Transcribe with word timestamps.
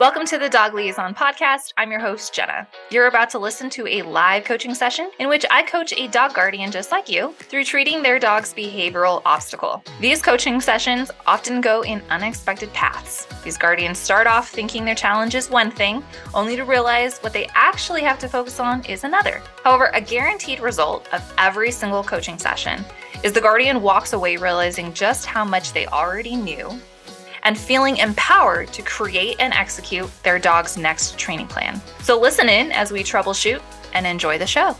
Welcome 0.00 0.24
to 0.28 0.38
the 0.38 0.48
Dog 0.48 0.72
Liaison 0.72 1.14
Podcast. 1.14 1.74
I'm 1.76 1.90
your 1.90 2.00
host, 2.00 2.32
Jenna. 2.32 2.66
You're 2.90 3.08
about 3.08 3.28
to 3.30 3.38
listen 3.38 3.68
to 3.68 3.86
a 3.86 4.00
live 4.00 4.44
coaching 4.44 4.74
session 4.74 5.10
in 5.18 5.28
which 5.28 5.44
I 5.50 5.62
coach 5.62 5.92
a 5.92 6.08
dog 6.08 6.32
guardian 6.32 6.70
just 6.70 6.90
like 6.90 7.10
you 7.10 7.34
through 7.38 7.64
treating 7.64 8.02
their 8.02 8.18
dog's 8.18 8.54
behavioral 8.54 9.20
obstacle. 9.26 9.84
These 10.00 10.22
coaching 10.22 10.58
sessions 10.62 11.10
often 11.26 11.60
go 11.60 11.82
in 11.82 12.00
unexpected 12.08 12.72
paths. 12.72 13.26
These 13.44 13.58
guardians 13.58 13.98
start 13.98 14.26
off 14.26 14.48
thinking 14.48 14.86
their 14.86 14.94
challenge 14.94 15.34
is 15.34 15.50
one 15.50 15.70
thing, 15.70 16.02
only 16.32 16.56
to 16.56 16.64
realize 16.64 17.18
what 17.18 17.34
they 17.34 17.46
actually 17.52 18.00
have 18.00 18.18
to 18.20 18.28
focus 18.30 18.58
on 18.58 18.82
is 18.86 19.04
another. 19.04 19.42
However, 19.64 19.90
a 19.92 20.00
guaranteed 20.00 20.60
result 20.60 21.12
of 21.12 21.22
every 21.36 21.70
single 21.70 22.02
coaching 22.02 22.38
session 22.38 22.86
is 23.22 23.34
the 23.34 23.40
guardian 23.42 23.82
walks 23.82 24.14
away 24.14 24.38
realizing 24.38 24.94
just 24.94 25.26
how 25.26 25.44
much 25.44 25.74
they 25.74 25.86
already 25.88 26.36
knew 26.36 26.80
and 27.42 27.56
feeling 27.58 27.96
empowered 27.96 28.72
to 28.72 28.82
create 28.82 29.36
and 29.38 29.52
execute 29.52 30.10
their 30.22 30.38
dog's 30.38 30.76
next 30.76 31.18
training 31.18 31.46
plan. 31.46 31.80
So 32.02 32.18
listen 32.20 32.48
in 32.48 32.72
as 32.72 32.92
we 32.92 33.02
troubleshoot 33.02 33.62
and 33.94 34.06
enjoy 34.06 34.38
the 34.38 34.46
show. 34.46 34.76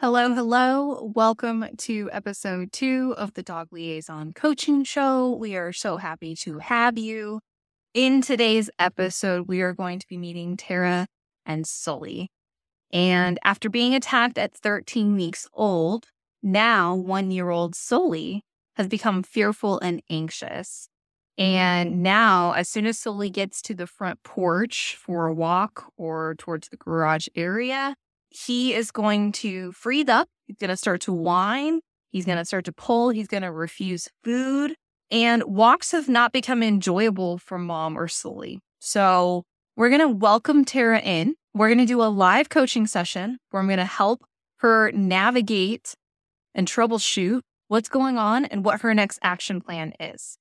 Hello, 0.00 0.32
hello. 0.34 1.12
Welcome 1.14 1.66
to 1.76 2.08
episode 2.10 2.72
two 2.72 3.14
of 3.18 3.34
the 3.34 3.42
Dog 3.42 3.68
Liaison 3.70 4.32
Coaching 4.32 4.82
Show. 4.82 5.36
We 5.36 5.56
are 5.56 5.74
so 5.74 5.98
happy 5.98 6.34
to 6.36 6.58
have 6.58 6.96
you. 6.96 7.40
In 7.92 8.22
today's 8.22 8.70
episode, 8.78 9.46
we 9.46 9.60
are 9.60 9.74
going 9.74 9.98
to 9.98 10.06
be 10.06 10.16
meeting 10.16 10.56
Tara 10.56 11.06
and 11.44 11.66
Sully. 11.66 12.30
And 12.92 13.38
after 13.44 13.68
being 13.68 13.94
attacked 13.94 14.38
at 14.38 14.54
13 14.54 15.14
weeks 15.16 15.46
old, 15.52 16.06
now, 16.42 16.94
one 16.94 17.30
year 17.30 17.50
old 17.50 17.74
Sully 17.74 18.42
has 18.74 18.88
become 18.88 19.22
fearful 19.22 19.78
and 19.80 20.02
anxious. 20.08 20.88
Mm. 21.38 21.44
And 21.44 22.02
now, 22.02 22.52
as 22.52 22.68
soon 22.68 22.86
as 22.86 22.98
Sully 22.98 23.30
gets 23.30 23.60
to 23.62 23.74
the 23.74 23.86
front 23.86 24.22
porch 24.22 24.96
for 24.98 25.26
a 25.26 25.34
walk 25.34 25.92
or 25.96 26.34
towards 26.38 26.68
the 26.68 26.76
garage 26.76 27.28
area, 27.34 27.94
he 28.28 28.74
is 28.74 28.90
going 28.90 29.32
to 29.32 29.72
freeze 29.72 30.08
up. 30.08 30.28
He's 30.46 30.56
going 30.56 30.70
to 30.70 30.76
start 30.76 31.00
to 31.02 31.12
whine. 31.12 31.80
He's 32.10 32.24
going 32.24 32.38
to 32.38 32.44
start 32.44 32.64
to 32.66 32.72
pull. 32.72 33.10
He's 33.10 33.28
going 33.28 33.42
to 33.42 33.52
refuse 33.52 34.08
food. 34.24 34.74
And 35.10 35.42
walks 35.44 35.92
have 35.92 36.08
not 36.08 36.32
become 36.32 36.62
enjoyable 36.62 37.38
for 37.38 37.58
mom 37.58 37.98
or 37.98 38.08
Sully. 38.08 38.60
So, 38.78 39.44
we're 39.76 39.88
going 39.88 40.00
to 40.00 40.08
welcome 40.08 40.64
Tara 40.64 41.00
in. 41.00 41.34
We're 41.54 41.68
going 41.68 41.78
to 41.78 41.86
do 41.86 42.02
a 42.02 42.04
live 42.04 42.48
coaching 42.48 42.86
session 42.86 43.38
where 43.50 43.60
I'm 43.60 43.68
going 43.68 43.78
to 43.78 43.84
help 43.84 44.22
her 44.58 44.92
navigate 44.92 45.94
and 46.54 46.66
troubleshoot 46.66 47.40
what's 47.68 47.88
going 47.88 48.18
on 48.18 48.44
and 48.44 48.64
what 48.64 48.80
her 48.80 48.94
next 48.94 49.18
action 49.22 49.60
plan 49.60 49.92
is. 50.00 50.38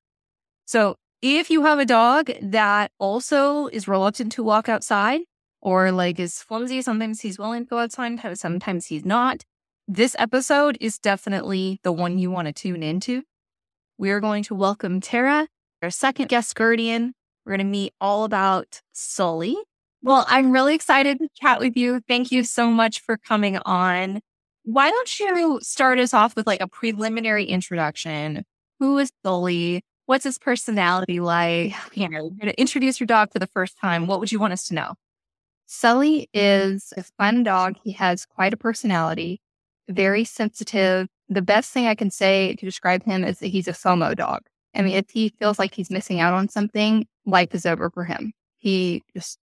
So, 0.65 0.95
if 1.21 1.49
you 1.49 1.63
have 1.63 1.79
a 1.79 1.85
dog 1.85 2.31
that 2.41 2.91
also 2.97 3.67
is 3.67 3.87
reluctant 3.87 4.31
to 4.33 4.43
walk 4.43 4.69
outside 4.69 5.21
or 5.61 5.91
like 5.91 6.17
is 6.17 6.41
flimsy, 6.41 6.81
sometimes 6.81 7.21
he's 7.21 7.37
willing 7.37 7.65
to 7.65 7.69
go 7.69 7.79
outside, 7.79 8.37
sometimes 8.37 8.85
he's 8.85 9.03
not, 9.03 9.43
this 9.87 10.15
episode 10.19 10.77
is 10.79 10.99
definitely 10.99 11.79
the 11.83 11.91
one 11.91 12.19
you 12.19 12.31
want 12.31 12.45
to 12.45 12.53
tune 12.53 12.83
into. 12.83 13.23
We 13.97 14.11
are 14.11 14.19
going 14.19 14.43
to 14.43 14.55
welcome 14.55 15.01
Tara, 15.01 15.47
our 15.81 15.89
second 15.89 16.29
guest 16.29 16.55
guardian. 16.55 17.13
We're 17.45 17.57
going 17.57 17.65
to 17.65 17.71
meet 17.71 17.93
all 17.99 18.23
about 18.23 18.81
Sully. 18.93 19.57
Well, 20.01 20.25
I'm 20.29 20.51
really 20.51 20.75
excited 20.75 21.17
to 21.17 21.27
chat 21.41 21.59
with 21.59 21.75
you. 21.75 22.01
Thank 22.07 22.31
you 22.31 22.43
so 22.43 22.69
much 22.69 23.01
for 23.01 23.17
coming 23.17 23.57
on. 23.65 24.21
Why 24.71 24.91
don't 24.91 25.19
you 25.19 25.59
start 25.63 25.97
us 25.97 26.13
off 26.13 26.35
with 26.35 26.45
like 26.45 26.61
a 26.61 26.67
preliminary 26.67 27.43
introduction? 27.43 28.45
Who 28.77 28.99
is 28.99 29.11
Sully? 29.25 29.81
What's 30.05 30.25
his 30.25 30.37
personality 30.37 31.19
like? 31.19 31.73
You 31.95 32.07
know, 32.07 32.29
you're 32.37 32.51
to 32.51 32.61
introduce 32.61 32.99
your 32.99 33.07
dog 33.07 33.31
for 33.33 33.39
the 33.39 33.47
first 33.47 33.79
time. 33.79 34.05
What 34.05 34.19
would 34.19 34.31
you 34.31 34.37
want 34.37 34.53
us 34.53 34.67
to 34.67 34.75
know? 34.75 34.93
Sully 35.65 36.29
is 36.35 36.93
a 36.95 37.01
fun 37.01 37.41
dog. 37.41 37.77
He 37.83 37.93
has 37.93 38.27
quite 38.27 38.53
a 38.53 38.57
personality, 38.57 39.41
very 39.87 40.23
sensitive. 40.23 41.07
The 41.29 41.41
best 41.41 41.71
thing 41.71 41.87
I 41.87 41.95
can 41.95 42.11
say 42.11 42.53
to 42.53 42.63
describe 42.63 43.03
him 43.03 43.23
is 43.23 43.39
that 43.39 43.47
he's 43.47 43.67
a 43.67 43.73
FOMO 43.73 44.15
dog. 44.15 44.41
I 44.75 44.83
mean, 44.83 44.93
if 44.93 45.09
he 45.09 45.29
feels 45.29 45.57
like 45.57 45.73
he's 45.73 45.89
missing 45.89 46.19
out 46.19 46.35
on 46.35 46.47
something, 46.47 47.07
life 47.25 47.55
is 47.55 47.65
over 47.65 47.89
for 47.89 48.03
him. 48.03 48.33
He 48.59 49.01
just 49.15 49.39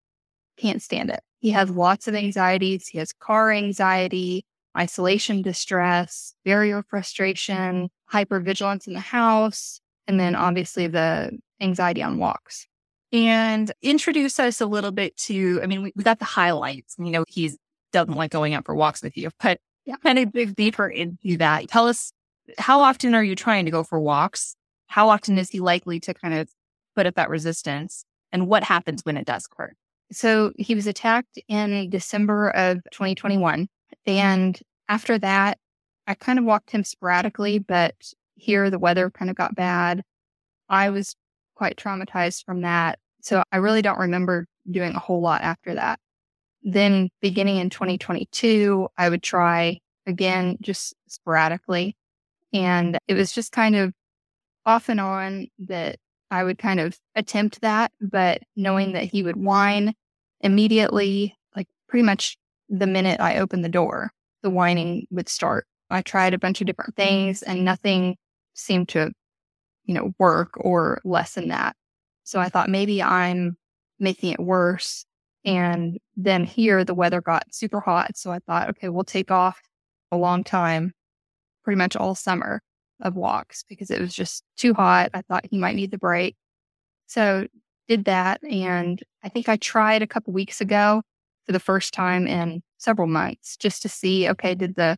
can't 0.55 0.83
stand 0.83 1.09
it. 1.09 1.21
He 1.39 1.49
has 1.49 1.71
lots 1.71 2.07
of 2.07 2.13
anxieties. 2.13 2.87
He 2.87 2.99
has 2.99 3.11
car 3.11 3.51
anxiety 3.51 4.45
isolation 4.77 5.41
distress, 5.41 6.33
barrier 6.43 6.83
frustration, 6.87 7.89
hypervigilance 8.11 8.87
in 8.87 8.93
the 8.93 8.99
house, 8.99 9.79
and 10.07 10.19
then 10.19 10.35
obviously 10.35 10.87
the 10.87 11.37
anxiety 11.61 12.03
on 12.03 12.17
walks. 12.17 12.67
And 13.11 13.71
introduce 13.81 14.39
us 14.39 14.59
a 14.59 14.65
little 14.65 14.91
bit 14.91 15.15
to, 15.17 15.61
I 15.63 15.67
mean, 15.67 15.83
we, 15.83 15.93
we 15.95 16.03
got 16.03 16.19
the 16.19 16.25
highlights. 16.25 16.95
You 16.97 17.11
know, 17.11 17.23
he 17.27 17.51
doesn't 17.93 18.15
like 18.15 18.31
going 18.31 18.53
out 18.53 18.65
for 18.65 18.75
walks 18.75 19.01
with 19.01 19.15
you, 19.15 19.29
but 19.41 19.59
yeah. 19.85 19.95
kind 19.97 20.19
of 20.19 20.31
dig 20.31 20.55
deeper 20.55 20.87
into 20.87 21.37
that. 21.37 21.67
Tell 21.69 21.87
us 21.87 22.11
how 22.57 22.81
often 22.81 23.15
are 23.15 23.23
you 23.23 23.35
trying 23.35 23.65
to 23.65 23.71
go 23.71 23.83
for 23.83 23.99
walks? 23.99 24.55
How 24.87 25.09
often 25.09 25.37
is 25.37 25.49
he 25.49 25.59
likely 25.59 25.99
to 26.01 26.13
kind 26.13 26.33
of 26.33 26.49
put 26.95 27.05
up 27.05 27.15
that 27.15 27.29
resistance? 27.29 28.05
And 28.31 28.47
what 28.47 28.63
happens 28.63 29.01
when 29.03 29.17
it 29.17 29.25
does 29.25 29.45
occur? 29.45 29.71
So 30.11 30.51
he 30.57 30.75
was 30.75 30.87
attacked 30.87 31.39
in 31.47 31.89
December 31.89 32.49
of 32.49 32.77
2021. 32.91 33.67
And 34.05 34.59
after 34.87 35.17
that, 35.19 35.57
I 36.07 36.13
kind 36.13 36.39
of 36.39 36.45
walked 36.45 36.71
him 36.71 36.83
sporadically, 36.83 37.59
but 37.59 37.95
here 38.35 38.69
the 38.69 38.79
weather 38.79 39.09
kind 39.09 39.29
of 39.29 39.35
got 39.35 39.55
bad. 39.55 40.03
I 40.69 40.89
was 40.89 41.15
quite 41.55 41.77
traumatized 41.77 42.45
from 42.45 42.61
that. 42.61 42.99
So 43.21 43.43
I 43.51 43.57
really 43.57 43.81
don't 43.81 43.99
remember 43.99 44.47
doing 44.69 44.93
a 44.93 44.99
whole 44.99 45.21
lot 45.21 45.41
after 45.41 45.73
that. 45.75 45.99
Then 46.63 47.09
beginning 47.21 47.57
in 47.57 47.69
2022, 47.69 48.87
I 48.97 49.09
would 49.09 49.23
try 49.23 49.79
again, 50.07 50.57
just 50.61 50.93
sporadically. 51.07 51.95
And 52.53 52.97
it 53.07 53.15
was 53.15 53.31
just 53.31 53.51
kind 53.51 53.75
of 53.75 53.93
off 54.65 54.89
and 54.89 54.99
on 54.99 55.47
that 55.59 55.97
I 56.31 56.43
would 56.43 56.57
kind 56.57 56.79
of 56.79 56.97
attempt 57.15 57.61
that, 57.61 57.91
but 58.01 58.41
knowing 58.55 58.93
that 58.93 59.03
he 59.03 59.23
would 59.23 59.35
whine 59.35 59.93
immediately, 60.41 61.35
like 61.55 61.67
pretty 61.87 62.03
much 62.03 62.37
the 62.69 62.87
minute 62.87 63.19
I 63.19 63.37
opened 63.37 63.63
the 63.63 63.69
door, 63.69 64.11
the 64.43 64.49
whining 64.49 65.07
would 65.11 65.29
start. 65.29 65.67
I 65.89 66.01
tried 66.01 66.33
a 66.33 66.39
bunch 66.39 66.61
of 66.61 66.67
different 66.67 66.95
mm-hmm. 66.95 67.07
things 67.07 67.43
and 67.43 67.65
nothing 67.65 68.17
seemed 68.53 68.89
to, 68.89 69.11
you 69.85 69.93
know, 69.93 70.13
work 70.19 70.51
or 70.57 71.01
lessen 71.03 71.49
that. 71.49 71.75
So 72.23 72.39
I 72.39 72.49
thought 72.49 72.69
maybe 72.69 73.03
I'm 73.03 73.57
making 73.99 74.31
it 74.31 74.39
worse. 74.39 75.05
And 75.43 75.99
then 76.15 76.43
here 76.43 76.83
the 76.83 76.95
weather 76.95 77.21
got 77.21 77.53
super 77.53 77.79
hot. 77.79 78.17
So 78.17 78.31
I 78.31 78.39
thought, 78.39 78.69
okay, 78.69 78.89
we'll 78.89 79.03
take 79.03 79.29
off 79.29 79.61
a 80.11 80.17
long 80.17 80.43
time, 80.43 80.93
pretty 81.63 81.77
much 81.77 81.95
all 81.95 82.15
summer 82.15 82.61
of 83.01 83.15
walks 83.15 83.63
because 83.67 83.91
it 83.91 84.01
was 84.01 84.13
just 84.13 84.43
too 84.57 84.73
hot. 84.73 85.11
I 85.13 85.21
thought 85.21 85.45
he 85.49 85.57
might 85.57 85.75
need 85.75 85.91
the 85.91 85.97
break. 85.97 86.35
So 87.07 87.47
did 87.87 88.05
that. 88.05 88.43
And 88.43 89.01
I 89.23 89.29
think 89.29 89.47
I 89.47 89.57
tried 89.57 90.01
a 90.01 90.07
couple 90.07 90.33
weeks 90.33 90.61
ago 90.61 91.03
for 91.45 91.51
the 91.51 91.59
first 91.59 91.93
time 91.93 92.27
in 92.27 92.61
several 92.77 93.07
months 93.07 93.57
just 93.57 93.81
to 93.83 93.89
see, 93.89 94.29
okay, 94.29 94.55
did 94.55 94.75
the 94.75 94.97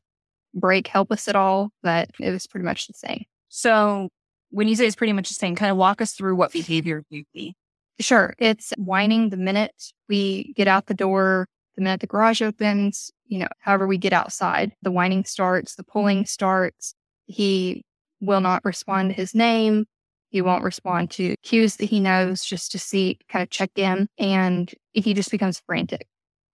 break 0.53 0.87
help 0.87 1.11
us 1.11 1.27
at 1.27 1.35
all? 1.35 1.71
But 1.83 2.09
it 2.19 2.31
was 2.31 2.47
pretty 2.47 2.65
much 2.65 2.87
the 2.87 2.93
same. 2.93 3.25
So 3.49 4.09
when 4.49 4.67
you 4.67 4.75
say 4.75 4.87
it's 4.87 4.95
pretty 4.95 5.13
much 5.13 5.29
the 5.29 5.35
same, 5.35 5.55
kind 5.55 5.71
of 5.71 5.77
walk 5.77 6.01
us 6.01 6.13
through 6.13 6.35
what 6.35 6.51
behavior 6.51 7.03
you 7.09 7.23
see. 7.33 7.55
Sure. 7.99 8.33
It's 8.37 8.73
whining 8.77 9.29
the 9.29 9.37
minute 9.37 9.91
we 10.07 10.53
get 10.53 10.67
out 10.67 10.85
the 10.85 10.93
door, 10.93 11.47
the 11.75 11.83
minute 11.83 11.99
the 12.01 12.07
garage 12.07 12.41
opens, 12.41 13.11
you 13.25 13.39
know, 13.39 13.47
however 13.59 13.87
we 13.87 13.97
get 13.97 14.13
outside, 14.13 14.71
the 14.81 14.91
whining 14.91 15.25
starts, 15.25 15.75
the 15.75 15.83
pulling 15.83 16.25
starts. 16.25 16.93
He 17.25 17.83
will 18.21 18.41
not 18.41 18.63
respond 18.63 19.09
to 19.09 19.15
his 19.15 19.35
name. 19.35 19.85
He 20.29 20.41
won't 20.41 20.63
respond 20.63 21.11
to 21.11 21.35
cues 21.43 21.77
that 21.77 21.85
he 21.85 21.99
knows 21.99 22.43
just 22.43 22.71
to 22.73 22.79
see, 22.79 23.19
kind 23.29 23.43
of 23.43 23.49
check 23.49 23.71
in. 23.75 24.07
And 24.17 24.73
he 24.93 25.13
just 25.13 25.31
becomes 25.31 25.61
frantic. 25.65 26.07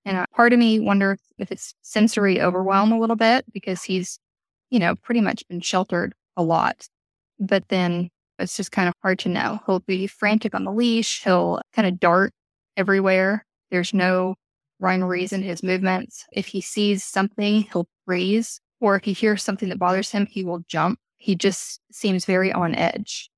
And 0.05 0.25
part 0.35 0.53
of 0.53 0.59
me 0.59 0.79
wonders 0.79 1.19
if 1.38 1.51
it's 1.51 1.73
sensory 1.81 2.41
overwhelm 2.41 2.91
a 2.91 3.00
little 3.00 3.15
bit 3.15 3.45
because 3.53 3.83
he's, 3.83 4.19
you 4.69 4.79
know, 4.79 4.95
pretty 4.95 5.21
much 5.21 5.47
been 5.47 5.61
sheltered 5.61 6.13
a 6.35 6.44
lot. 6.44 6.88
But 7.39 7.69
then 7.69 8.09
it's 8.39 8.57
just 8.57 8.71
kind 8.71 8.88
of 8.89 8.94
hard 9.01 9.19
to 9.19 9.29
know. 9.29 9.59
He'll 9.65 9.79
be 9.79 10.07
frantic 10.07 10.53
on 10.53 10.65
the 10.65 10.71
leash. 10.71 11.23
He'll 11.23 11.61
kind 11.73 11.88
of 11.88 12.00
dart 12.00 12.33
everywhere. 12.75 13.45
There's 13.71 13.94
no 13.94 14.35
rhyme 14.79 15.03
or 15.03 15.07
reason 15.07 15.41
to 15.41 15.47
his 15.47 15.63
movements. 15.63 16.25
If 16.33 16.47
he 16.47 16.59
sees 16.61 17.03
something, 17.03 17.63
he'll 17.71 17.88
freeze. 18.05 18.59
Or 18.81 18.95
if 18.95 19.03
he 19.05 19.13
hears 19.13 19.41
something 19.41 19.69
that 19.69 19.79
bothers 19.79 20.11
him, 20.11 20.25
he 20.25 20.44
will 20.44 20.63
jump. 20.67 21.00
He 21.17 21.35
just 21.35 21.79
seems 21.91 22.25
very 22.25 22.51
on 22.51 22.75
edge. 22.75 23.29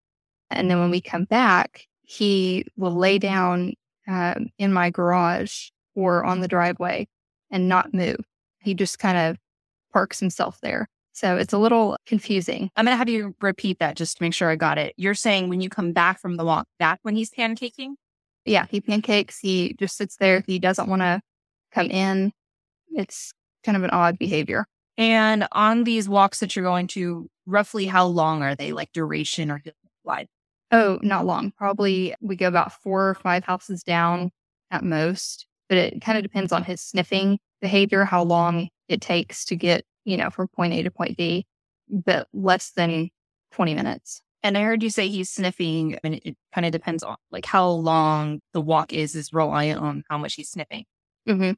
And 0.49 0.71
then 0.71 0.79
when 0.79 0.89
we 0.89 1.01
come 1.01 1.25
back, 1.25 1.85
he 2.01 2.65
will 2.75 2.95
lay 2.95 3.19
down 3.19 3.73
uh, 4.07 4.35
in 4.57 4.73
my 4.73 4.89
garage 4.89 5.69
or 5.95 6.23
on 6.23 6.41
the 6.41 6.47
driveway 6.47 7.07
and 7.49 7.67
not 7.67 7.93
move. 7.93 8.19
He 8.59 8.73
just 8.73 8.99
kind 8.99 9.17
of 9.17 9.37
parks 9.93 10.19
himself 10.19 10.59
there. 10.61 10.87
So 11.13 11.37
it's 11.37 11.53
a 11.53 11.57
little 11.57 11.97
confusing. 12.05 12.69
I'm 12.75 12.85
going 12.85 12.93
to 12.93 12.97
have 12.97 13.07
you 13.07 13.33
repeat 13.39 13.79
that 13.79 13.95
just 13.95 14.17
to 14.17 14.23
make 14.23 14.33
sure 14.33 14.49
I 14.49 14.57
got 14.57 14.77
it. 14.77 14.93
You're 14.97 15.13
saying 15.13 15.47
when 15.47 15.61
you 15.61 15.69
come 15.69 15.93
back 15.93 16.19
from 16.19 16.35
the 16.35 16.43
walk, 16.43 16.67
that's 16.77 17.01
when 17.03 17.15
he's 17.15 17.31
pancaking? 17.31 17.93
Yeah, 18.43 18.65
he 18.69 18.81
pancakes. 18.81 19.39
He 19.39 19.75
just 19.79 19.95
sits 19.95 20.17
there. 20.17 20.43
He 20.45 20.59
doesn't 20.59 20.89
want 20.89 21.01
to 21.01 21.21
come 21.71 21.87
in. 21.87 22.33
It's 22.89 23.31
kind 23.63 23.77
of 23.77 23.83
an 23.83 23.91
odd 23.91 24.19
behavior. 24.19 24.65
And 24.97 25.47
on 25.51 25.85
these 25.85 26.09
walks 26.09 26.39
that 26.39 26.55
you're 26.55 26.65
going 26.65 26.87
to, 26.87 27.29
roughly 27.45 27.85
how 27.85 28.05
long 28.05 28.43
are 28.43 28.55
they, 28.55 28.73
like 28.73 28.91
duration 28.91 29.49
or 29.49 29.61
how 29.63 29.71
wide? 30.03 30.27
Oh, 30.71 30.99
not 31.01 31.25
long. 31.25 31.51
Probably 31.57 32.15
we 32.21 32.35
go 32.35 32.47
about 32.47 32.73
four 32.73 33.09
or 33.09 33.15
five 33.15 33.45
houses 33.45 33.83
down 33.83 34.31
at 34.69 34.83
most, 34.83 35.47
but 35.69 35.77
it 35.77 36.01
kind 36.01 36.17
of 36.17 36.23
depends 36.23 36.51
on 36.51 36.63
his 36.63 36.81
sniffing 36.81 37.39
behavior, 37.61 38.05
how 38.05 38.23
long 38.23 38.69
it 38.87 39.01
takes 39.01 39.45
to 39.45 39.55
get, 39.55 39.83
you 40.03 40.17
know, 40.17 40.29
from 40.29 40.47
point 40.47 40.73
A 40.73 40.83
to 40.83 40.91
point 40.91 41.17
B, 41.17 41.45
but 41.89 42.27
less 42.33 42.71
than 42.71 43.09
20 43.51 43.73
minutes. 43.73 44.21
And 44.43 44.57
I 44.57 44.61
heard 44.61 44.83
you 44.83 44.91
say 44.91 45.07
he's 45.07 45.31
sniffing, 45.31 45.97
and 46.03 46.15
it 46.15 46.37
kind 46.53 46.67
of 46.67 46.71
depends 46.71 47.01
on 47.01 47.15
like 47.31 47.47
how 47.47 47.67
long 47.67 48.41
the 48.53 48.61
walk 48.61 48.93
is, 48.93 49.15
is 49.15 49.33
reliant 49.33 49.81
on 49.81 50.03
how 50.09 50.19
much 50.19 50.35
he's 50.35 50.49
sniffing. 50.49 50.85
Mm-hmm. 51.27 51.53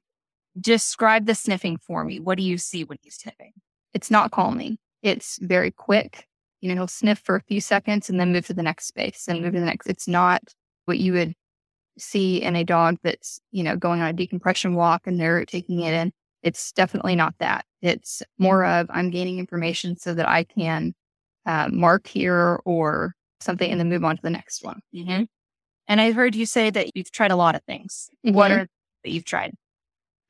Describe 0.59 1.25
the 1.25 1.35
sniffing 1.35 1.77
for 1.77 2.05
me. 2.05 2.19
What 2.19 2.37
do 2.37 2.43
you 2.43 2.57
see 2.57 2.85
when 2.85 2.97
he's 3.01 3.15
sniffing? 3.15 3.51
It's 3.93 4.09
not 4.09 4.31
calming. 4.31 4.77
It's 5.03 5.37
very 5.41 5.71
quick. 5.71 6.27
You 6.61 6.69
know, 6.69 6.75
he'll 6.75 6.87
sniff 6.87 7.19
for 7.19 7.35
a 7.35 7.41
few 7.41 7.59
seconds 7.59 8.09
and 8.09 8.19
then 8.19 8.31
move 8.31 8.47
to 8.47 8.53
the 8.53 8.63
next 8.63 8.87
space 8.87 9.25
and 9.27 9.41
move 9.41 9.53
to 9.53 9.59
the 9.59 9.65
next. 9.65 9.87
It's 9.87 10.07
not 10.07 10.41
what 10.85 10.97
you 10.97 11.13
would 11.13 11.33
see 11.97 12.41
in 12.41 12.55
a 12.55 12.63
dog 12.63 12.97
that's, 13.03 13.39
you 13.51 13.63
know, 13.63 13.75
going 13.75 14.01
on 14.01 14.09
a 14.09 14.13
decompression 14.13 14.75
walk 14.75 15.07
and 15.07 15.19
they're 15.19 15.45
taking 15.45 15.81
it 15.81 15.93
in. 15.93 16.11
It's 16.43 16.71
definitely 16.71 17.15
not 17.15 17.35
that. 17.39 17.65
It's 17.81 18.21
more 18.37 18.65
of 18.65 18.87
I'm 18.89 19.09
gaining 19.09 19.39
information 19.39 19.97
so 19.97 20.13
that 20.13 20.27
I 20.27 20.43
can 20.43 20.93
uh, 21.45 21.69
mark 21.71 22.07
here 22.07 22.59
or 22.65 23.13
something 23.39 23.69
and 23.69 23.79
then 23.79 23.89
move 23.89 24.03
on 24.03 24.15
to 24.15 24.21
the 24.21 24.29
next 24.29 24.63
one. 24.63 24.79
Mm-hmm. 24.95 25.23
And 25.87 26.01
I've 26.01 26.15
heard 26.15 26.35
you 26.35 26.45
say 26.45 26.69
that 26.69 26.95
you've 26.95 27.11
tried 27.11 27.31
a 27.31 27.35
lot 27.35 27.55
of 27.55 27.63
things. 27.63 28.09
Mm-hmm. 28.25 28.35
What 28.35 28.51
are 28.51 28.67
that 29.03 29.11
you've 29.11 29.25
tried? 29.25 29.53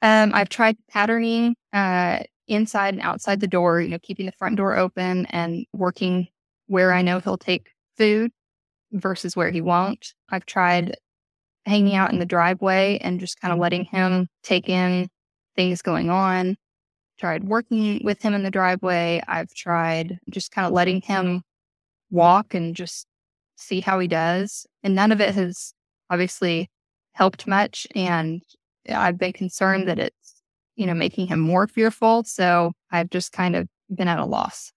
Um, 0.02 0.32
I've 0.34 0.50
tried 0.50 0.78
patterning 0.90 1.56
uh, 1.74 2.20
inside 2.48 2.94
and 2.94 3.02
outside 3.02 3.40
the 3.40 3.48
door, 3.48 3.82
you 3.82 3.90
know, 3.90 4.00
keeping 4.00 4.26
the 4.28 4.32
front 4.34 4.58
door 4.58 4.78
open 4.78 5.26
and 5.28 5.66
working 5.74 6.28
where 6.68 6.94
I 6.94 7.02
know 7.02 7.20
he'll 7.20 7.38
take 7.38 7.70
food 7.98 8.32
versus 8.92 9.36
where 9.36 9.50
he 9.50 9.62
won't. 9.62 10.14
I've 10.30 10.46
tried 10.46 10.96
hanging 11.68 11.96
out 11.96 12.12
in 12.12 12.20
the 12.20 12.26
driveway 12.26 12.98
and 13.00 13.20
just 13.20 13.40
kind 13.40 13.54
of 13.54 13.60
letting 13.60 13.86
him 13.86 14.28
take 14.42 14.70
in 14.70 15.08
things 15.56 15.82
going 15.82 16.10
on. 16.10 16.56
Tried 17.20 17.44
working 17.44 18.02
with 18.04 18.22
him 18.22 18.34
in 18.34 18.44
the 18.44 18.52
driveway. 18.52 19.22
I've 19.28 19.54
tried 19.54 20.20
just 20.30 20.52
kind 20.52 20.68
of 20.68 20.74
letting 20.74 21.02
him 21.02 21.42
walk 22.10 22.54
and 22.54 22.76
just 22.76 23.08
see 23.56 23.82
how 23.82 24.00
he 24.00 24.08
does. 24.08 24.66
And 24.84 24.96
none 24.96 25.12
of 25.12 25.20
it 25.20 25.34
has 25.36 25.74
obviously 26.10 26.70
helped 27.14 27.48
much. 27.48 27.88
And 27.96 28.44
I've 28.88 29.18
been 29.18 29.34
concerned 29.34 29.88
that 29.88 30.00
it's, 30.00 30.42
you 30.76 30.86
know, 30.86 30.94
making 30.94 31.28
him 31.28 31.40
more 31.40 31.68
fearful. 31.68 32.24
So 32.24 32.74
I've 32.92 33.10
just 33.10 33.32
kind 33.32 33.56
of 33.56 33.68
been 33.94 34.08
at 34.08 34.20
a 34.20 34.26
loss. 34.26 34.72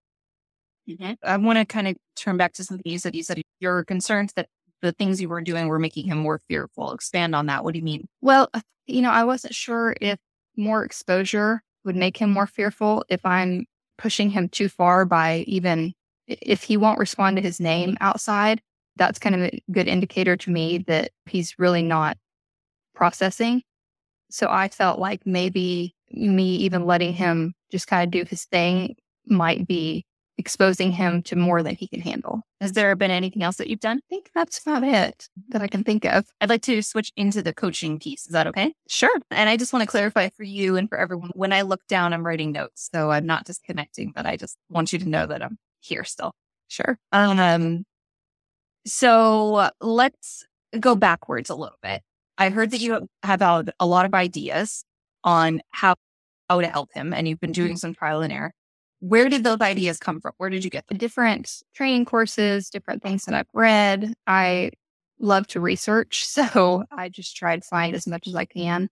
Mm-hmm. 0.88 1.12
I 1.22 1.36
want 1.36 1.58
to 1.58 1.66
kind 1.66 1.88
of 1.88 1.96
turn 2.16 2.38
back 2.38 2.54
to 2.54 2.64
something 2.64 2.90
you 2.90 2.98
said. 2.98 3.14
You 3.14 3.22
said 3.22 3.42
you're 3.60 3.84
concerned 3.84 4.32
that 4.36 4.48
the 4.82 4.92
things 4.92 5.20
you 5.20 5.28
were 5.28 5.40
doing 5.40 5.68
were 5.68 5.78
making 5.78 6.06
him 6.06 6.18
more 6.18 6.40
fearful. 6.48 6.92
Expand 6.92 7.34
on 7.34 7.46
that. 7.46 7.64
What 7.64 7.72
do 7.72 7.78
you 7.78 7.84
mean? 7.84 8.08
Well, 8.20 8.48
uh, 8.54 8.60
you 8.86 9.02
know, 9.02 9.10
I 9.10 9.24
wasn't 9.24 9.54
sure 9.54 9.94
if 10.00 10.18
more 10.56 10.84
exposure 10.84 11.62
would 11.84 11.96
make 11.96 12.16
him 12.16 12.30
more 12.30 12.46
fearful 12.46 13.04
if 13.08 13.24
I'm 13.24 13.66
pushing 13.98 14.30
him 14.30 14.48
too 14.48 14.68
far 14.68 15.04
by 15.04 15.44
even 15.46 15.92
if 16.26 16.62
he 16.62 16.76
won't 16.76 16.98
respond 16.98 17.36
to 17.36 17.42
his 17.42 17.60
name 17.60 17.96
outside. 18.00 18.60
That's 18.96 19.18
kind 19.18 19.34
of 19.34 19.42
a 19.42 19.62
good 19.70 19.88
indicator 19.88 20.36
to 20.36 20.50
me 20.50 20.78
that 20.86 21.10
he's 21.26 21.58
really 21.58 21.82
not 21.82 22.16
processing. 22.94 23.62
So 24.30 24.48
I 24.50 24.68
felt 24.68 24.98
like 24.98 25.26
maybe 25.26 25.94
me 26.10 26.56
even 26.56 26.86
letting 26.86 27.12
him 27.12 27.54
just 27.70 27.86
kind 27.86 28.04
of 28.04 28.10
do 28.10 28.28
his 28.28 28.44
thing 28.44 28.96
might 29.26 29.66
be 29.66 30.04
exposing 30.40 30.90
him 30.90 31.22
to 31.22 31.36
more 31.36 31.62
than 31.62 31.76
he 31.76 31.86
can 31.86 32.00
handle. 32.00 32.40
Has 32.62 32.72
there 32.72 32.96
been 32.96 33.10
anything 33.10 33.42
else 33.42 33.56
that 33.56 33.68
you've 33.68 33.78
done? 33.78 33.98
I 33.98 34.08
think 34.08 34.30
that's 34.34 34.60
about 34.60 34.82
it 34.82 35.28
that 35.50 35.60
I 35.60 35.68
can 35.68 35.84
think 35.84 36.06
of. 36.06 36.24
I'd 36.40 36.48
like 36.48 36.62
to 36.62 36.82
switch 36.82 37.12
into 37.14 37.42
the 37.42 37.52
coaching 37.52 37.98
piece. 37.98 38.26
Is 38.26 38.32
that 38.32 38.46
okay? 38.46 38.72
Sure. 38.88 39.14
And 39.30 39.50
I 39.50 39.58
just 39.58 39.72
want 39.72 39.82
to 39.82 39.86
clarify 39.86 40.30
for 40.30 40.42
you 40.42 40.76
and 40.76 40.88
for 40.88 40.98
everyone 40.98 41.30
when 41.34 41.52
I 41.52 41.62
look 41.62 41.86
down, 41.88 42.14
I'm 42.14 42.24
writing 42.26 42.52
notes. 42.52 42.88
So 42.92 43.10
I'm 43.10 43.26
not 43.26 43.44
disconnecting, 43.44 44.12
but 44.16 44.24
I 44.24 44.36
just 44.36 44.56
want 44.70 44.92
you 44.92 44.98
to 44.98 45.08
know 45.08 45.26
that 45.26 45.42
I'm 45.42 45.58
here 45.80 46.04
still. 46.04 46.32
Sure. 46.68 46.98
Um, 47.12 47.84
so 48.86 49.70
let's 49.80 50.46
go 50.78 50.94
backwards 50.96 51.50
a 51.50 51.54
little 51.54 51.78
bit. 51.82 52.02
I 52.38 52.48
heard 52.48 52.70
that 52.70 52.80
you 52.80 53.08
have 53.22 53.42
a 53.42 53.86
lot 53.86 54.06
of 54.06 54.14
ideas 54.14 54.84
on 55.22 55.60
how, 55.68 55.96
how 56.48 56.62
to 56.62 56.66
help 56.66 56.88
him, 56.94 57.12
and 57.12 57.28
you've 57.28 57.40
been 57.40 57.52
doing 57.52 57.72
mm-hmm. 57.72 57.76
some 57.76 57.94
trial 57.94 58.22
and 58.22 58.32
error. 58.32 58.54
Where 59.00 59.28
did 59.28 59.44
those 59.44 59.60
ideas 59.60 59.98
come 59.98 60.20
from? 60.20 60.32
Where 60.36 60.50
did 60.50 60.64
you 60.64 60.70
get 60.70 60.86
them? 60.86 60.98
Different 60.98 61.62
training 61.74 62.04
courses, 62.04 62.70
different 62.70 63.02
things 63.02 63.24
that 63.24 63.34
I've 63.34 63.48
read. 63.52 64.12
I 64.26 64.70
love 65.18 65.46
to 65.48 65.60
research. 65.60 66.26
So 66.30 66.84
I 66.90 67.08
just 67.08 67.36
try 67.36 67.56
to 67.56 67.62
find 67.62 67.94
as 67.94 68.06
much 68.06 68.26
as 68.26 68.34
I 68.34 68.44
can. 68.44 68.88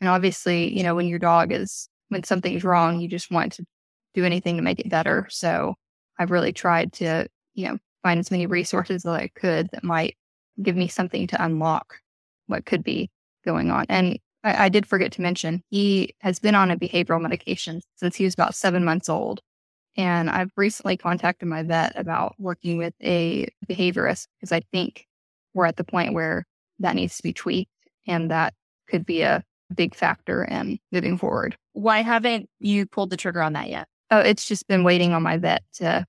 And 0.00 0.08
obviously, 0.08 0.76
you 0.76 0.82
know, 0.82 0.94
when 0.94 1.08
your 1.08 1.18
dog 1.18 1.52
is, 1.52 1.88
when 2.08 2.22
something's 2.22 2.64
wrong, 2.64 3.00
you 3.00 3.08
just 3.08 3.30
want 3.30 3.52
to 3.54 3.64
do 4.14 4.24
anything 4.24 4.56
to 4.56 4.62
make 4.62 4.78
it 4.80 4.90
better. 4.90 5.26
So 5.30 5.74
I've 6.18 6.30
really 6.30 6.52
tried 6.52 6.92
to, 6.94 7.26
you 7.54 7.68
know, 7.68 7.78
find 8.02 8.20
as 8.20 8.30
many 8.30 8.46
resources 8.46 9.04
as 9.04 9.12
I 9.12 9.28
could 9.34 9.68
that 9.72 9.84
might 9.84 10.16
give 10.62 10.76
me 10.76 10.88
something 10.88 11.26
to 11.28 11.44
unlock 11.44 11.96
what 12.46 12.66
could 12.66 12.84
be 12.84 13.10
going 13.44 13.70
on. 13.70 13.86
And 13.88 14.18
I, 14.44 14.66
I 14.66 14.68
did 14.68 14.86
forget 14.86 15.12
to 15.12 15.22
mention, 15.22 15.62
he 15.70 16.14
has 16.20 16.38
been 16.38 16.54
on 16.54 16.70
a 16.70 16.78
behavioral 16.78 17.20
medication 17.20 17.80
since 17.96 18.16
he 18.16 18.24
was 18.24 18.34
about 18.34 18.54
seven 18.54 18.84
months 18.84 19.08
old. 19.08 19.40
And 19.96 20.28
I've 20.28 20.50
recently 20.56 20.96
contacted 20.96 21.48
my 21.48 21.62
vet 21.62 21.92
about 21.98 22.34
working 22.38 22.76
with 22.76 22.94
a 23.02 23.48
behaviorist 23.66 24.26
because 24.38 24.52
I 24.52 24.60
think 24.72 25.06
we're 25.54 25.66
at 25.66 25.76
the 25.76 25.84
point 25.84 26.12
where 26.12 26.44
that 26.80 26.94
needs 26.94 27.16
to 27.16 27.22
be 27.22 27.32
tweaked 27.32 27.70
and 28.06 28.30
that 28.30 28.54
could 28.88 29.06
be 29.06 29.22
a 29.22 29.42
big 29.74 29.94
factor 29.94 30.44
in 30.44 30.78
moving 30.92 31.18
forward. 31.18 31.56
Why 31.72 32.02
haven't 32.02 32.48
you 32.60 32.86
pulled 32.86 33.10
the 33.10 33.16
trigger 33.16 33.42
on 33.42 33.54
that 33.54 33.68
yet? 33.68 33.88
Oh, 34.10 34.20
it's 34.20 34.46
just 34.46 34.68
been 34.68 34.84
waiting 34.84 35.12
on 35.12 35.22
my 35.22 35.38
vet 35.38 35.62
to 35.74 36.04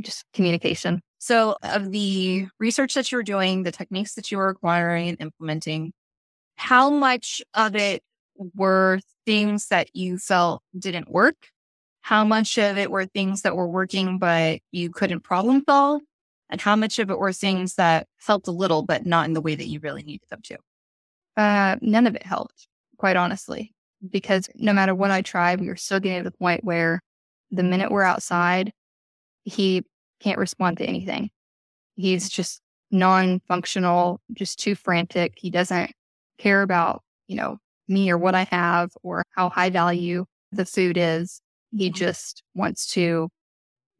just 0.00 0.24
communication. 0.32 1.00
So, 1.18 1.56
of 1.62 1.92
the 1.92 2.48
research 2.58 2.94
that 2.94 3.10
you 3.12 3.16
were 3.16 3.22
doing, 3.22 3.62
the 3.62 3.72
techniques 3.72 4.14
that 4.14 4.30
you 4.30 4.38
were 4.38 4.48
acquiring 4.48 5.08
and 5.08 5.20
implementing, 5.20 5.92
how 6.56 6.90
much 6.90 7.42
of 7.54 7.76
it 7.76 8.02
were 8.54 9.00
things 9.24 9.68
that 9.68 9.94
you 9.94 10.18
felt 10.18 10.62
didn't 10.76 11.10
work? 11.10 11.36
How 12.02 12.24
much 12.24 12.58
of 12.58 12.78
it 12.78 12.90
were 12.90 13.06
things 13.06 13.42
that 13.42 13.56
were 13.56 13.68
working, 13.68 14.18
but 14.18 14.60
you 14.70 14.90
couldn't 14.90 15.20
problem 15.20 15.62
solve? 15.68 16.02
And 16.50 16.60
how 16.60 16.76
much 16.76 16.98
of 16.98 17.10
it 17.10 17.18
were 17.18 17.32
things 17.32 17.76
that 17.76 18.06
helped 18.26 18.46
a 18.48 18.52
little, 18.52 18.82
but 18.82 19.06
not 19.06 19.26
in 19.26 19.32
the 19.32 19.40
way 19.40 19.54
that 19.54 19.68
you 19.68 19.80
really 19.80 20.02
needed 20.02 20.28
them 20.28 20.42
to? 20.42 20.58
Uh, 21.36 21.76
none 21.80 22.06
of 22.06 22.14
it 22.14 22.26
helped, 22.26 22.68
quite 22.98 23.16
honestly, 23.16 23.72
because 24.10 24.50
no 24.54 24.72
matter 24.72 24.94
what 24.94 25.10
I 25.10 25.22
tried, 25.22 25.60
we 25.60 25.68
were 25.68 25.76
still 25.76 26.00
getting 26.00 26.24
to 26.24 26.30
the 26.30 26.36
point 26.36 26.62
where 26.62 27.00
the 27.50 27.62
minute 27.62 27.90
we're 27.90 28.02
outside, 28.02 28.72
he 29.44 29.84
can't 30.20 30.38
respond 30.38 30.78
to 30.78 30.84
anything. 30.84 31.30
He's 31.96 32.28
just 32.28 32.60
non 32.90 33.40
functional, 33.48 34.20
just 34.32 34.58
too 34.58 34.74
frantic. 34.74 35.34
He 35.36 35.50
doesn't 35.50 35.92
care 36.38 36.62
about, 36.62 37.02
you 37.28 37.36
know, 37.36 37.58
me 37.88 38.10
or 38.10 38.18
what 38.18 38.34
I 38.34 38.44
have 38.50 38.90
or 39.02 39.24
how 39.34 39.48
high 39.48 39.70
value 39.70 40.26
the 40.50 40.66
food 40.66 40.96
is. 40.98 41.40
He 41.76 41.88
mm-hmm. 41.88 41.94
just 41.94 42.42
wants 42.54 42.86
to 42.92 43.28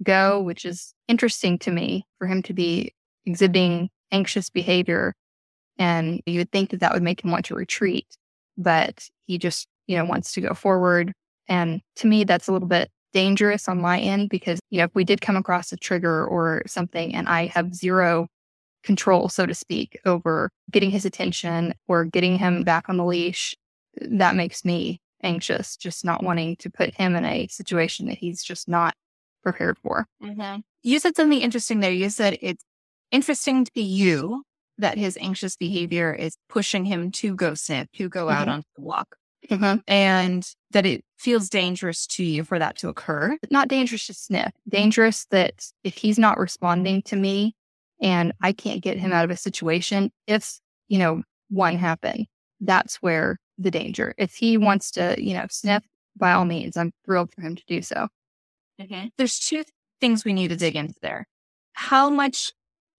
go, 0.02 0.40
which 0.40 0.64
is 0.64 0.94
interesting 1.08 1.58
to 1.60 1.70
me 1.70 2.06
for 2.18 2.26
him 2.26 2.42
to 2.42 2.52
be 2.52 2.94
exhibiting 3.24 3.90
anxious 4.10 4.50
behavior. 4.50 5.14
And 5.78 6.20
you 6.26 6.40
would 6.40 6.52
think 6.52 6.70
that 6.70 6.80
that 6.80 6.92
would 6.92 7.02
make 7.02 7.24
him 7.24 7.30
want 7.30 7.46
to 7.46 7.54
retreat, 7.54 8.06
but 8.58 9.08
he 9.26 9.38
just, 9.38 9.66
you 9.86 9.96
know, 9.96 10.04
wants 10.04 10.32
to 10.34 10.40
go 10.40 10.54
forward. 10.54 11.12
And 11.48 11.80
to 11.96 12.06
me, 12.06 12.24
that's 12.24 12.48
a 12.48 12.52
little 12.52 12.68
bit 12.68 12.90
dangerous 13.12 13.68
on 13.68 13.80
my 13.80 13.98
end 13.98 14.28
because, 14.28 14.58
you 14.70 14.78
know, 14.78 14.84
if 14.84 14.94
we 14.94 15.04
did 15.04 15.20
come 15.20 15.36
across 15.36 15.72
a 15.72 15.76
trigger 15.76 16.26
or 16.26 16.62
something 16.66 17.14
and 17.14 17.28
I 17.28 17.46
have 17.46 17.74
zero 17.74 18.28
control, 18.82 19.28
so 19.28 19.46
to 19.46 19.54
speak, 19.54 19.98
over 20.04 20.50
getting 20.70 20.90
his 20.90 21.04
attention 21.04 21.74
or 21.88 22.04
getting 22.04 22.38
him 22.38 22.64
back 22.64 22.88
on 22.88 22.96
the 22.96 23.04
leash, 23.04 23.54
that 24.00 24.34
makes 24.34 24.64
me 24.64 25.00
anxious, 25.22 25.76
just 25.76 26.04
not 26.04 26.22
wanting 26.22 26.56
to 26.56 26.70
put 26.70 26.94
him 26.94 27.16
in 27.16 27.24
a 27.24 27.46
situation 27.48 28.06
that 28.06 28.18
he's 28.18 28.42
just 28.42 28.68
not 28.68 28.94
prepared 29.42 29.78
for. 29.78 30.06
Mm-hmm. 30.22 30.60
You 30.82 30.98
said 30.98 31.16
something 31.16 31.40
interesting 31.40 31.80
there. 31.80 31.92
You 31.92 32.10
said 32.10 32.38
it's 32.40 32.64
interesting 33.10 33.64
to 33.74 33.82
you 33.82 34.42
that 34.78 34.98
his 34.98 35.18
anxious 35.20 35.56
behavior 35.56 36.12
is 36.12 36.36
pushing 36.48 36.84
him 36.84 37.10
to 37.12 37.34
go 37.34 37.54
sniff, 37.54 37.88
to 37.94 38.08
go 38.08 38.26
mm-hmm. 38.26 38.36
out 38.36 38.48
on 38.48 38.62
the 38.76 38.82
walk. 38.82 39.16
Mhm. 39.50 39.82
and 39.88 40.48
that 40.70 40.86
it 40.86 41.04
feels 41.18 41.48
dangerous 41.48 42.06
to 42.06 42.22
you 42.22 42.44
for 42.44 42.60
that 42.60 42.76
to 42.76 42.88
occur. 42.88 43.36
Not 43.50 43.66
dangerous 43.66 44.06
to 44.06 44.14
sniff, 44.14 44.52
dangerous 44.68 45.26
that 45.32 45.66
if 45.82 45.96
he's 45.96 46.16
not 46.18 46.38
responding 46.38 47.02
to 47.02 47.16
me 47.16 47.56
and 48.00 48.32
I 48.40 48.52
can't 48.52 48.82
get 48.82 48.98
him 48.98 49.12
out 49.12 49.24
of 49.24 49.30
a 49.30 49.36
situation, 49.36 50.12
if, 50.28 50.60
you 50.86 50.98
know, 50.98 51.22
one 51.50 51.76
happened, 51.76 52.26
that's 52.60 52.96
where 52.96 53.38
the 53.58 53.70
danger. 53.70 54.14
If 54.18 54.34
he 54.34 54.56
wants 54.56 54.90
to, 54.92 55.14
you 55.18 55.34
know, 55.34 55.46
sniff, 55.50 55.82
by 56.16 56.32
all 56.32 56.44
means, 56.44 56.76
I'm 56.76 56.92
thrilled 57.04 57.32
for 57.32 57.40
him 57.40 57.56
to 57.56 57.62
do 57.66 57.82
so. 57.82 58.08
Okay. 58.80 59.10
There's 59.16 59.38
two 59.38 59.64
things 60.00 60.24
we 60.24 60.32
need 60.32 60.48
to 60.48 60.56
dig 60.56 60.76
into 60.76 60.94
there. 61.02 61.26
How 61.74 62.10
much 62.10 62.52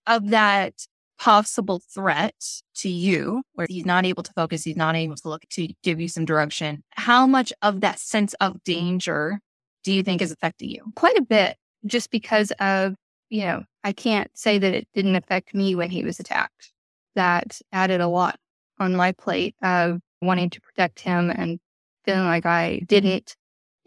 of 0.08 0.30
that 0.30 0.74
possible 1.20 1.82
threat 1.94 2.36
to 2.76 2.90
you, 2.90 3.44
where 3.54 3.68
he's 3.70 3.86
not 3.86 4.06
able 4.06 4.24
to 4.24 4.34
focus, 4.34 4.64
he's 4.64 4.76
not 4.76 4.96
able 4.96 5.16
to 5.16 5.30
look 5.30 5.44
to 5.52 5.70
give 5.84 6.02
you 6.02 6.08
some 6.08 6.26
direction, 6.26 6.84
how 6.92 7.28
much 7.28 7.54
of 7.62 7.82
that 7.82 8.00
sense 8.00 8.34
of 8.36 8.64
danger 8.64 9.40
do 9.84 9.94
you 9.94 10.04
think 10.04 10.22
is 10.22 10.32
affecting 10.32 10.70
you? 10.70 10.82
Quite 10.96 11.18
a 11.18 11.22
bit, 11.22 11.58
just 11.86 12.10
because 12.10 12.52
of, 12.60 12.96
you 13.30 13.42
know, 13.42 13.64
I 13.84 13.94
can't 13.94 14.30
say 14.34 14.58
that 14.58 14.74
it 14.74 14.88
didn't 14.94 15.16
affect 15.16 15.54
me 15.54 15.76
when 15.76 15.90
he 15.90 16.04
was 16.04 16.20
attacked. 16.20 16.72
That 17.16 17.60
added 17.72 18.02
a 18.02 18.08
lot 18.08 18.38
on 18.80 18.96
my 18.96 19.12
plate 19.12 19.56
of 19.62 20.00
wanting 20.26 20.50
to 20.52 20.62
protect 20.62 21.00
him 21.00 21.30
and 21.30 21.60
feeling 22.06 22.26
like 22.26 22.46
I 22.46 22.82
didn't. 22.88 23.36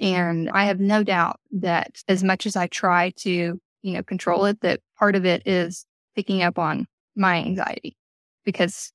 Mm-hmm. 0.01 0.15
And 0.15 0.51
I 0.51 0.65
have 0.65 0.81
no 0.81 1.03
doubt 1.03 1.41
that 1.53 2.03
as 2.09 2.23
much 2.23 2.47
as 2.47 2.57
I 2.57 2.67
try 2.67 3.11
to, 3.19 3.61
you 3.83 3.93
know, 3.93 4.03
control 4.03 4.45
it, 4.45 4.61
that 4.61 4.81
part 4.99 5.17
of 5.17 5.25
it 5.25 5.43
is 5.47 5.87
picking 6.15 6.43
up 6.43 6.59
on 6.59 6.87
my 7.15 7.37
anxiety 7.37 7.97
because 8.45 8.93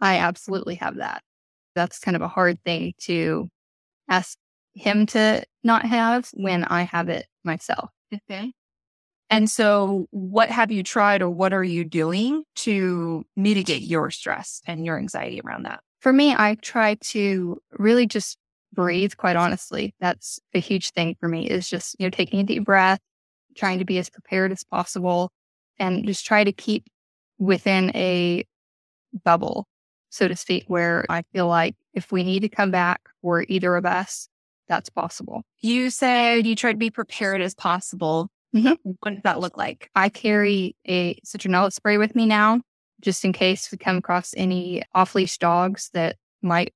I 0.00 0.18
absolutely 0.18 0.76
have 0.76 0.96
that. 0.96 1.22
That's 1.74 1.98
kind 1.98 2.16
of 2.16 2.22
a 2.22 2.28
hard 2.28 2.62
thing 2.64 2.94
to 3.02 3.48
ask 4.08 4.36
him 4.74 5.06
to 5.06 5.44
not 5.62 5.84
have 5.86 6.30
when 6.34 6.64
I 6.64 6.82
have 6.82 7.08
it 7.08 7.26
myself. 7.44 7.90
Okay. 8.12 8.52
And 9.30 9.50
so, 9.50 10.06
what 10.10 10.50
have 10.50 10.70
you 10.70 10.82
tried 10.82 11.22
or 11.22 11.30
what 11.30 11.52
are 11.52 11.64
you 11.64 11.84
doing 11.84 12.44
to 12.56 13.24
mitigate 13.34 13.82
your 13.82 14.10
stress 14.10 14.60
and 14.66 14.84
your 14.84 14.98
anxiety 14.98 15.40
around 15.44 15.64
that? 15.64 15.80
For 16.04 16.12
me, 16.12 16.34
I 16.36 16.56
try 16.60 16.96
to 16.96 17.62
really 17.78 18.06
just 18.06 18.36
breathe, 18.74 19.14
quite 19.16 19.36
honestly. 19.36 19.94
That's 20.00 20.38
a 20.52 20.58
huge 20.60 20.90
thing 20.90 21.16
for 21.18 21.30
me 21.30 21.48
is 21.48 21.66
just, 21.66 21.96
you 21.98 22.04
know, 22.04 22.10
taking 22.10 22.40
a 22.40 22.44
deep 22.44 22.62
breath, 22.62 23.00
trying 23.56 23.78
to 23.78 23.86
be 23.86 23.96
as 23.96 24.10
prepared 24.10 24.52
as 24.52 24.64
possible, 24.64 25.32
and 25.78 26.06
just 26.06 26.26
try 26.26 26.44
to 26.44 26.52
keep 26.52 26.84
within 27.38 27.90
a 27.96 28.44
bubble, 29.24 29.66
so 30.10 30.28
to 30.28 30.36
speak, 30.36 30.64
where 30.66 31.06
I 31.08 31.22
feel 31.32 31.48
like 31.48 31.74
if 31.94 32.12
we 32.12 32.22
need 32.22 32.40
to 32.40 32.50
come 32.50 32.70
back 32.70 33.00
for 33.22 33.46
either 33.48 33.74
of 33.74 33.86
us, 33.86 34.28
that's 34.68 34.90
possible. 34.90 35.42
You 35.62 35.88
said 35.88 36.46
you 36.46 36.54
try 36.54 36.72
to 36.72 36.78
be 36.78 36.90
prepared 36.90 37.40
as 37.40 37.54
possible. 37.54 38.28
Mhm. 38.54 38.76
What 38.82 39.14
does 39.14 39.22
that 39.24 39.40
look 39.40 39.56
like? 39.56 39.88
I 39.94 40.10
carry 40.10 40.76
a 40.86 41.14
citronella 41.24 41.72
spray 41.72 41.96
with 41.96 42.14
me 42.14 42.26
now, 42.26 42.60
just 43.04 43.24
in 43.24 43.32
case 43.32 43.70
we 43.70 43.78
come 43.78 43.98
across 43.98 44.34
any 44.36 44.82
off 44.94 45.14
leash 45.14 45.38
dogs 45.38 45.90
that 45.92 46.16
might 46.42 46.72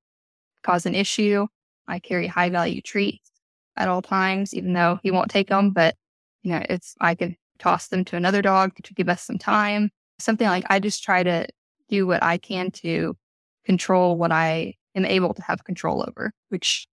cause 0.62 0.87
an 0.87 0.94
issue. 0.94 1.47
I 1.88 1.99
carry 1.99 2.26
high 2.26 2.50
value 2.50 2.82
treats 2.82 3.30
at 3.76 3.88
all 3.88 4.02
times, 4.02 4.52
even 4.52 4.75
though 4.75 4.99
he 5.02 5.11
won't 5.11 5.30
take 5.30 5.49
them, 5.49 5.70
but 5.70 5.97
you 6.42 6.52
know, 6.52 6.62
it's, 6.68 6.94
I 7.00 7.14
could 7.14 7.35
toss 7.58 7.88
them 7.88 8.04
to 8.04 8.16
another 8.16 8.42
dog 8.42 8.73
to 8.82 8.94
give 8.94 9.08
us 9.08 9.23
some 9.23 9.38
time. 9.38 9.90
Something 10.18 10.47
like 10.47 10.64
I 10.68 10.78
just 10.78 11.02
try 11.02 11.23
to 11.23 11.47
do 11.88 12.06
what 12.06 12.23
I 12.23 12.37
can 12.37 12.70
to 12.73 13.16
control 13.64 14.16
what 14.16 14.30
I 14.30 14.75
am 14.94 15.06
able 15.06 15.32
to 15.35 15.42
have 15.42 15.64
control 15.64 16.04
over, 16.06 16.32
which 16.50 16.87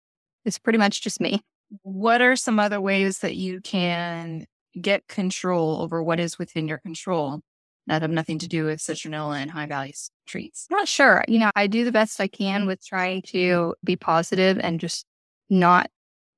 is 0.45 0.59
pretty 0.59 0.77
much 0.77 1.01
just 1.01 1.19
me. 1.19 1.41
What 1.81 2.21
are 2.21 2.35
some 2.35 2.59
other 2.59 2.79
ways 2.79 3.19
that 3.19 3.35
you 3.35 3.61
can 3.61 4.45
get 4.79 5.07
control 5.07 5.81
over 5.81 6.03
what 6.03 6.19
is 6.19 6.37
within 6.37 6.67
your 6.67 6.77
control 6.79 7.41
that 7.87 8.01
have 8.01 8.11
nothing 8.11 8.39
to 8.39 8.47
do 8.47 8.65
with 8.65 8.79
citronella 8.79 9.41
and 9.41 9.51
high 9.51 9.65
value 9.65 9.93
treats? 10.25 10.67
Not 10.69 10.87
sure. 10.87 11.23
You 11.27 11.39
know, 11.39 11.51
I 11.55 11.67
do 11.67 11.83
the 11.83 11.91
best 11.91 12.19
I 12.19 12.27
can 12.27 12.65
with 12.65 12.85
trying 12.85 13.21
to 13.27 13.75
be 13.83 13.95
positive 13.95 14.57
and 14.59 14.79
just 14.79 15.05
not 15.49 15.89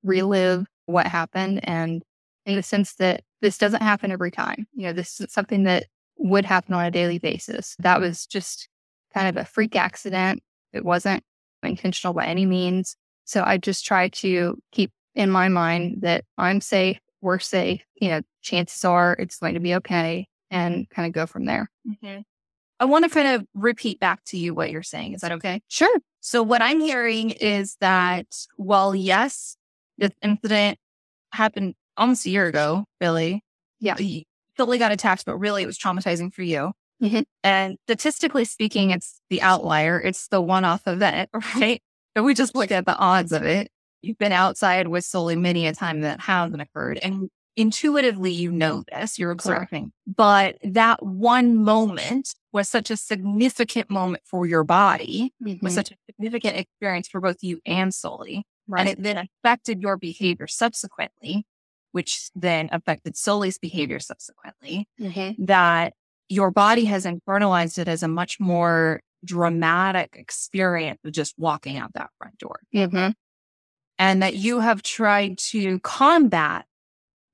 relive 0.02 0.66
what 0.86 1.06
happened. 1.06 1.60
And 1.62 2.02
in 2.46 2.54
the 2.54 2.62
sense 2.62 2.94
that 2.94 3.22
this 3.42 3.58
doesn't 3.58 3.82
happen 3.82 4.12
every 4.12 4.30
time. 4.30 4.66
You 4.74 4.86
know, 4.86 4.92
this 4.92 5.20
is 5.20 5.32
something 5.32 5.64
that 5.64 5.86
would 6.16 6.44
happen 6.46 6.74
on 6.74 6.84
a 6.84 6.90
daily 6.90 7.18
basis. 7.18 7.76
That 7.80 8.00
was 8.00 8.26
just 8.26 8.68
kind 9.12 9.28
of 9.28 9.36
a 9.36 9.44
freak 9.44 9.76
accident. 9.76 10.42
It 10.72 10.84
wasn't 10.84 11.22
intentional 11.62 12.14
by 12.14 12.26
any 12.26 12.46
means. 12.46 12.96
So 13.24 13.42
I 13.44 13.58
just 13.58 13.84
try 13.84 14.08
to 14.08 14.56
keep 14.72 14.92
in 15.14 15.30
my 15.30 15.48
mind 15.48 16.02
that 16.02 16.24
I'm 16.38 16.60
safe, 16.60 16.98
we're 17.20 17.38
safe. 17.38 17.82
You 17.96 18.10
know, 18.10 18.20
chances 18.42 18.84
are 18.84 19.14
it's 19.18 19.38
going 19.38 19.54
to 19.54 19.60
be 19.60 19.74
okay 19.76 20.28
and 20.50 20.88
kind 20.90 21.06
of 21.06 21.12
go 21.12 21.26
from 21.26 21.44
there. 21.44 21.70
I 22.78 22.84
want 22.84 23.04
to 23.04 23.10
kind 23.10 23.28
of 23.28 23.46
repeat 23.54 23.98
back 24.00 24.22
to 24.26 24.36
you 24.38 24.54
what 24.54 24.70
you're 24.70 24.82
saying. 24.82 25.14
Is 25.14 25.22
that 25.22 25.32
okay? 25.32 25.62
Sure. 25.68 25.98
So, 26.20 26.42
what 26.42 26.60
I'm 26.62 26.80
hearing 26.80 27.30
is 27.30 27.76
that 27.80 28.26
while, 28.56 28.94
yes, 28.94 29.56
this 29.98 30.10
incident 30.22 30.78
happened 31.32 31.74
almost 31.96 32.26
a 32.26 32.30
year 32.30 32.46
ago, 32.46 32.84
Billy. 33.00 33.42
Yeah. 33.80 33.96
you- 33.98 34.24
Billy 34.56 34.78
got 34.78 34.90
attacked, 34.92 35.24
but 35.26 35.36
really 35.36 35.62
it 35.62 35.66
was 35.66 35.78
traumatizing 35.78 36.32
for 36.32 36.42
you. 36.42 36.72
Mhm. 37.02 37.24
And 37.44 37.76
statistically 37.86 38.46
speaking, 38.46 38.90
it's 38.90 39.20
the 39.28 39.42
outlier, 39.42 40.00
it's 40.00 40.28
the 40.28 40.40
one 40.40 40.64
off 40.64 40.86
event, 40.86 41.28
right? 41.56 41.82
But 42.14 42.24
we 42.24 42.32
just 42.32 42.54
look 42.54 42.70
at 42.72 42.86
the 42.86 42.96
odds 42.96 43.32
of 43.32 43.42
it. 43.42 43.70
You've 44.00 44.16
been 44.16 44.32
outside 44.32 44.88
with 44.88 45.04
Sully 45.04 45.36
many 45.36 45.66
a 45.66 45.74
time 45.74 46.00
that 46.02 46.20
hasn't 46.20 46.62
occurred. 46.62 46.98
And 47.02 47.28
intuitively, 47.56 48.30
you 48.30 48.52
know 48.52 48.84
this, 48.92 49.18
you're 49.18 49.34
Correct. 49.34 49.62
observing. 49.72 49.92
But 50.06 50.58
that 50.62 51.02
one 51.04 51.56
moment 51.56 52.34
was 52.52 52.68
such 52.68 52.90
a 52.90 52.96
significant 52.96 53.90
moment 53.90 54.22
for 54.26 54.46
your 54.46 54.62
body, 54.64 55.32
was 55.62 55.74
such 55.74 55.90
a 55.90 55.96
significant 56.08 56.56
experience 56.56 57.08
for 57.08 57.20
both 57.20 57.42
you 57.42 57.60
and 57.66 57.92
Sully. 57.92 58.44
And 58.76 58.88
it 58.88 59.02
then 59.02 59.28
affected 59.44 59.80
your 59.80 59.96
behavior 59.96 60.46
subsequently, 60.46 61.46
which 61.92 62.30
then 62.34 62.68
affected 62.72 63.16
Sully's 63.16 63.58
behavior 63.58 64.00
subsequently, 64.00 64.88
Mhm. 65.00 65.36
that 65.46 65.94
your 66.28 66.50
body 66.50 66.84
has 66.86 67.06
internalized 67.06 67.78
it 67.78 67.88
as 67.88 68.02
a 68.02 68.08
much 68.08 68.40
more 68.40 69.00
dramatic 69.24 70.14
experience 70.16 70.98
of 71.04 71.12
just 71.12 71.34
walking 71.38 71.76
out 71.76 71.92
that 71.94 72.10
front 72.18 72.36
door. 72.38 72.60
Mhm. 72.74 73.14
And 73.98 74.22
that 74.22 74.34
you 74.34 74.60
have 74.60 74.82
tried 74.82 75.38
to 75.38 75.78
combat 75.80 76.66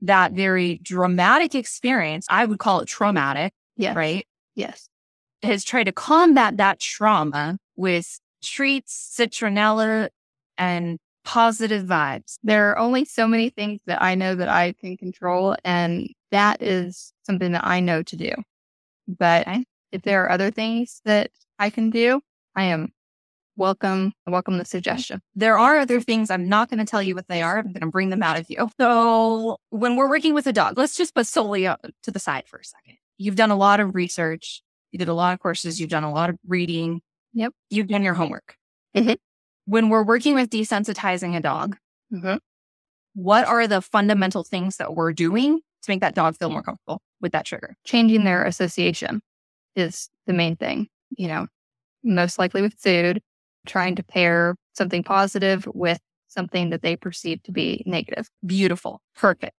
that 0.02 0.32
very 0.32 0.78
dramatic 0.82 1.54
experience. 1.54 2.26
I 2.28 2.44
would 2.44 2.58
call 2.58 2.80
it 2.80 2.86
traumatic, 2.88 3.52
Yeah. 3.76 3.94
right? 3.94 4.26
Yes. 4.54 4.88
Has 5.42 5.64
tried 5.64 5.84
to 5.84 5.92
combat 5.92 6.56
that 6.58 6.78
trauma 6.80 7.58
with 7.76 8.20
treats, 8.42 9.14
citronella, 9.18 10.08
and 10.58 10.98
positive 11.24 11.86
vibes. 11.86 12.38
There 12.42 12.70
are 12.70 12.78
only 12.78 13.04
so 13.04 13.26
many 13.28 13.48
things 13.48 13.80
that 13.86 14.02
I 14.02 14.14
know 14.16 14.34
that 14.34 14.48
I 14.48 14.72
can 14.72 14.96
control, 14.96 15.56
and 15.64 16.08
that 16.32 16.60
is 16.62 17.12
something 17.24 17.52
that 17.52 17.64
I 17.64 17.80
know 17.80 18.02
to 18.02 18.16
do. 18.16 18.32
But 19.06 19.46
if 19.92 20.02
there 20.02 20.24
are 20.24 20.30
other 20.30 20.50
things 20.50 21.00
that 21.04 21.30
I 21.58 21.70
can 21.70 21.90
do, 21.90 22.20
I 22.56 22.64
am 22.64 22.92
welcome. 23.56 24.12
Welcome 24.26 24.58
the 24.58 24.64
suggestion. 24.64 25.20
There 25.34 25.58
are 25.58 25.78
other 25.78 26.00
things. 26.00 26.30
I'm 26.30 26.48
not 26.48 26.70
going 26.70 26.78
to 26.78 26.84
tell 26.84 27.02
you 27.02 27.14
what 27.14 27.28
they 27.28 27.42
are. 27.42 27.58
I'm 27.58 27.66
going 27.72 27.80
to 27.80 27.86
bring 27.86 28.10
them 28.10 28.22
out 28.22 28.38
of 28.38 28.46
you. 28.48 28.68
So 28.80 29.56
when 29.70 29.96
we're 29.96 30.08
working 30.08 30.34
with 30.34 30.46
a 30.46 30.52
dog, 30.52 30.78
let's 30.78 30.96
just 30.96 31.14
put 31.14 31.26
Sully 31.26 31.66
uh, 31.66 31.76
to 32.04 32.10
the 32.10 32.18
side 32.18 32.44
for 32.46 32.58
a 32.58 32.64
second. 32.64 32.96
You've 33.18 33.36
done 33.36 33.50
a 33.50 33.56
lot 33.56 33.80
of 33.80 33.94
research. 33.94 34.62
You 34.90 34.98
did 34.98 35.08
a 35.08 35.14
lot 35.14 35.32
of 35.34 35.40
courses. 35.40 35.80
You've 35.80 35.90
done 35.90 36.04
a 36.04 36.12
lot 36.12 36.30
of 36.30 36.36
reading. 36.46 37.00
Yep. 37.34 37.52
You've 37.70 37.88
done 37.88 38.02
your 38.02 38.14
homework. 38.14 38.56
Mhm. 38.96 39.16
When 39.64 39.88
we're 39.88 40.02
working 40.04 40.34
with 40.34 40.50
desensitizing 40.50 41.36
a 41.36 41.40
dog, 41.40 41.76
Mhm. 42.12 42.40
what 43.14 43.46
are 43.46 43.66
the 43.66 43.80
fundamental 43.80 44.44
things 44.44 44.76
that 44.78 44.94
we're 44.94 45.12
doing 45.12 45.60
to 45.82 45.90
make 45.90 46.00
that 46.00 46.14
dog 46.14 46.36
feel 46.36 46.50
more 46.50 46.62
comfortable 46.62 47.00
with 47.20 47.32
that 47.32 47.46
trigger? 47.46 47.76
Changing 47.84 48.24
their 48.24 48.44
association 48.44 49.22
is 49.76 50.10
the 50.26 50.32
main 50.32 50.56
thing. 50.56 50.88
You 51.10 51.28
know, 51.28 51.46
most 52.02 52.38
likely 52.38 52.60
with 52.62 52.74
food, 52.74 53.22
trying 53.66 53.96
to 53.96 54.02
pair 54.02 54.54
something 54.74 55.02
positive 55.02 55.66
with 55.74 55.98
something 56.28 56.70
that 56.70 56.82
they 56.82 56.96
perceive 56.96 57.42
to 57.44 57.52
be 57.52 57.82
negative. 57.86 58.28
Beautiful. 58.44 59.00
Perfect. 59.16 59.52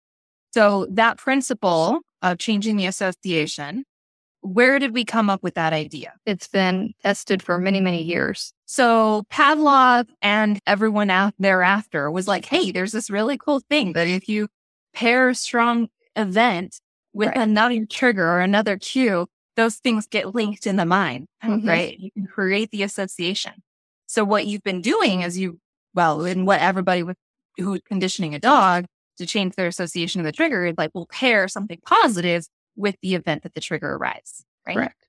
So 0.53 0.87
that 0.91 1.19
principle 1.19 2.01
of 2.23 2.39
changing 2.39 2.77
the 2.77 2.87
association, 2.87 3.85
where 4.41 4.79
did 4.79 4.93
we 4.93 5.05
come 5.05 5.31
up 5.31 5.43
with 5.43 5.55
that 5.55 5.73
idea? 5.73 6.15
It's 6.27 6.49
been 6.49 6.95
tested 7.03 7.43
for 7.43 7.59
many, 7.59 7.81
many 7.81 8.03
years. 8.03 8.53
So 8.67 9.25
Pavlov 9.31 10.09
and 10.21 10.59
everyone 10.67 11.11
out 11.11 11.35
thereafter 11.39 12.11
was 12.11 12.27
like, 12.27 12.45
hey, 12.47 12.71
there's 12.73 12.93
this 12.93 13.11
really 13.11 13.39
cool 13.39 13.61
thing 13.71 13.93
that 13.93 14.09
if 14.09 14.29
you 14.29 14.49
pair 14.95 15.29
a 15.29 15.35
strong 15.35 15.89
event 16.17 16.81
with 17.13 17.29
Right. 17.29 17.37
another 17.39 17.85
trigger 17.87 18.27
or 18.27 18.41
another 18.41 18.79
cue, 18.79 19.27
those 19.57 19.77
things 19.77 20.07
get 20.07 20.35
linked 20.35 20.67
in 20.67 20.77
the 20.77 20.87
mind, 20.87 21.27
Mhm. 21.45 21.67
right? 21.69 21.99
You 21.99 22.11
can 22.13 22.27
create 22.27 22.71
the 22.71 22.83
association. 22.83 23.53
So 24.13 24.25
what 24.25 24.47
you've 24.47 24.63
been 24.63 24.83
doing 24.83 25.23
is 25.23 25.39
you 25.39 25.59
well, 25.95 26.27
in 26.27 26.45
what 26.45 26.61
everybody 26.61 27.03
with 27.03 27.17
who's 27.57 27.81
conditioning 27.87 28.35
a 28.35 28.39
dog 28.39 28.85
to 29.17 29.25
change 29.25 29.55
their 29.55 29.67
association 29.67 30.21
of 30.21 30.27
the 30.27 30.33
trigger 30.33 30.67
is 30.67 30.75
like, 30.77 30.91
we'll 30.93 31.07
pair 31.07 31.49
something 31.49 31.79
positive 31.87 32.45
with 32.77 32.97
the 33.01 33.15
event 33.15 33.43
that 33.43 33.55
the 33.55 33.61
trigger 33.61 33.95
arrives. 33.95 34.45
Right. 34.67 34.77
Correct. 34.77 35.07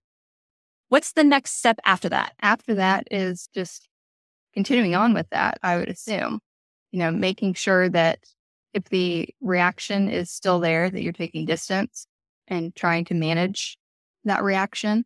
What's 0.88 1.12
the 1.12 1.24
next 1.26 1.58
step 1.58 1.80
after 1.84 2.08
that? 2.10 2.32
After 2.42 2.76
that 2.76 3.08
is 3.12 3.50
just 3.54 3.90
continuing 4.54 4.96
on 4.96 5.14
with 5.14 5.28
that, 5.32 5.58
I 5.62 5.76
would 5.76 5.90
assume, 5.90 6.40
you 6.94 7.00
know, 7.00 7.12
making 7.12 7.56
sure 7.56 7.90
that 7.90 8.20
if 8.74 8.86
the 8.86 9.28
reaction 9.42 10.08
is 10.10 10.32
still 10.32 10.62
there, 10.62 10.90
that 10.90 11.02
you're 11.02 11.12
taking 11.12 11.46
distance 11.46 12.08
and 12.48 12.74
trying 12.74 13.04
to 13.06 13.16
manage 13.16 13.78
that 14.24 14.44
reaction. 14.44 15.04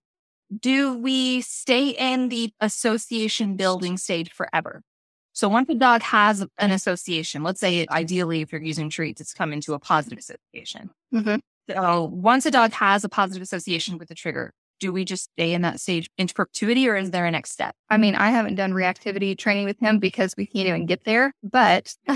Do 0.56 0.98
we 0.98 1.42
stay 1.42 1.89
in 1.89 2.30
the 2.30 2.54
association 2.62 3.56
building 3.56 3.98
stage 3.98 4.32
forever? 4.32 4.82
So 5.34 5.50
once 5.50 5.70
a 5.70 5.75
dog 5.75 6.01
has 6.01 6.46
an 6.58 6.72
association, 6.72 7.44
let's 7.44 7.60
say 7.60 7.86
ideally 7.92 8.42
if 8.42 8.51
you're 8.51 8.62
using 8.62 8.89
treats, 8.89 9.22
it's 9.22 9.34
come 9.34 9.54
into 9.54 9.74
a 9.74 9.80
positive 9.80 10.18
association. 10.18 10.89
Mm-hmm. 11.13 11.36
So 11.70 12.06
once 12.06 12.46
a 12.46 12.51
dog 12.51 12.72
has 12.74 13.04
a 13.04 13.10
positive 13.10 13.44
association 13.44 13.98
with 13.98 14.08
the 14.08 14.16
trigger, 14.16 14.51
do 14.80 14.92
we 14.92 15.06
just 15.06 15.30
stay 15.34 15.54
in 15.54 15.62
that 15.62 15.80
stage 15.80 16.10
into 16.18 16.34
perpetuity 16.34 16.88
or 16.88 16.96
is 16.96 17.12
there 17.12 17.25
a 17.25 17.32
next 17.32 17.51
step? 17.51 17.75
I 17.89 17.98
mean, 17.98 18.16
I 18.16 18.30
haven't 18.30 18.56
done 18.56 18.72
reactivity 18.74 19.38
training 19.38 19.66
with 19.66 19.80
him 19.80 20.00
because 20.00 20.34
we 20.38 20.46
can't 20.46 20.68
even 20.68 20.86
get 20.86 21.04
there, 21.04 21.34
but 21.44 21.94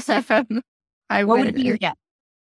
I 1.10 1.24
What 1.24 1.40
would, 1.40 1.46
would 1.48 1.56
be? 1.56 1.64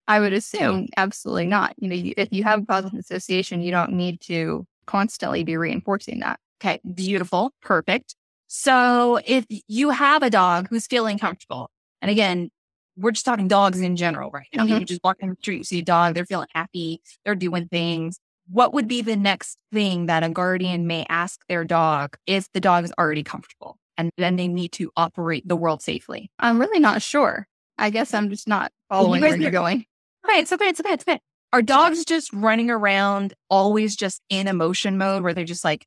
I 0.08 0.20
would 0.20 0.32
assume 0.32 0.88
absolutely 0.96 1.46
not. 1.46 1.74
You 1.78 1.88
know, 1.88 1.94
you, 1.94 2.14
if 2.16 2.28
you 2.32 2.44
have 2.44 2.62
a 2.62 2.66
positive 2.66 2.98
association, 2.98 3.62
you 3.62 3.70
don't 3.70 3.92
need 3.92 4.20
to 4.22 4.66
constantly 4.86 5.44
be 5.44 5.56
reinforcing 5.56 6.20
that. 6.20 6.38
Okay, 6.60 6.80
beautiful, 6.94 7.52
perfect. 7.62 8.14
So 8.46 9.18
if 9.26 9.46
you 9.48 9.90
have 9.90 10.22
a 10.22 10.30
dog 10.30 10.68
who's 10.68 10.86
feeling 10.86 11.18
comfortable, 11.18 11.70
and 12.00 12.10
again, 12.10 12.50
we're 12.96 13.12
just 13.12 13.24
talking 13.24 13.48
dogs 13.48 13.80
in 13.80 13.96
general 13.96 14.30
right 14.30 14.46
now. 14.54 14.64
Mhm. 14.64 14.80
You 14.80 14.84
just 14.84 15.00
walk 15.02 15.16
in 15.20 15.30
the 15.30 15.36
street, 15.40 15.58
you 15.58 15.64
see 15.64 15.78
a 15.78 15.82
dog, 15.82 16.14
they're 16.14 16.26
feeling 16.26 16.48
happy, 16.54 17.00
they're 17.24 17.34
doing 17.34 17.68
things. 17.68 18.18
What 18.48 18.74
would 18.74 18.86
be 18.88 19.00
the 19.00 19.16
next 19.16 19.56
thing 19.72 20.06
that 20.06 20.22
a 20.22 20.28
guardian 20.28 20.86
may 20.86 21.06
ask 21.08 21.40
their 21.48 21.64
dog 21.64 22.16
if 22.26 22.50
the 22.52 22.60
dog 22.60 22.84
is 22.84 22.92
already 22.98 23.22
comfortable 23.22 23.78
and 23.96 24.10
then 24.18 24.36
they 24.36 24.48
need 24.48 24.72
to 24.72 24.90
operate 24.96 25.48
the 25.48 25.56
world 25.56 25.80
safely? 25.80 26.30
I'm 26.38 26.60
really 26.60 26.80
not 26.80 27.00
sure. 27.00 27.46
I 27.78 27.88
guess 27.90 28.12
I'm 28.12 28.28
just 28.28 28.46
not 28.46 28.70
following 28.90 29.22
guys 29.22 29.30
where 29.30 29.40
you're 29.40 29.50
going. 29.50 29.86
Okay, 30.28 30.40
it's 30.40 30.52
okay, 30.52 30.68
it's 30.68 30.80
okay, 30.80 30.92
it's 30.92 31.04
okay. 31.08 31.20
Are 31.52 31.62
dogs 31.62 32.04
just 32.04 32.32
running 32.32 32.70
around 32.70 33.34
always 33.50 33.94
just 33.94 34.22
in 34.30 34.48
emotion 34.48 34.96
mode 34.96 35.22
where 35.22 35.34
they're 35.34 35.44
just 35.44 35.64
like 35.64 35.86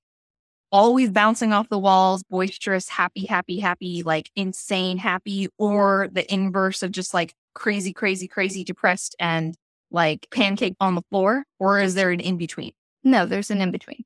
always 0.72 1.10
bouncing 1.10 1.54
off 1.54 1.70
the 1.70 1.80
walls, 1.80 2.24
boisterous, 2.30 2.90
happy, 2.90 3.26
happy, 3.26 3.60
happy, 3.60 4.04
like 4.04 4.30
insane 4.36 4.98
happy, 4.98 5.48
or 5.58 6.10
the 6.12 6.32
inverse 6.32 6.84
of 6.84 6.92
just 6.92 7.14
like 7.14 7.34
crazy, 7.54 7.94
crazy, 7.94 8.28
crazy 8.28 8.64
depressed 8.64 9.16
and 9.20 9.56
like 9.90 10.28
pancake 10.32 10.76
on 10.80 10.96
the 10.96 11.02
floor? 11.10 11.46
Or 11.60 11.80
is 11.80 11.96
there 11.96 12.12
an 12.12 12.20
in 12.20 12.38
between? 12.38 12.74
No, 13.04 13.26
there's 13.26 13.52
an 13.52 13.62
in 13.62 13.72
between, 13.72 14.04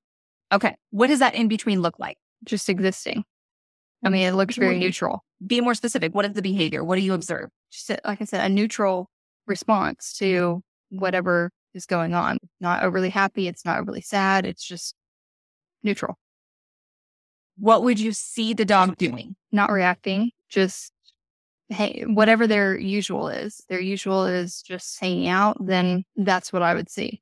Okay. 0.51 0.75
What 0.91 1.07
does 1.07 1.19
that 1.19 1.35
in 1.35 1.47
between 1.47 1.81
look 1.81 1.99
like? 1.99 2.17
just 2.43 2.69
existing. 2.69 3.23
I 4.03 4.09
mm, 4.09 4.13
mean, 4.13 4.27
it 4.27 4.33
looks 4.33 4.55
very 4.55 4.79
neutral. 4.79 5.23
Be 5.45 5.61
more 5.61 5.73
specific. 5.73 6.15
What 6.15 6.25
is 6.25 6.33
the 6.33 6.41
behavior? 6.41 6.83
What 6.83 6.95
do 6.95 7.01
you 7.01 7.13
observe? 7.13 7.49
Just 7.71 7.89
like 7.89 8.21
I 8.21 8.25
said, 8.25 8.45
a 8.45 8.49
neutral 8.49 9.09
response 9.47 10.13
to 10.19 10.61
whatever 10.89 11.51
is 11.73 11.85
going 11.85 12.13
on. 12.13 12.37
Not 12.59 12.83
overly 12.83 13.09
happy. 13.09 13.47
It's 13.47 13.65
not 13.65 13.79
overly 13.79 14.01
sad. 14.01 14.45
It's 14.45 14.63
just 14.63 14.95
neutral. 15.83 16.17
What 17.57 17.83
would 17.83 17.99
you 17.99 18.11
see 18.13 18.53
the 18.53 18.65
dog 18.65 18.97
doing? 18.97 19.35
Not 19.51 19.71
reacting. 19.71 20.31
Just 20.49 20.93
hey, 21.69 22.03
whatever 22.07 22.47
their 22.47 22.77
usual 22.77 23.27
is. 23.29 23.61
Their 23.69 23.79
usual 23.81 24.25
is 24.25 24.61
just 24.63 24.99
hanging 24.99 25.27
out. 25.27 25.57
Then 25.63 26.03
that's 26.15 26.51
what 26.51 26.63
I 26.63 26.73
would 26.73 26.89
see. 26.89 27.21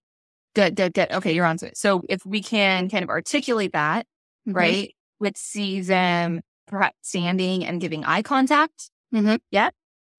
Good, 0.55 0.75
good, 0.75 0.93
good. 0.93 1.11
Okay, 1.11 1.33
you're 1.33 1.45
on 1.45 1.57
to 1.57 1.67
it. 1.67 1.77
So 1.77 2.01
if 2.07 2.25
we 2.25 2.41
can 2.41 2.89
kind 2.89 3.03
of 3.03 3.09
articulate 3.09 3.73
that, 3.73 4.05
Mm-hmm. 4.47 4.57
right? 4.57 4.95
Let's 5.19 5.41
see 5.41 5.81
them 5.81 6.39
perhaps 6.67 6.95
standing 7.01 7.65
and 7.65 7.81
giving 7.81 8.05
eye 8.05 8.21
contact. 8.21 8.89
Mhm. 9.13 9.39
Yeah. 9.51 9.71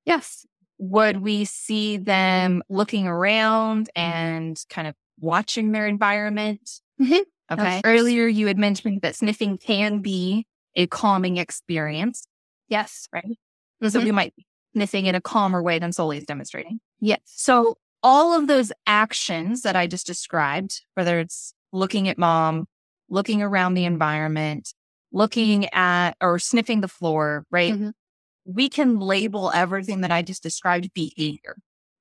Yes. 0.04 0.44
Would 0.78 1.18
we 1.22 1.44
see 1.44 1.96
them 1.96 2.62
looking 2.68 3.06
around 3.06 3.90
and 3.96 4.62
kind 4.70 4.86
of 4.88 4.94
watching 5.20 5.72
their 5.72 5.86
environment? 5.86 6.80
Mhm. 7.00 7.22
Okay. 7.50 7.80
Earlier, 7.84 8.26
you 8.26 8.46
had 8.46 8.58
mentioned 8.58 9.02
that 9.02 9.16
sniffing 9.16 9.58
can 9.58 10.00
be 10.00 10.46
a 10.76 10.86
calming 10.86 11.36
experience, 11.38 12.26
Yes. 12.68 13.08
right? 13.12 13.38
So 13.82 14.00
Mhm. 14.00 14.04
we 14.04 14.12
might 14.12 14.36
be 14.36 14.46
sniffing 14.74 15.06
in 15.06 15.14
a 15.14 15.20
calmer 15.20 15.62
way 15.62 15.78
than 15.78 15.92
Sully 15.92 16.18
is 16.18 16.24
demonstrating. 16.24 16.80
yes. 17.00 17.20
So 17.24 17.78
all 18.02 18.32
of 18.38 18.46
those 18.46 18.70
actions 18.86 19.62
that 19.62 19.74
I 19.76 19.86
just 19.86 20.06
described, 20.06 20.82
whether 20.94 21.18
it's 21.18 21.52
looking 21.72 22.06
at 22.08 22.18
mom, 22.18 22.66
looking 23.08 23.42
around 23.42 23.74
the 23.74 23.84
environment, 23.84 24.72
looking 25.10 25.68
at 25.72 26.16
or 26.20 26.38
sniffing 26.38 26.80
the 26.82 26.88
floor, 26.88 27.46
right? 27.50 27.74
Mhm. 27.74 27.92
We 28.50 28.68
can 28.70 28.98
label 28.98 29.52
everything 29.54 30.00
that 30.00 30.10
I 30.10 30.22
just 30.22 30.42
described 30.42 30.92
behavior. 30.94 31.56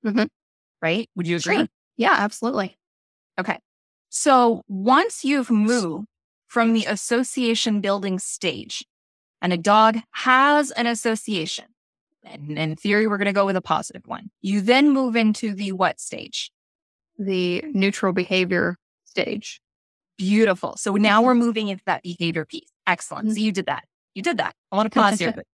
Mhm. 0.06 0.30
Right? 0.82 1.10
Would 1.16 1.28
you 1.28 1.36
agree? 1.38 1.58
Sure. 1.58 1.68
Yeah, 1.98 2.14
absolutely. 2.18 2.78
Okay. 3.40 3.60
So 4.10 4.64
once 4.68 5.26
you've 5.26 5.52
moved 5.52 6.08
from 6.48 6.72
the 6.74 6.86
association 6.86 7.82
building 7.82 8.18
stage 8.20 8.86
and 9.42 9.52
a 9.52 9.58
dog 9.58 9.98
has 10.12 10.72
an 10.72 10.88
association, 10.88 11.66
and 12.24 12.58
in 12.58 12.76
theory, 12.76 13.08
we're 13.08 13.18
going 13.18 13.26
to 13.26 13.34
go 13.34 13.46
with 13.46 13.58
a 13.58 13.62
positive 13.62 14.04
one. 14.06 14.30
You 14.42 14.62
then 14.62 14.92
move 14.92 15.16
into 15.16 15.54
the 15.54 15.74
what 15.74 16.00
stage? 16.00 16.52
The 17.18 17.64
neutral 17.74 18.14
behavior 18.14 18.78
stage. 19.06 19.60
Beautiful. 20.18 20.78
So 20.78 20.94
now 20.96 21.22
we're 21.22 21.36
moving 21.36 21.68
into 21.68 21.84
that 21.86 22.04
behavior 22.04 22.46
piece. 22.46 22.70
Excellent. 22.86 23.34
So 23.34 23.40
you 23.40 23.52
did 23.52 23.66
that. 23.66 23.84
You 24.16 24.24
did 24.24 24.38
that. 24.38 24.56
I 24.72 24.76
want 24.78 24.92
to 24.92 25.00
pause 25.00 25.20
here. 25.20 25.44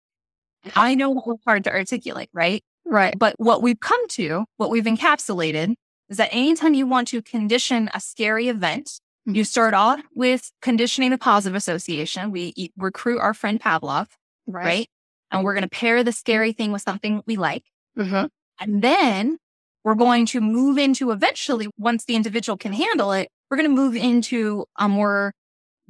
I 0.76 0.94
know 0.94 1.10
was 1.10 1.38
hard 1.46 1.64
to 1.64 1.72
articulate, 1.72 2.28
right? 2.32 2.62
Right. 2.84 3.18
But 3.18 3.34
what 3.38 3.62
we've 3.62 3.80
come 3.80 4.06
to, 4.08 4.44
what 4.56 4.70
we've 4.70 4.84
encapsulated 4.84 5.74
is 6.08 6.16
that 6.16 6.28
anytime 6.32 6.74
you 6.74 6.86
want 6.86 7.08
to 7.08 7.22
condition 7.22 7.88
a 7.94 8.00
scary 8.00 8.48
event, 8.48 9.00
Mhm. 9.28 9.36
you 9.36 9.44
start 9.44 9.74
off 9.74 10.00
with 10.14 10.50
conditioning 10.62 11.10
the 11.10 11.18
positive 11.18 11.54
association. 11.54 12.30
We 12.30 12.72
recruit 12.76 13.20
our 13.20 13.34
friend 13.34 13.60
Pavlov, 13.60 14.08
right? 14.46 14.88
And 15.30 15.44
we're 15.44 15.54
going 15.54 15.62
to 15.62 15.68
pair 15.68 16.02
the 16.02 16.10
scary 16.12 16.52
thing 16.52 16.72
with 16.72 16.82
something 16.82 17.22
we 17.26 17.36
like. 17.36 17.64
Mm-hmm. 17.98 18.26
And 18.58 18.82
then 18.82 19.38
we're 19.84 19.94
going 19.94 20.26
to 20.26 20.40
move 20.40 20.78
into 20.78 21.10
eventually, 21.12 21.68
once 21.78 22.04
the 22.06 22.16
individual 22.16 22.56
can 22.56 22.72
handle 22.72 23.12
it, 23.12 23.28
we're 23.50 23.56
going 23.56 23.68
to 23.70 23.74
move 23.76 23.94
into 23.94 24.64
a 24.78 24.88
more 24.88 25.32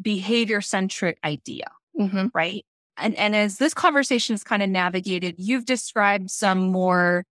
behavior 0.00 0.60
centric 0.60 1.18
idea, 1.24 1.70
Mm-hmm. 1.98 2.26
right? 2.34 2.64
And, 3.00 3.14
and 3.16 3.34
as 3.34 3.58
this 3.58 3.74
conversation 3.74 4.34
is 4.34 4.44
kind 4.44 4.62
of 4.62 4.68
navigated, 4.68 5.36
you've 5.38 5.64
described 5.64 6.30
some 6.30 6.70
more 6.70 7.24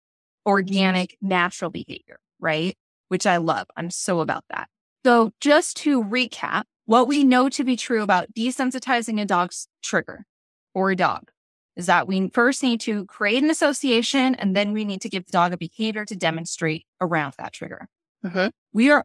organic, 0.46 1.16
natural 1.20 1.70
behavior, 1.70 2.18
right? 2.38 2.76
Which 3.08 3.26
I 3.26 3.36
love. 3.38 3.66
I'm 3.76 3.90
so 3.90 4.20
about 4.20 4.44
that. 4.50 4.68
So 5.04 5.32
just 5.40 5.76
to 5.78 6.02
recap, 6.02 6.64
what 6.86 7.08
we 7.08 7.24
know 7.24 7.48
to 7.50 7.64
be 7.64 7.76
true 7.76 8.02
about 8.02 8.34
desensitizing 8.34 9.20
a 9.20 9.24
dog's 9.24 9.68
trigger 9.82 10.26
or 10.74 10.90
a 10.90 10.96
dog 10.96 11.30
is 11.76 11.86
that 11.86 12.08
we 12.08 12.28
first 12.30 12.62
need 12.62 12.80
to 12.80 13.06
create 13.06 13.42
an 13.42 13.50
association 13.50 14.34
and 14.34 14.56
then 14.56 14.72
we 14.72 14.84
need 14.84 15.00
to 15.02 15.08
give 15.08 15.24
the 15.26 15.32
dog 15.32 15.52
a 15.52 15.56
behavior 15.56 16.04
to 16.04 16.16
demonstrate 16.16 16.84
around 17.00 17.34
that 17.38 17.52
trigger. 17.52 17.88
Mm-hmm. 18.24 18.48
We 18.72 18.90
are 18.90 19.04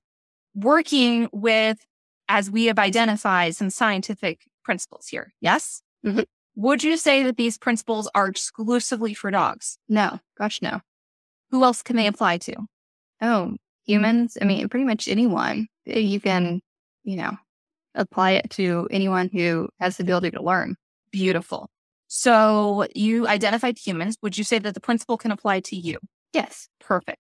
working 0.56 1.30
with, 1.32 1.86
as 2.28 2.50
we 2.50 2.66
have 2.66 2.80
identified, 2.80 3.56
some 3.56 3.70
scientific 3.70 4.42
principles 4.64 5.08
here. 5.08 5.34
Yes? 5.40 5.82
Mhm. 6.06 6.26
Would 6.56 6.84
you 6.84 6.98
say 6.98 7.24
that 7.24 7.38
these 7.38 7.58
principles 7.58 8.10
are 8.16 8.28
exclusively 8.28 9.14
for 9.14 9.30
dogs? 9.32 9.78
No, 9.90 10.20
gosh, 10.38 10.62
no. 10.62 10.80
Who 11.52 11.64
else 11.64 11.82
can 11.82 11.96
they 11.96 12.08
apply 12.08 12.38
to? 12.40 12.56
Oh, 13.22 13.56
humans. 13.86 14.38
I 14.42 14.46
mean, 14.46 14.68
pretty 14.70 14.86
much 14.86 15.08
anyone. 15.08 15.68
Eh, 15.88 16.00
You 16.00 16.20
can, 16.20 16.62
you 17.04 17.18
know, 17.18 17.38
apply 17.94 18.32
it 18.32 18.50
to 18.52 18.88
anyone 18.92 19.30
who 19.32 19.70
has 19.80 19.98
the 19.98 20.04
ability 20.04 20.32
to 20.32 20.42
learn. 20.44 20.76
Beautiful. 21.12 21.70
So 22.08 22.88
you 22.96 23.28
identified 23.28 23.78
humans. 23.78 24.18
Would 24.22 24.38
you 24.38 24.44
say 24.44 24.60
that 24.60 24.74
the 24.74 24.80
principle 24.82 25.18
can 25.18 25.32
apply 25.32 25.62
to 25.62 25.76
you? 25.76 25.98
Yes. 26.34 26.70
Perfect. 26.80 27.20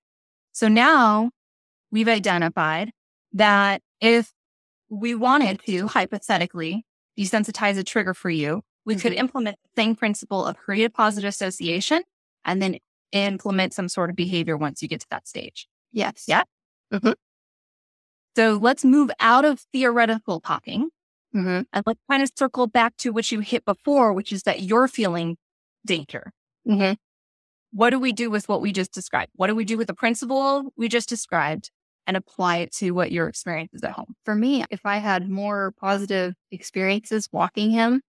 So 0.52 0.68
now 0.68 1.32
we've 1.92 2.08
identified 2.08 2.92
that 3.34 3.82
if 4.00 4.32
we 4.90 5.16
wanted 5.16 5.60
to 5.66 5.88
hypothetically 5.88 6.86
desensitize 7.18 7.78
a 7.78 7.84
trigger 7.84 8.14
for 8.14 8.30
you, 8.30 8.62
we 8.86 8.96
could 8.96 9.14
Mhm. 9.14 9.18
implement 9.18 9.58
the 9.64 9.82
same 9.82 9.96
principle 9.96 10.46
of 10.46 10.58
create 10.58 10.86
a 10.86 10.90
positive 10.90 11.28
association 11.30 12.04
and 12.44 12.62
then 12.62 12.78
implement 13.12 13.74
some 13.74 13.90
sort 13.90 14.10
of 14.10 14.16
behavior 14.16 14.56
once 14.58 14.82
you 14.82 14.88
get 14.88 15.02
to 15.02 15.08
that 15.10 15.28
stage. 15.28 15.68
Yes. 15.92 16.26
Yeah. 16.28 16.44
So 18.36 18.58
let's 18.62 18.84
move 18.84 19.12
out 19.20 19.46
of 19.46 19.62
theoretical 19.74 20.40
talking 20.42 20.90
Mm-hmm. 21.34 21.64
and 21.74 21.84
let's 21.86 22.00
kind 22.10 22.24
of 22.24 22.30
circle 22.38 22.66
back 22.66 22.96
to 22.98 23.12
what 23.12 23.30
you 23.30 23.42
hit 23.42 23.66
before, 23.66 24.14
which 24.14 24.32
is 24.32 24.44
that 24.44 24.62
you're 24.62 24.88
feeling 24.88 25.36
danger. 25.86 26.32
Mm-hmm. 26.66 26.94
What 27.74 27.90
do 27.90 28.00
we 28.00 28.14
do 28.14 28.30
with 28.30 28.48
what 28.48 28.62
we 28.62 28.72
just 28.72 28.94
described? 28.94 29.32
What 29.36 29.48
do 29.48 29.56
we 29.56 29.66
do 29.66 29.78
with 29.78 29.88
the 29.88 29.94
principle 29.94 30.72
we 30.78 30.88
just 30.88 31.10
described 31.10 31.72
and 32.08 32.16
apply 32.16 32.58
it 32.60 32.72
to 32.76 32.92
what 32.92 33.12
your 33.12 33.28
experience 33.28 33.74
is 33.74 33.84
at 33.84 33.92
home? 33.92 34.16
For 34.24 34.34
me, 34.34 34.64
if 34.70 34.86
I 34.86 35.00
had 35.00 35.30
more 35.30 35.74
positive 35.78 36.36
experiences 36.52 37.28
walking 37.34 37.72
him, 37.72 38.02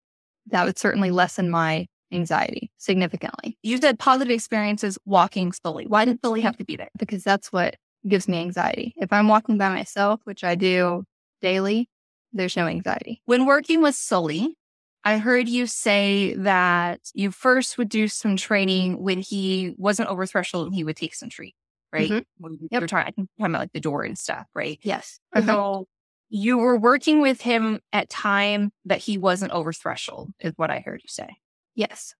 that 0.47 0.65
would 0.65 0.77
certainly 0.77 1.12
lessen 1.12 1.49
my 1.49 1.88
anxiety 2.12 2.71
significantly 2.77 3.58
You 3.63 3.77
said 3.77 3.97
positive 3.99 4.31
experiences 4.34 4.97
walking 5.05 5.51
Sully. 5.51 5.86
Why 5.88 6.05
did 6.05 6.19
Sully 6.23 6.41
have 6.41 6.58
to 6.58 6.63
be 6.65 6.75
there? 6.75 6.89
because 6.97 7.23
that's 7.23 7.51
what 7.51 7.75
gives 8.08 8.27
me 8.27 8.38
anxiety. 8.39 8.93
If 8.97 9.12
I'm 9.12 9.27
walking 9.27 9.58
by 9.58 9.69
myself, 9.69 10.21
which 10.25 10.43
I 10.43 10.53
do 10.55 11.03
daily, 11.41 11.89
there's 12.31 12.55
no 12.55 12.67
anxiety. 12.67 13.21
When 13.25 13.45
working 13.45 13.81
with 13.81 13.95
Sully, 13.95 14.55
I 15.03 15.17
heard 15.17 15.49
you 15.49 15.65
say 15.67 16.36
that 16.36 16.99
you 17.13 17.31
first 17.31 17.77
would 17.77 17.89
do 17.89 18.08
some 18.08 18.38
training 18.38 19.01
when 19.01 19.19
he 19.21 19.73
wasn't 19.77 20.10
over 20.10 20.25
threshold 20.25 20.67
and 20.67 20.75
he 20.75 20.84
would 20.84 20.95
take 20.97 21.15
some 21.15 21.29
treat, 21.29 21.55
right? 21.91 22.12
Mhm. 22.12 22.25
When 22.38 22.58
Yep. 22.71 22.79
You're 22.81 22.88
talking, 22.88 23.08
I 23.08 23.12
think 23.12 23.29
you're 23.38 23.45
talking 23.45 23.51
about 23.55 23.62
like 23.62 23.73
the 23.73 23.79
door 23.79 24.03
and 24.03 24.17
stuff, 24.17 24.45
right? 24.53 24.79
Yes. 24.84 25.19
So 25.45 25.88
you 26.36 26.58
were 26.58 26.78
working 26.78 27.21
with 27.21 27.39
him 27.39 27.80
at 27.93 28.10
time 28.10 28.71
that 28.84 28.98
he 28.98 29.17
wasn't 29.17 29.54
over 29.54 29.71
threshold, 29.71 30.34
is 30.41 30.52
what 30.58 30.69
I 30.69 30.80
heard 30.80 31.00
you 31.02 31.08
say. 31.08 31.30
Yes. 31.76 32.13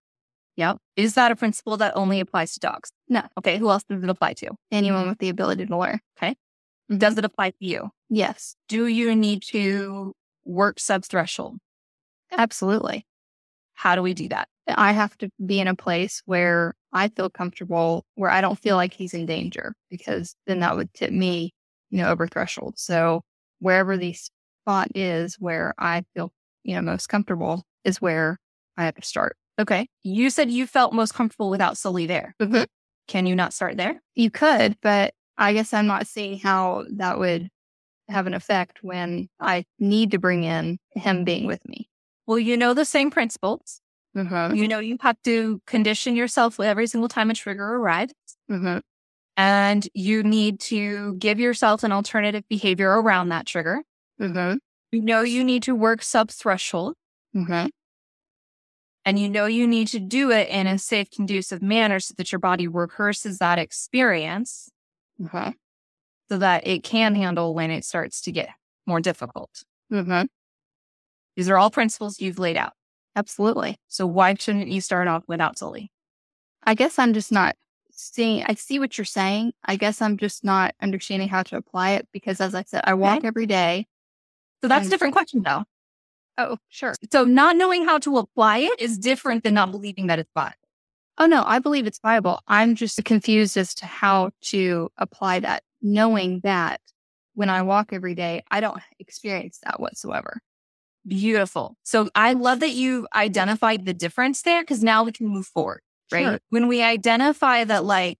Yep. 0.56 0.78
Is 0.95 1.15
that 1.15 1.34
a 1.34 1.36
principle 1.36 1.75
that 1.75 1.97
only 1.97 2.21
applies 2.21 2.54
to 2.54 2.62
dogs? 2.62 2.93
No. 3.10 3.23
Okay. 3.38 3.58
Who 3.58 3.69
else 3.69 3.84
does 3.84 4.01
it 4.01 4.10
apply 4.10 4.34
to? 4.36 4.51
Anyone 4.71 5.01
mm-hmm. 5.01 5.10
with 5.10 5.17
the 5.17 5.28
ability 5.28 5.65
to 5.65 5.78
learn. 5.78 5.99
Okay. 6.17 6.38
Does 6.97 7.17
it 7.17 7.25
apply 7.25 7.49
to 7.49 7.58
you? 7.60 7.89
Yes. 8.10 8.56
Do 8.69 8.88
you 8.88 9.13
need 9.15 9.43
to 9.47 10.13
work 10.45 10.80
sub 10.80 11.04
threshold? 11.04 11.58
Absolutely. 12.32 13.06
How 13.73 13.95
do 13.95 14.01
we 14.01 14.13
do 14.13 14.30
that? 14.30 14.47
I 14.69 14.93
have 14.93 15.17
to 15.17 15.30
be 15.45 15.60
in 15.60 15.67
a 15.67 15.75
place 15.75 16.21
where 16.25 16.73
I 16.93 17.10
feel 17.10 17.30
comfortable, 17.30 18.06
where 18.15 18.32
I 18.32 18.39
don't 18.39 18.58
feel 18.58 18.78
like 18.78 18.93
he's 18.93 19.13
in 19.13 19.25
danger, 19.25 19.75
because 19.89 20.38
then 20.47 20.62
that 20.62 20.78
would 20.78 20.93
tip 20.93 21.12
me, 21.12 21.54
you 21.89 21.97
know, 21.97 22.10
over 22.10 22.28
threshold. 22.28 22.75
So 22.78 23.23
wherever 23.65 23.97
the 23.97 24.13
spot 24.13 24.89
is 24.93 25.38
where 25.39 25.73
I 25.80 26.04
feel, 26.13 26.32
you 26.63 26.75
know, 26.75 26.84
most 26.84 27.08
comfortable 27.10 27.63
is 27.84 27.99
where 27.99 28.39
I 28.78 28.86
have 28.86 28.95
to 28.95 29.01
start. 29.01 29.38
Okay. 29.58 29.88
You 30.04 30.30
said 30.30 30.51
you 30.51 30.67
felt 30.67 30.93
most 30.93 31.15
comfortable 31.15 31.49
without 31.49 31.75
Sully 31.75 32.06
there. 32.06 32.36
Mhm. 32.39 32.67
Can 33.08 33.25
you 33.25 33.36
not 33.36 33.54
start 33.54 33.75
there? 33.78 34.01
You 34.13 34.30
could, 34.30 34.78
but 34.82 35.15
I 35.38 35.54
guess 35.54 35.73
I'm 35.73 35.88
not 35.88 36.06
seeing 36.06 36.38
how 36.38 36.86
that 36.91 37.17
would 37.17 37.49
have 38.08 38.28
an 38.28 38.36
effect 38.36 38.84
when 38.84 39.30
I 39.39 39.65
need 39.80 40.12
to 40.12 40.19
bring 40.19 40.43
in 40.43 40.78
him 40.91 41.23
being 41.23 41.47
with 41.47 41.67
me. 41.67 41.89
Well, 42.28 42.38
you 42.38 42.58
know 42.58 42.75
the 42.75 42.86
same 42.86 43.10
principles. 43.10 43.82
Mm-hmm. 44.15 44.56
You 44.56 44.67
know 44.67 44.80
you 44.80 44.97
have 45.01 45.17
to 45.23 45.60
condition 45.65 46.15
yourself 46.15 46.60
every 46.60 46.86
single 46.86 47.10
time 47.10 47.32
a 47.32 47.34
trigger 47.34 47.65
arrives. 47.75 48.13
Mm-hmm. 48.49 48.78
And 49.38 49.88
you 49.93 50.24
need 50.24 50.60
to 50.62 51.15
give 51.15 51.39
yourself 51.39 51.84
an 51.84 51.91
alternative 51.91 52.43
behavior 52.50 53.02
around 53.02 53.30
that 53.30 53.45
trigger. 53.45 53.82
Mm-hmm. 54.19 54.58
You 54.91 55.02
know 55.02 55.21
you 55.21 55.43
need 55.43 55.63
to 55.63 55.76
work 55.76 56.02
sub 56.02 56.32
threshold. 56.32 56.95
Mm-hmm. 57.36 57.67
And 59.04 59.19
you 59.19 59.30
know 59.30 59.45
you 59.45 59.67
need 59.67 59.89
to 59.89 60.00
do 60.00 60.32
it 60.32 60.50
in 60.50 60.67
a 60.67 60.80
safe, 60.80 61.12
conducive 61.12 61.62
manner 61.62 62.00
so 62.00 62.13
that 62.17 62.32
your 62.32 62.39
body 62.39 62.67
rehearses 62.67 63.38
that 63.39 63.60
experience 63.60 64.69
Mm-hmm. 65.21 65.52
so 66.28 66.38
that 66.39 66.67
it 66.67 66.84
can 66.84 67.15
handle 67.15 67.54
when 67.54 67.71
it 67.71 67.86
starts 67.86 68.19
to 68.24 68.34
get 68.34 68.50
more 68.86 69.00
difficult. 69.00 69.63
Mm-hmm. 69.89 70.24
These 71.38 71.48
are 71.50 71.58
all 71.58 71.69
principles 71.69 72.19
you've 72.19 72.38
laid 72.38 72.58
out. 72.58 72.74
Absolutely. 73.15 73.78
So 73.88 74.06
why 74.06 74.34
shouldn't 74.34 74.67
you 74.67 74.82
start 74.82 75.08
off 75.08 75.24
without 75.26 75.58
Sully? 75.58 75.89
I 76.65 76.74
guess 76.76 77.00
I'm 77.00 77.13
just 77.13 77.32
not 77.32 77.56
seeing, 77.95 78.43
I 78.43 78.53
see 78.55 78.79
what 78.79 78.97
you're 78.97 79.05
saying. 79.05 79.53
I 79.63 79.75
guess 79.75 80.01
I'm 80.01 80.17
just 80.17 80.43
not 80.43 80.73
understanding 80.81 81.29
how 81.29 81.43
to 81.43 81.58
apply 81.58 81.91
it 81.91 82.08
because, 82.12 82.41
as 82.41 82.55
I 82.55 82.63
said, 82.63 82.81
I 82.86 82.93
walk 82.93 83.23
every 83.23 83.45
day. 83.45 83.88
So 84.62 84.67
that's 84.67 84.88
a 84.88 84.89
different 84.89 85.13
question 85.13 85.43
though. 85.43 85.63
Oh, 86.38 86.58
sure. 86.69 86.95
So 87.12 87.23
not 87.23 87.55
knowing 87.55 87.86
how 87.86 87.97
to 87.99 88.17
apply 88.17 88.58
it 88.60 88.79
is 88.79 88.97
different 88.97 89.43
than 89.43 89.53
not 89.53 89.71
believing 89.71 90.08
that 90.08 90.19
it's 90.19 90.31
viable. 90.34 90.55
Oh, 91.17 91.27
no, 91.27 91.43
I 91.45 91.60
believe 91.60 91.88
it's 91.88 91.99
viable. 91.99 92.41
I'm 92.47 92.75
just 92.75 93.03
confused 93.05 93.55
as 93.55 93.73
to 93.75 93.86
how 93.86 94.31
to 94.41 94.91
apply 94.97 95.39
that, 95.39 95.63
knowing 95.81 96.41
that 96.43 96.81
when 97.36 97.49
I 97.49 97.62
walk 97.62 97.93
every 97.93 98.15
day, 98.15 98.43
I 98.51 98.60
don't 98.60 98.81
experience 98.99 99.60
that 99.63 99.79
whatsoever. 99.79 100.41
Beautiful. 101.08 101.77
So 101.84 102.10
I 102.15 102.34
love 102.34 102.60
that 102.62 102.71
you 102.71 103.08
identified 103.15 103.86
the 103.86 103.93
difference 103.93 104.41
there 104.41 104.62
because 104.62 104.84
now 104.84 105.03
we 105.03 105.13
can 105.13 105.27
move 105.27 105.45
forward, 105.45 105.81
right? 106.11 106.23
Sure. 106.23 106.39
When 106.49 106.67
we 106.67 106.81
identify 106.81 107.63
that, 107.63 107.83
like, 107.85 108.17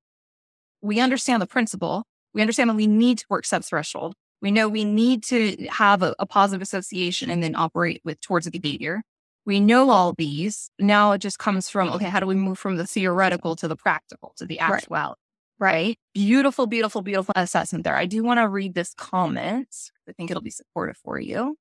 we 0.82 1.00
understand 1.00 1.42
the 1.42 1.48
principle, 1.48 2.04
we 2.34 2.42
understand 2.42 2.70
that 2.70 2.76
we 2.76 2.88
need 2.88 3.20
to 3.20 3.26
work 3.30 3.46
sub 3.46 3.64
threshold. 3.64 4.14
We 4.42 4.52
know 4.52 4.68
we 4.68 4.86
need 4.86 5.24
to 5.26 5.56
have 5.70 6.04
a, 6.04 6.14
a 6.20 6.26
positive 6.26 6.62
association 6.62 7.30
and 7.30 7.42
then 7.42 7.56
operate 7.56 8.02
with 8.04 8.20
towards 8.22 8.46
a 8.46 8.52
behavior. 8.52 9.02
We 9.46 9.60
know 9.60 9.90
all 9.90 10.14
these. 10.18 10.70
Now 10.80 11.14
it 11.14 11.20
just 11.20 11.40
comes 11.40 11.70
from, 11.70 11.90
okay, 11.90 12.06
how 12.10 12.20
do 12.20 12.28
we 12.28 12.36
move 12.36 12.60
from 12.60 12.78
the 12.78 12.86
theoretical 12.86 13.56
to 13.58 13.68
the 13.68 13.76
practical, 13.76 14.34
to 14.38 14.46
the 14.46 14.60
Right. 14.62 14.74
actual? 14.74 15.16
Right. 15.58 15.98
Beautiful, 16.14 16.68
beautiful, 16.68 17.02
beautiful 17.02 17.34
assessment 17.36 17.84
there. 17.86 17.96
I 17.96 18.06
do 18.08 18.24
want 18.24 18.40
to 18.40 18.48
read 18.48 18.74
this 18.74 18.94
comment. 18.94 19.70
I 20.08 20.12
think 20.12 20.30
it'll 20.30 20.44
be 20.44 20.50
supportive 20.50 20.98
for 20.98 21.20
you. 21.20 21.56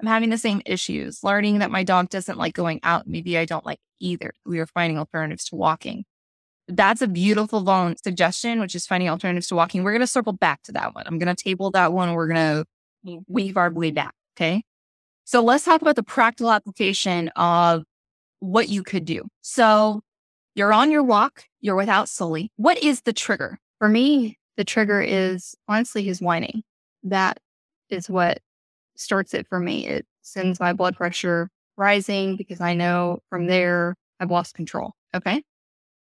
I'm 0.00 0.06
having 0.06 0.30
the 0.30 0.38
same 0.38 0.60
issues, 0.66 1.22
learning 1.22 1.60
that 1.60 1.70
my 1.70 1.84
dog 1.84 2.08
doesn't 2.10 2.38
like 2.38 2.54
going 2.54 2.80
out. 2.82 3.06
Maybe 3.06 3.38
I 3.38 3.44
don't 3.44 3.64
like 3.64 3.78
either. 4.00 4.32
We 4.44 4.58
are 4.58 4.66
finding 4.66 4.98
alternatives 4.98 5.44
to 5.46 5.56
walking. 5.56 6.04
That's 6.66 7.02
a 7.02 7.06
beautiful 7.06 7.60
long 7.60 7.96
suggestion, 8.02 8.60
which 8.60 8.74
is 8.74 8.86
finding 8.86 9.08
alternatives 9.08 9.48
to 9.48 9.54
walking. 9.54 9.84
We're 9.84 9.92
going 9.92 10.00
to 10.00 10.06
circle 10.06 10.32
back 10.32 10.62
to 10.64 10.72
that 10.72 10.94
one. 10.94 11.04
I'm 11.06 11.18
going 11.18 11.34
to 11.34 11.42
table 11.42 11.70
that 11.72 11.92
one. 11.92 12.12
We're 12.14 12.26
going 12.26 12.64
to 13.04 13.24
weave 13.28 13.56
our 13.56 13.70
way 13.70 13.90
back. 13.90 14.14
Okay. 14.36 14.64
So 15.24 15.42
let's 15.42 15.64
talk 15.64 15.80
about 15.82 15.96
the 15.96 16.02
practical 16.02 16.50
application 16.50 17.28
of 17.36 17.84
what 18.40 18.68
you 18.68 18.82
could 18.82 19.04
do. 19.04 19.26
So 19.42 20.02
you're 20.54 20.72
on 20.72 20.90
your 20.90 21.02
walk, 21.02 21.44
you're 21.60 21.76
without 21.76 22.08
Sully. 22.08 22.50
What 22.56 22.82
is 22.82 23.02
the 23.02 23.12
trigger? 23.12 23.58
For 23.78 23.88
me, 23.88 24.38
the 24.56 24.64
trigger 24.64 25.00
is 25.00 25.54
honestly 25.68 26.02
his 26.02 26.20
whining. 26.20 26.62
That 27.02 27.38
is 27.90 28.08
what 28.08 28.38
starts 28.96 29.34
it 29.34 29.46
for 29.48 29.60
me. 29.60 29.86
It 29.86 30.06
sends 30.22 30.60
my 30.60 30.72
blood 30.72 30.96
pressure 30.96 31.50
rising 31.76 32.36
because 32.36 32.60
I 32.60 32.74
know 32.74 33.20
from 33.30 33.46
there 33.46 33.96
I've 34.20 34.30
lost 34.30 34.54
control. 34.54 34.92
Okay. 35.14 35.42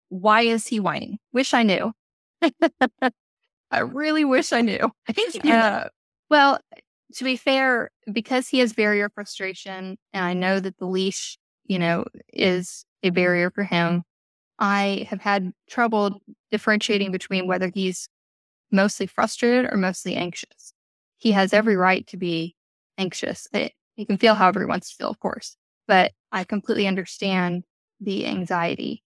Why 0.10 0.42
is 0.42 0.68
he 0.68 0.80
whining? 0.80 1.18
Wish 1.34 1.54
I 1.54 1.64
knew. 1.64 1.92
I 3.72 3.80
really 3.80 4.24
wish 4.24 4.54
I 4.54 4.62
knew. 4.62 4.92
I 5.08 5.14
think 5.14 5.36
you 5.36 5.42
do. 5.42 5.52
Uh, 5.52 5.88
well, 6.30 6.60
to 7.16 7.24
be 7.24 7.36
fair, 7.36 7.90
because 8.12 8.48
he 8.48 8.60
has 8.60 8.74
barrier 8.74 9.10
frustration, 9.10 9.98
and 10.14 10.26
I 10.26 10.34
know 10.34 10.60
that 10.60 10.78
the 10.78 10.86
leash, 10.86 11.38
you 11.66 11.80
know, 11.80 12.06
is 12.32 12.86
a 13.04 13.10
barrier 13.10 13.52
for 13.52 13.64
him, 13.64 14.04
I 14.60 15.08
have 15.10 15.22
had 15.22 15.52
trouble 15.70 16.22
differentiating 16.52 17.12
between 17.12 17.48
whether 17.48 17.72
he's 17.74 18.10
mostly 18.72 19.08
frustrated 19.08 19.72
or 19.72 19.78
mostly 19.78 20.16
anxious. 20.16 20.74
He 21.18 21.32
has 21.32 21.54
every 21.54 21.76
right 21.76 22.06
to 22.08 22.18
be 22.18 22.56
anxious. 22.98 23.48
It, 23.54 23.74
he 23.96 24.06
can 24.06 24.18
feel 24.18 24.36
however 24.36 24.66
wants 24.68 24.90
to 24.92 24.96
feel, 24.96 25.10
of 25.10 25.20
course, 25.20 25.58
but 25.88 26.12
I 26.32 26.44
completely 26.44 26.88
understand 26.88 27.64
the 28.00 28.28
anxiety 28.28 29.04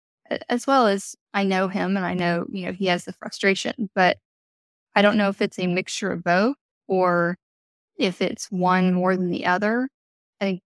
as 0.48 0.66
well 0.66 0.86
as 0.86 1.14
I 1.34 1.44
know 1.44 1.68
him 1.68 1.96
and 1.96 2.04
I 2.04 2.14
know, 2.14 2.46
you 2.50 2.66
know, 2.66 2.72
he 2.72 2.86
has 2.86 3.04
the 3.04 3.12
frustration, 3.12 3.90
but 3.94 4.18
I 4.94 5.02
don't 5.02 5.16
know 5.16 5.28
if 5.28 5.42
it's 5.42 5.58
a 5.58 5.66
mixture 5.66 6.10
of 6.12 6.24
both 6.24 6.56
or 6.88 7.38
if 7.98 8.22
it's 8.22 8.50
one 8.50 8.94
more 8.94 9.16
than 9.16 9.30
the 9.30 9.46
other. 9.46 9.88
I 10.40 10.44
think 10.44 10.62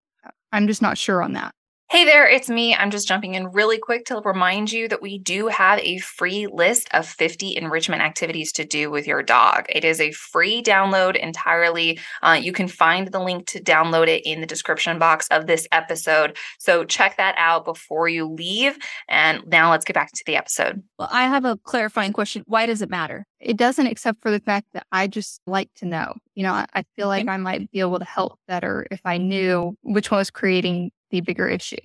I'm 0.53 0.67
just 0.67 0.83
not 0.83 0.99
sure 0.99 1.23
on 1.23 1.35
that. 1.35 1.55
Hey 1.93 2.05
there, 2.05 2.29
it's 2.29 2.49
me. 2.49 2.73
I'm 2.73 2.93
just 2.93 3.09
jumping 3.09 3.35
in 3.35 3.51
really 3.51 3.77
quick 3.77 4.05
to 4.05 4.23
remind 4.25 4.71
you 4.71 4.87
that 4.87 5.03
we 5.03 5.19
do 5.19 5.49
have 5.49 5.81
a 5.81 5.99
free 5.99 6.47
list 6.47 6.89
of 6.93 7.05
50 7.05 7.57
enrichment 7.57 8.01
activities 8.01 8.53
to 8.53 8.65
do 8.65 8.93
with 8.93 9.09
your 9.09 9.25
dog. 9.25 9.67
It 9.69 9.85
is 9.85 10.01
a 10.01 10.13
free 10.13 10.63
download 10.63 11.17
entirely. 11.17 11.99
Uh, 12.23 12.39
you 12.41 12.53
can 12.53 12.69
find 12.69 13.09
the 13.09 13.19
link 13.19 13.49
to 13.49 13.61
download 13.61 14.07
it 14.07 14.23
in 14.25 14.41
the 14.41 14.47
description 14.47 15.01
box 15.01 15.27
of 15.33 15.49
this 15.49 15.67
episode. 15.73 16.37
So 16.61 16.85
check 16.85 17.17
that 17.17 17.35
out 17.37 17.65
before 17.65 18.09
you 18.09 18.29
leave. 18.29 18.79
And 19.09 19.43
now 19.49 19.73
let's 19.73 19.85
get 19.85 19.95
back 19.95 20.13
to 20.13 20.23
the 20.27 20.37
episode. 20.37 20.85
Well, 20.97 21.09
I 21.11 21.27
have 21.27 21.45
a 21.45 21.57
clarifying 21.57 22.13
question. 22.13 22.45
Why 22.47 22.67
does 22.67 22.83
it 22.83 22.89
matter? 22.89 23.27
It 23.41 23.57
doesn't, 23.57 23.89
except 23.89 24.23
for 24.23 24.31
the 24.31 24.39
fact 24.39 24.69
that 24.75 24.87
I 24.93 25.09
just 25.09 25.41
like 25.45 25.71
to 25.79 25.87
know. 25.87 26.15
You 26.37 26.45
know, 26.45 26.53
I, 26.53 26.67
I 26.73 26.85
feel 26.95 27.09
like 27.09 27.27
I 27.27 27.37
might 27.37 27.69
be 27.73 27.81
able 27.81 27.99
to 27.99 28.05
help 28.05 28.39
better 28.47 28.87
if 28.93 29.01
I 29.05 29.19
knew 29.19 29.77
which 29.83 30.13
one 30.13 30.19
was 30.19 30.31
creating 30.31 30.93
the 31.11 31.21
bigger 31.21 31.49
issue. 31.49 31.77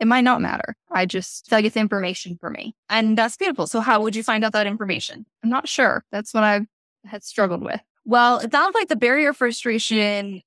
It 0.00 0.06
might 0.06 0.22
not 0.22 0.40
matter. 0.40 0.76
I 0.92 1.06
just 1.06 1.48
feel 1.48 1.58
like 1.58 1.64
it's 1.64 1.76
information 1.76 2.36
for 2.40 2.50
me. 2.50 2.76
And 2.88 3.18
that's 3.18 3.36
beautiful. 3.36 3.66
So, 3.66 3.80
how 3.80 4.00
would 4.02 4.14
you 4.14 4.22
find 4.22 4.44
out 4.44 4.52
that 4.52 4.66
information? 4.66 5.26
I'm 5.42 5.50
not 5.50 5.68
sure. 5.68 6.04
That's 6.12 6.32
what 6.32 6.44
I've 6.44 6.66
had 7.04 7.24
struggled 7.24 7.62
with. 7.62 7.80
Well, 8.04 8.38
it 8.38 8.52
sounds 8.52 8.74
like 8.74 8.88
the 8.88 8.96
barrier 8.96 9.32
frustration, 9.32 10.42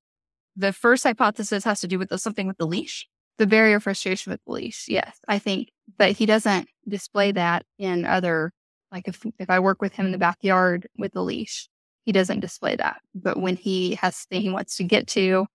the 0.55 0.71
first 0.71 1.03
hypothesis 1.03 1.63
has 1.65 1.81
to 1.81 1.87
do 1.87 1.99
with 1.99 2.09
the, 2.09 2.17
something 2.17 2.47
with 2.47 2.57
the 2.57 2.65
leash. 2.65 3.07
The 3.37 3.47
barrier 3.47 3.79
frustration 3.79 4.31
with 4.31 4.39
the 4.45 4.53
leash. 4.53 4.85
Yes. 4.87 5.17
I 5.27 5.39
think 5.39 5.69
but 5.97 6.11
he 6.11 6.25
doesn't 6.25 6.67
display 6.87 7.31
that 7.33 7.65
in 7.77 8.05
other, 8.05 8.51
like 8.91 9.07
if, 9.07 9.25
if 9.39 9.49
I 9.49 9.59
work 9.59 9.81
with 9.81 9.93
him 9.93 10.07
in 10.07 10.11
the 10.11 10.17
backyard 10.17 10.87
with 10.97 11.13
the 11.13 11.23
leash, 11.23 11.69
he 12.05 12.11
doesn't 12.11 12.39
display 12.39 12.75
that. 12.75 13.01
But 13.13 13.37
when 13.37 13.55
he 13.55 13.95
has 13.95 14.17
thing 14.25 14.41
he 14.41 14.49
wants 14.49 14.77
to 14.77 14.83
get 14.83 15.07
to, 15.09 15.45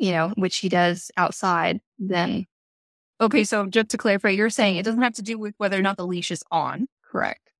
you 0.00 0.10
know, 0.12 0.32
which 0.36 0.56
he 0.58 0.68
does 0.68 1.10
outside, 1.16 1.80
then 1.98 2.46
Okay, 3.20 3.44
so 3.44 3.66
just 3.66 3.90
to 3.90 3.98
clarify, 3.98 4.30
you're 4.30 4.48
saying 4.48 4.76
it 4.76 4.82
doesn't 4.84 5.02
have 5.02 5.12
to 5.14 5.22
do 5.22 5.38
with 5.38 5.54
whether 5.58 5.78
or 5.78 5.82
not 5.82 5.98
the 5.98 6.06
leash 6.06 6.30
is 6.30 6.42
on. 6.50 6.88
correct. 7.04 7.52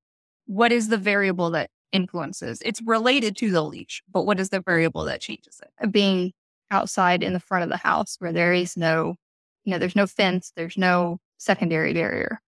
What 0.46 0.72
is 0.72 0.88
the 0.88 0.96
variable 0.96 1.50
that 1.50 1.68
influences? 1.92 2.62
It's 2.64 2.81
related 2.83 3.37
to 3.37 3.50
the 3.50 3.62
leash, 3.62 4.03
but 4.11 4.24
what 4.24 4.40
is 4.40 4.48
the 4.48 4.61
variable 4.61 5.05
that 5.05 5.20
changes 5.20 5.61
it? 5.62 5.68
Uh, 5.83 5.87
being 5.88 6.33
outside 6.70 7.22
in 7.22 7.35
the 7.35 7.40
front 7.40 7.62
of 7.64 7.68
the 7.68 7.76
house 7.76 8.16
where 8.20 8.33
there 8.33 8.55
is 8.55 8.74
no, 8.76 9.16
you 9.64 9.72
know, 9.72 9.79
there's 9.79 9.94
no 9.96 10.07
fence, 10.07 10.50
there's 10.57 10.79
no 10.79 11.18
secondary 11.37 11.92
barrier. 11.92 12.40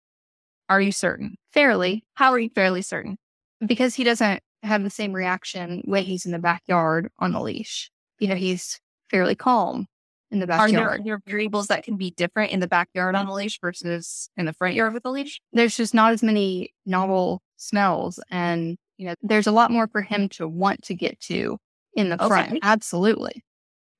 Are 0.70 0.81
you 0.81 0.90
certain? 0.92 1.37
Fairly, 1.52 2.05
How 2.14 2.31
are 2.33 2.38
you 2.38 2.48
fairly 2.48 2.81
certain? 2.83 3.18
because 3.64 3.94
he 3.94 4.05
doesn't 4.05 4.40
have 4.62 4.83
the 4.83 4.90
same 4.90 5.12
reaction 5.12 5.83
when 5.85 6.05
he's 6.05 6.24
in 6.24 6.33
the 6.33 6.38
backyard 6.38 7.11
on 7.18 7.33
the 7.33 7.40
leash. 7.40 7.90
You 8.18 8.28
know, 8.28 8.37
he's 8.37 8.81
fairly 9.12 9.35
calm 9.37 9.87
in 10.33 10.40
the 10.40 10.46
there, 10.46 10.57
backyard. 10.57 11.01
are 11.01 11.05
there 11.05 11.20
variables 11.27 11.66
that 11.68 11.85
can 11.85 11.96
be 11.96 12.11
different 12.11 12.51
in 12.53 12.59
the 12.61 12.66
backyard 12.66 13.14
on 13.14 13.27
a 13.27 13.35
leash 13.35 13.61
versus 13.61 14.31
in 14.37 14.46
the 14.46 14.53
front 14.55 14.75
yard 14.75 14.94
with 14.94 15.05
a 15.05 15.11
leash? 15.11 15.40
There's 15.53 15.77
just 15.77 15.94
not 15.94 16.12
as 16.12 16.22
many 16.22 16.72
novel 16.87 17.42
smells, 17.59 18.18
and 18.31 18.77
you 18.96 19.07
know, 19.07 19.14
there's 19.22 19.46
a 19.46 19.53
lot 19.53 19.70
more 19.70 19.87
for 19.88 20.01
him 20.03 20.29
to 20.31 20.48
want 20.48 20.83
to 20.85 20.94
get 20.94 21.20
to 21.20 21.59
in 21.94 22.09
the 22.09 22.16
front. 22.16 22.48
Okay. 22.51 22.61
Absolutely, 22.62 23.33
So, 23.35 23.42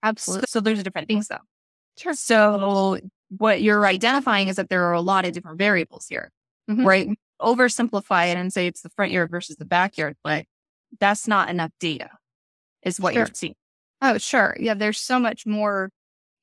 absolutely. 0.03 0.47
so 0.49 0.61
there's 0.61 0.83
different 0.83 1.09
things 1.09 1.29
though. 1.29 1.39
Sure. 1.99 2.15
So 2.15 2.99
what 3.37 3.61
you're 3.63 3.87
identifying 3.87 4.49
is 4.49 4.57
that 4.57 4.69
there 4.71 4.85
are 4.85 4.93
a 4.95 5.01
lot 5.01 5.25
of 5.27 5.33
different 5.33 5.59
variables 5.59 6.07
here, 6.09 6.31
Mhm. 6.71 6.85
right? 6.87 7.09
Oversimplify 7.41 8.31
it 8.31 8.37
and 8.37 8.53
say 8.53 8.67
it's 8.67 8.83
the 8.83 8.91
front 8.91 9.13
yard 9.13 9.31
versus 9.31 9.57
the 9.57 9.65
backyard, 9.65 10.17
but 10.25 10.47
that's 11.01 11.27
not 11.29 11.49
enough 11.51 11.71
data, 11.81 12.11
is 12.83 12.99
what 13.01 13.15
you're 13.15 13.29
seeing. 13.35 13.55
Oh, 14.03 14.19
sure. 14.19 14.57
Yeah, 14.61 14.75
there's 14.75 15.01
so 15.01 15.21
much 15.21 15.47
more. 15.47 15.91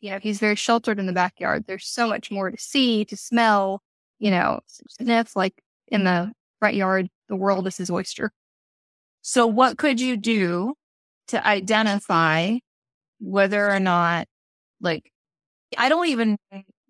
You 0.01 0.11
know, 0.11 0.19
he's 0.19 0.39
very 0.39 0.55
sheltered 0.55 0.99
in 0.99 1.07
the 1.07 1.13
backyard. 1.13 1.65
There's 1.67 1.87
so 1.87 2.07
much 2.09 2.31
more 2.31 2.51
to 2.51 2.57
see, 2.57 3.05
to 3.05 3.17
smell, 3.17 3.81
you 4.19 4.31
know, 4.31 4.61
sniff. 4.89 5.35
Like 5.37 5.55
in 5.89 6.05
the 6.05 6.33
front 6.59 6.75
yard, 6.75 7.09
the 7.29 7.37
world 7.37 7.67
is 7.67 7.77
his 7.77 7.91
oyster. 7.91 8.31
So 9.23 9.47
what 9.47 9.77
could 9.79 10.01
you 10.01 10.17
do 10.17 10.75
to 11.29 11.45
identify 11.47 12.57
whether 13.19 13.69
or 13.71 13.79
not, 13.79 14.27
like, 14.81 15.11
I 15.77 15.89
don't 15.89 16.07
even 16.09 16.37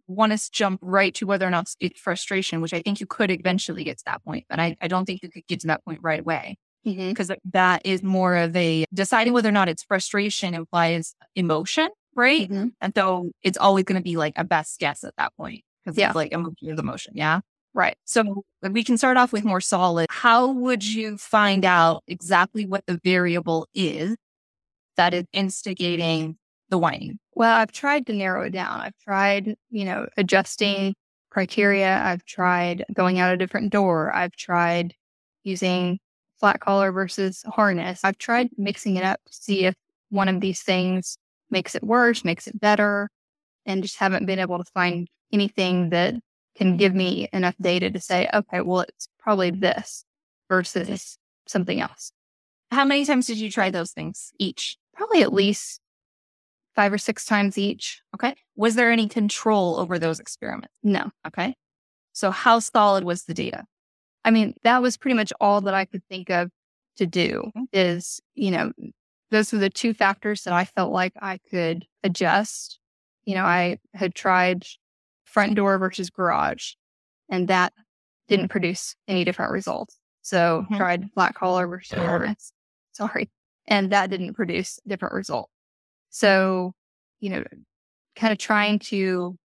want 0.08 0.34
to 0.38 0.52
jump 0.52 0.80
right 0.84 1.16
to 1.16 1.28
whether 1.28 1.48
or 1.48 1.52
not 1.52 1.70
it's 1.82 2.00
frustration, 2.02 2.62
which 2.62 2.74
I 2.74 2.82
think 2.84 3.02
you 3.02 3.08
could 3.08 3.32
eventually 3.32 3.84
get 3.86 4.00
to 4.00 4.06
that 4.08 4.24
point, 4.26 4.46
but 4.50 4.60
I, 4.60 4.78
I 4.82 4.88
don't 4.90 5.06
think 5.06 5.24
you 5.24 5.30
could 5.32 5.48
get 5.48 5.62
to 5.62 5.68
that 5.68 5.86
point 5.86 6.00
right 6.04 6.22
away. 6.22 6.58
Mm-hmm. 6.86 7.10
because 7.10 7.30
that 7.52 7.82
is 7.86 8.02
more 8.02 8.36
of 8.38 8.56
a 8.56 8.86
deciding 8.94 9.34
whether 9.34 9.50
or 9.50 9.52
not 9.52 9.68
it's 9.68 9.84
frustration 9.84 10.54
implies 10.54 11.13
emotion, 11.36 11.89
right? 12.15 12.50
Mm-hmm. 12.50 12.68
And 12.80 12.94
so 12.96 13.32
it's 13.44 13.58
always 13.58 13.84
going 13.84 14.00
to 14.00 14.04
be 14.04 14.15
like 14.15 14.34
a 14.38 14.46
best 14.46 14.80
guess 14.80 15.04
at 15.04 15.13
that 15.18 15.34
point 15.36 15.63
because 15.84 15.98
Yeah. 15.98 16.08
it's 16.08 16.15
like 16.15 16.32
emotion 16.32 16.70
is 16.70 16.80
emotion. 16.80 17.13
Yeah. 17.15 17.42
Right. 17.74 17.98
So 18.06 18.44
we 18.62 18.84
can 18.84 18.98
start 18.98 19.18
off 19.18 19.32
with 19.34 19.44
more 19.44 19.62
solid. 19.62 20.08
How 20.10 20.48
would 20.52 20.86
you 20.86 21.18
find 21.18 21.65
out 21.65 22.02
exactly 22.08 22.65
what 22.65 22.86
the 22.88 23.00
variable 23.04 23.68
is 23.74 24.15
that 24.98 25.13
is 25.13 25.26
instigating 25.34 26.38
the 26.70 26.78
whining? 26.78 27.20
Well, 27.36 27.56
I've 27.56 27.72
tried 27.72 28.08
to 28.08 28.13
narrow 28.13 28.44
it 28.44 28.52
down. 28.52 28.80
I've 28.82 28.98
tried, 29.04 29.56
you 29.70 29.86
know, 29.86 30.08
adjusting 30.18 30.96
criteria. 31.30 32.02
I've 32.04 32.26
tried 32.26 32.86
going 32.94 33.20
out 33.20 33.34
a 33.34 33.38
different 33.38 33.72
door. 33.72 34.12
I've 34.13 34.32
tried 34.34 34.96
using 35.44 36.00
flat 36.39 36.60
collar 36.60 36.91
versus 36.91 37.43
harness. 37.47 38.02
I've 38.04 38.17
tried 38.17 38.47
mm-hmm. 38.47 38.63
mixing 38.63 38.95
it 38.95 39.04
up 39.04 39.19
to 39.25 39.34
see 39.34 39.65
if 39.65 39.75
one 40.10 40.28
of 40.28 40.41
these 40.41 40.62
things 40.62 41.17
makes 41.49 41.75
it 41.75 41.84
worse, 41.84 42.23
makes 42.23 42.47
it 42.47 42.60
better, 42.60 43.10
and 43.65 43.84
just 43.84 43.97
haven't 43.97 44.25
been 44.25 44.39
able 44.39 44.58
to 44.58 44.71
find 44.73 45.08
anything 45.32 45.89
that 45.89 46.15
can 46.56 46.78
give 46.78 46.93
me 46.93 47.30
enough 47.32 47.56
data 47.62 47.89
to 47.91 47.99
say, 47.99 48.30
okay, 48.34 48.62
well, 48.62 48.82
it's 48.82 49.08
probably 49.19 49.52
this 49.52 50.04
versus 50.49 51.17
something 51.47 51.80
else. 51.80 52.12
How 52.71 52.86
many 52.86 53.06
times 53.06 53.28
did 53.28 53.38
you 53.38 53.49
try 53.49 53.69
those 53.69 53.91
things 53.91 54.32
each? 54.38 54.78
Probably 54.93 55.21
at 55.21 55.34
least 55.34 55.80
five 56.75 56.93
or 56.93 56.97
six 56.97 57.25
times 57.25 57.58
each. 57.58 58.02
Okay. 58.13 58.36
Was 58.56 58.75
there 58.75 58.91
any 58.91 59.08
control 59.08 59.78
over 59.78 59.97
those 59.97 60.19
experiments? 60.19 60.73
No. 60.84 61.12
Okay. 61.25 61.56
So 62.13 62.32
how 62.32 62.60
solid 62.60 63.04
was 63.04 63.23
the 63.23 63.34
data? 63.34 63.65
I 64.26 64.32
mean, 64.32 64.54
that 64.64 64.82
was 64.82 64.98
pretty 64.98 65.16
much 65.16 65.32
all 65.40 65.62
that 65.62 65.74
I 65.74 65.86
could 65.86 66.04
think 66.10 66.30
of 66.30 66.52
to 66.98 67.06
do 67.06 67.52
Mhm. 67.56 67.68
is, 67.72 68.20
you 68.36 68.52
know, 68.52 68.72
those 69.32 69.54
were 69.54 69.60
the 69.60 69.70
two 69.70 69.94
factors 69.94 70.44
that 70.44 70.54
I 70.54 70.66
felt 70.66 70.92
like 70.92 71.14
I 71.22 71.38
could 71.50 71.86
adjust. 72.04 72.80
You 73.26 73.36
know, 73.36 73.46
I 73.46 73.80
had 73.94 74.16
tried 74.16 74.66
front 75.26 75.56
door 75.56 75.78
versus 75.78 76.10
garage, 76.10 76.74
and 77.30 77.48
that 77.48 77.74
didn't 78.28 78.50
produce 78.50 78.96
any 79.08 79.24
different 79.24 79.52
results. 79.52 80.00
So 80.22 80.66
Mhm. 80.70 80.78
tried 80.78 81.14
black 81.16 81.36
collar 81.36 81.68
versus. 81.68 81.92
Sorry. 82.92 83.30
And 83.68 83.92
that 83.92 84.10
didn't 84.10 84.34
produce 84.34 84.80
different 84.88 85.14
result. 85.14 85.50
So, 86.10 86.74
you 87.20 87.30
know, 87.32 87.44
kind 88.16 88.32
of 88.34 88.38
trying 88.40 88.80
to 88.80 89.38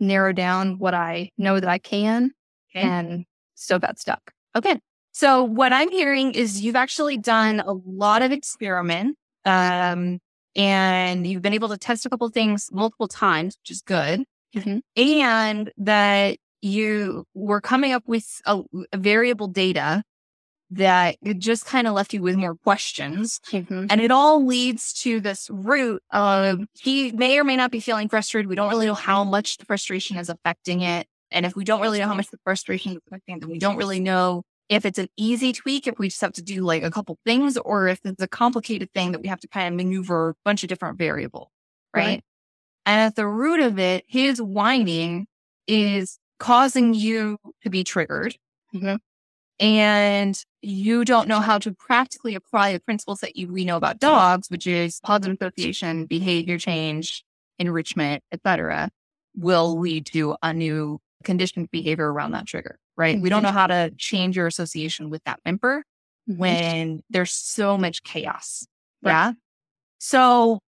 narrow 0.00 0.32
down 0.32 0.78
what 0.78 0.94
I 0.94 1.30
know 1.38 1.60
that 1.60 1.68
I 1.70 1.78
can 1.78 2.32
Okay. 2.70 2.86
and 2.86 3.26
still 3.62 3.78
got 3.78 3.98
stuck. 3.98 4.32
Okay. 4.56 4.78
So 5.12 5.42
what 5.42 5.72
I'm 5.72 5.90
hearing 5.90 6.32
is 6.32 6.60
you've 6.60 6.76
actually 6.76 7.16
done 7.16 7.60
a 7.60 7.72
lot 7.72 8.22
of 8.22 8.30
experiment, 8.32 9.16
um, 9.44 10.20
and 10.54 11.26
you've 11.26 11.42
been 11.42 11.54
able 11.54 11.68
to 11.68 11.78
test 11.78 12.06
a 12.06 12.10
couple 12.10 12.28
things 12.28 12.68
multiple 12.72 13.08
times, 13.08 13.56
which 13.62 13.70
is 13.70 13.80
good, 13.82 14.24
Mhm. 14.54 14.80
and 14.96 15.72
that 15.76 16.38
you 16.62 17.24
were 17.34 17.60
coming 17.60 17.92
up 17.92 18.02
with 18.06 18.40
a, 18.46 18.60
a 18.92 18.96
variable 18.98 19.48
data 19.48 20.02
that 20.70 21.16
just 21.38 21.64
kind 21.64 21.86
of 21.86 21.94
left 21.94 22.12
you 22.12 22.20
with 22.20 22.36
more 22.36 22.54
questions. 22.54 23.40
And 23.90 24.00
it 24.00 24.10
all 24.10 24.44
leads 24.44 24.92
to 25.02 25.18
this 25.20 25.48
root 25.50 26.02
of 26.10 26.60
he 26.74 27.10
may 27.12 27.38
or 27.38 27.44
may 27.44 27.56
not 27.56 27.70
be 27.70 27.80
feeling 27.80 28.08
frustrated. 28.08 28.48
We 28.48 28.54
don't 28.54 28.68
really 28.70 28.86
know 28.86 28.94
how 28.94 29.24
much 29.24 29.56
the 29.56 29.64
frustration 29.64 30.16
is 30.18 30.28
affecting 30.28 30.82
it. 30.82 31.06
And 31.30 31.46
if 31.46 31.54
we 31.56 31.64
don't 31.64 31.80
really 31.80 31.98
know 31.98 32.06
how 32.06 32.14
much 32.14 32.30
the 32.30 32.38
frustration 32.44 32.92
is 32.92 32.98
affecting 33.06 33.38
then 33.40 33.50
we 33.50 33.58
don't 33.58 33.76
really 33.76 34.00
know 34.00 34.42
if 34.68 34.84
it's 34.84 34.98
an 34.98 35.08
easy 35.16 35.52
tweak, 35.52 35.86
if 35.86 35.98
we 35.98 36.08
just 36.08 36.20
have 36.20 36.32
to 36.34 36.42
do 36.42 36.62
like 36.62 36.82
a 36.82 36.90
couple 36.90 37.18
things, 37.24 37.56
or 37.58 37.88
if 37.88 38.00
it's 38.04 38.22
a 38.22 38.28
complicated 38.28 38.90
thing 38.94 39.12
that 39.12 39.20
we 39.22 39.28
have 39.28 39.40
to 39.40 39.48
kind 39.48 39.68
of 39.68 39.76
maneuver 39.76 40.30
a 40.30 40.34
bunch 40.44 40.62
of 40.62 40.68
different 40.68 40.98
variables. 40.98 41.48
Right. 41.94 42.04
Right. 42.06 42.24
And 42.86 43.00
at 43.00 43.16
the 43.16 43.26
root 43.26 43.60
of 43.60 43.78
it, 43.78 44.04
his 44.08 44.40
whining 44.42 45.26
is 45.66 46.18
causing 46.38 46.94
you 46.94 47.38
to 47.62 47.70
be 47.70 47.84
triggered. 47.84 48.36
Mhm. 48.74 48.98
And 49.60 50.44
you 50.62 51.04
don't 51.04 51.28
know 51.28 51.40
how 51.40 51.58
to 51.58 51.72
practically 51.72 52.34
apply 52.34 52.72
the 52.72 52.80
principles 52.80 53.20
that 53.20 53.36
you 53.36 53.48
we 53.52 53.64
know 53.64 53.76
about 53.76 53.98
dogs, 54.00 54.48
which 54.50 54.66
is 54.66 55.00
positive 55.02 55.36
association, 55.40 56.06
behavior 56.06 56.58
change, 56.58 57.24
enrichment, 57.58 58.22
etc., 58.32 58.90
will 59.36 59.78
lead 59.78 60.06
to 60.06 60.36
a 60.42 60.52
new 60.54 61.00
conditioned 61.24 61.70
behavior 61.70 62.12
around 62.12 62.32
that 62.32 62.46
trigger. 62.46 62.78
Right. 62.96 63.20
We 63.20 63.28
don't 63.30 63.42
know 63.42 63.52
how 63.52 63.66
to 63.66 63.90
change 63.96 64.36
your 64.36 64.46
association 64.46 65.10
with 65.10 65.22
that 65.24 65.40
whimper 65.44 65.84
when 66.26 67.02
there's 67.10 67.32
so 67.32 67.78
much 67.78 68.02
chaos. 68.02 68.66
Right. 69.02 69.12
Yeah. 69.12 69.32
So, 69.98 70.60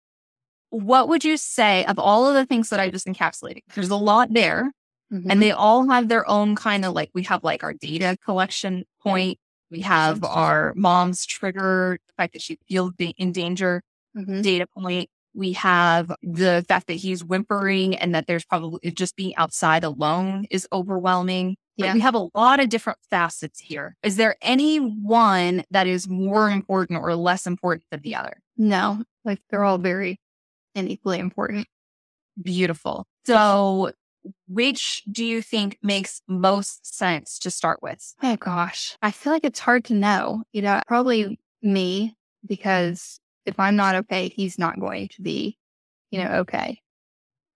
what 0.70 1.08
would 1.08 1.24
you 1.24 1.36
say 1.36 1.84
of 1.86 1.98
all 1.98 2.26
of 2.28 2.34
the 2.34 2.46
things 2.46 2.68
that 2.70 2.80
I 2.80 2.90
just 2.90 3.06
encapsulated? 3.06 3.60
There's 3.74 3.90
a 3.90 3.96
lot 3.96 4.32
there, 4.32 4.72
Mhm. 5.12 5.26
and 5.30 5.42
they 5.42 5.50
all 5.50 5.88
have 5.88 6.08
their 6.08 6.28
own 6.28 6.54
kind 6.56 6.84
of 6.84 6.94
like 6.94 7.10
we 7.14 7.24
have 7.24 7.42
like 7.44 7.62
our 7.64 7.72
data 7.74 8.16
collection 8.24 8.84
point. 9.02 9.38
We 9.70 9.80
have 9.80 10.24
our 10.24 10.72
mom's 10.76 11.26
trigger, 11.26 11.98
the 12.06 12.12
fact 12.16 12.32
that 12.34 12.42
she 12.42 12.58
feels 12.68 12.92
in 12.98 13.32
danger 13.32 13.82
Mhm. 14.16 14.42
data 14.42 14.66
point. 14.66 15.08
We 15.34 15.52
have 15.52 16.12
the 16.22 16.64
fact 16.68 16.86
that 16.88 16.94
he's 16.94 17.22
whimpering 17.24 17.96
and 17.96 18.14
that 18.14 18.26
there's 18.26 18.44
probably 18.44 18.90
just 18.90 19.16
being 19.16 19.34
outside 19.36 19.84
alone 19.84 20.46
is 20.50 20.66
overwhelming. 20.72 21.56
Like, 21.78 21.88
Yeah. 21.88 21.94
we 21.94 22.00
have 22.00 22.14
a 22.14 22.28
lot 22.34 22.60
of 22.60 22.68
different 22.68 22.98
facets 23.10 23.60
here. 23.60 23.96
Is 24.02 24.16
there 24.16 24.36
any 24.42 24.78
one 24.78 25.64
that 25.70 25.86
is 25.86 26.08
more 26.08 26.50
important 26.50 27.00
or 27.02 27.14
less 27.14 27.46
important 27.46 27.84
than 27.90 28.00
the 28.02 28.16
other? 28.16 28.40
No, 28.56 29.04
like 29.24 29.40
they're 29.50 29.64
all 29.64 29.78
very 29.78 30.18
and 30.74 30.88
equally 30.90 31.18
important. 31.20 31.66
Beautiful. 32.42 33.06
So, 33.26 33.92
which 34.48 35.02
do 35.10 35.24
you 35.24 35.40
think 35.42 35.78
makes 35.82 36.22
most 36.28 36.86
sense 36.96 37.38
to 37.40 37.50
start 37.50 37.82
with? 37.82 38.14
Oh 38.22 38.36
gosh, 38.36 38.96
I 39.00 39.10
feel 39.12 39.32
like 39.32 39.44
it's 39.44 39.60
hard 39.60 39.84
to 39.86 39.94
know. 39.94 40.42
You 40.52 40.62
know, 40.62 40.80
probably 40.86 41.38
me 41.62 42.14
because 42.46 43.19
if 43.46 43.58
I'm 43.58 43.76
not 43.76 43.94
okay, 43.94 44.28
he's 44.28 44.58
not 44.58 44.78
going 44.80 45.08
to 45.08 45.22
be, 45.22 45.58
you 46.10 46.22
know, 46.22 46.30
okay. 46.40 46.80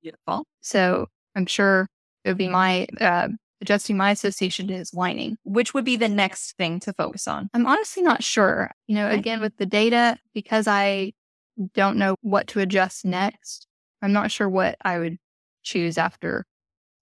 Beautiful. 0.03 0.47
So 0.61 1.07
I'm 1.35 1.47
sure 1.47 1.89
it 2.25 2.31
would 2.31 2.39
be 2.39 2.49
my 2.49 2.87
uh, 3.01 3.29
adjusting 3.61 3.97
my 3.97 4.11
association 4.11 4.69
to 4.69 4.75
his 4.77 4.91
whining. 4.93 5.37
Which 5.45 5.75
would 5.75 5.85
be 5.85 5.97
the 5.97 6.09
next 6.09 6.57
thing 6.57 6.81
to 6.81 6.93
focus 6.93 7.27
on? 7.29 7.49
I'm 7.55 7.67
honestly 7.67 8.03
not 8.03 8.23
sure. 8.23 8.71
You 8.87 8.97
know, 8.97 9.07
Okay. 9.09 9.19
again, 9.19 9.41
with 9.41 9.57
the 9.57 9.67
data, 9.67 10.19
because 10.35 10.67
I 10.67 11.13
don't 11.75 11.97
know 11.97 12.17
what 12.21 12.49
to 12.49 12.61
adjust 12.61 13.05
next, 13.05 13.67
I'm 14.03 14.13
not 14.13 14.31
sure 14.31 14.49
what 14.49 14.77
I 14.83 14.99
would 14.99 15.19
choose 15.63 15.97
after. 15.97 16.45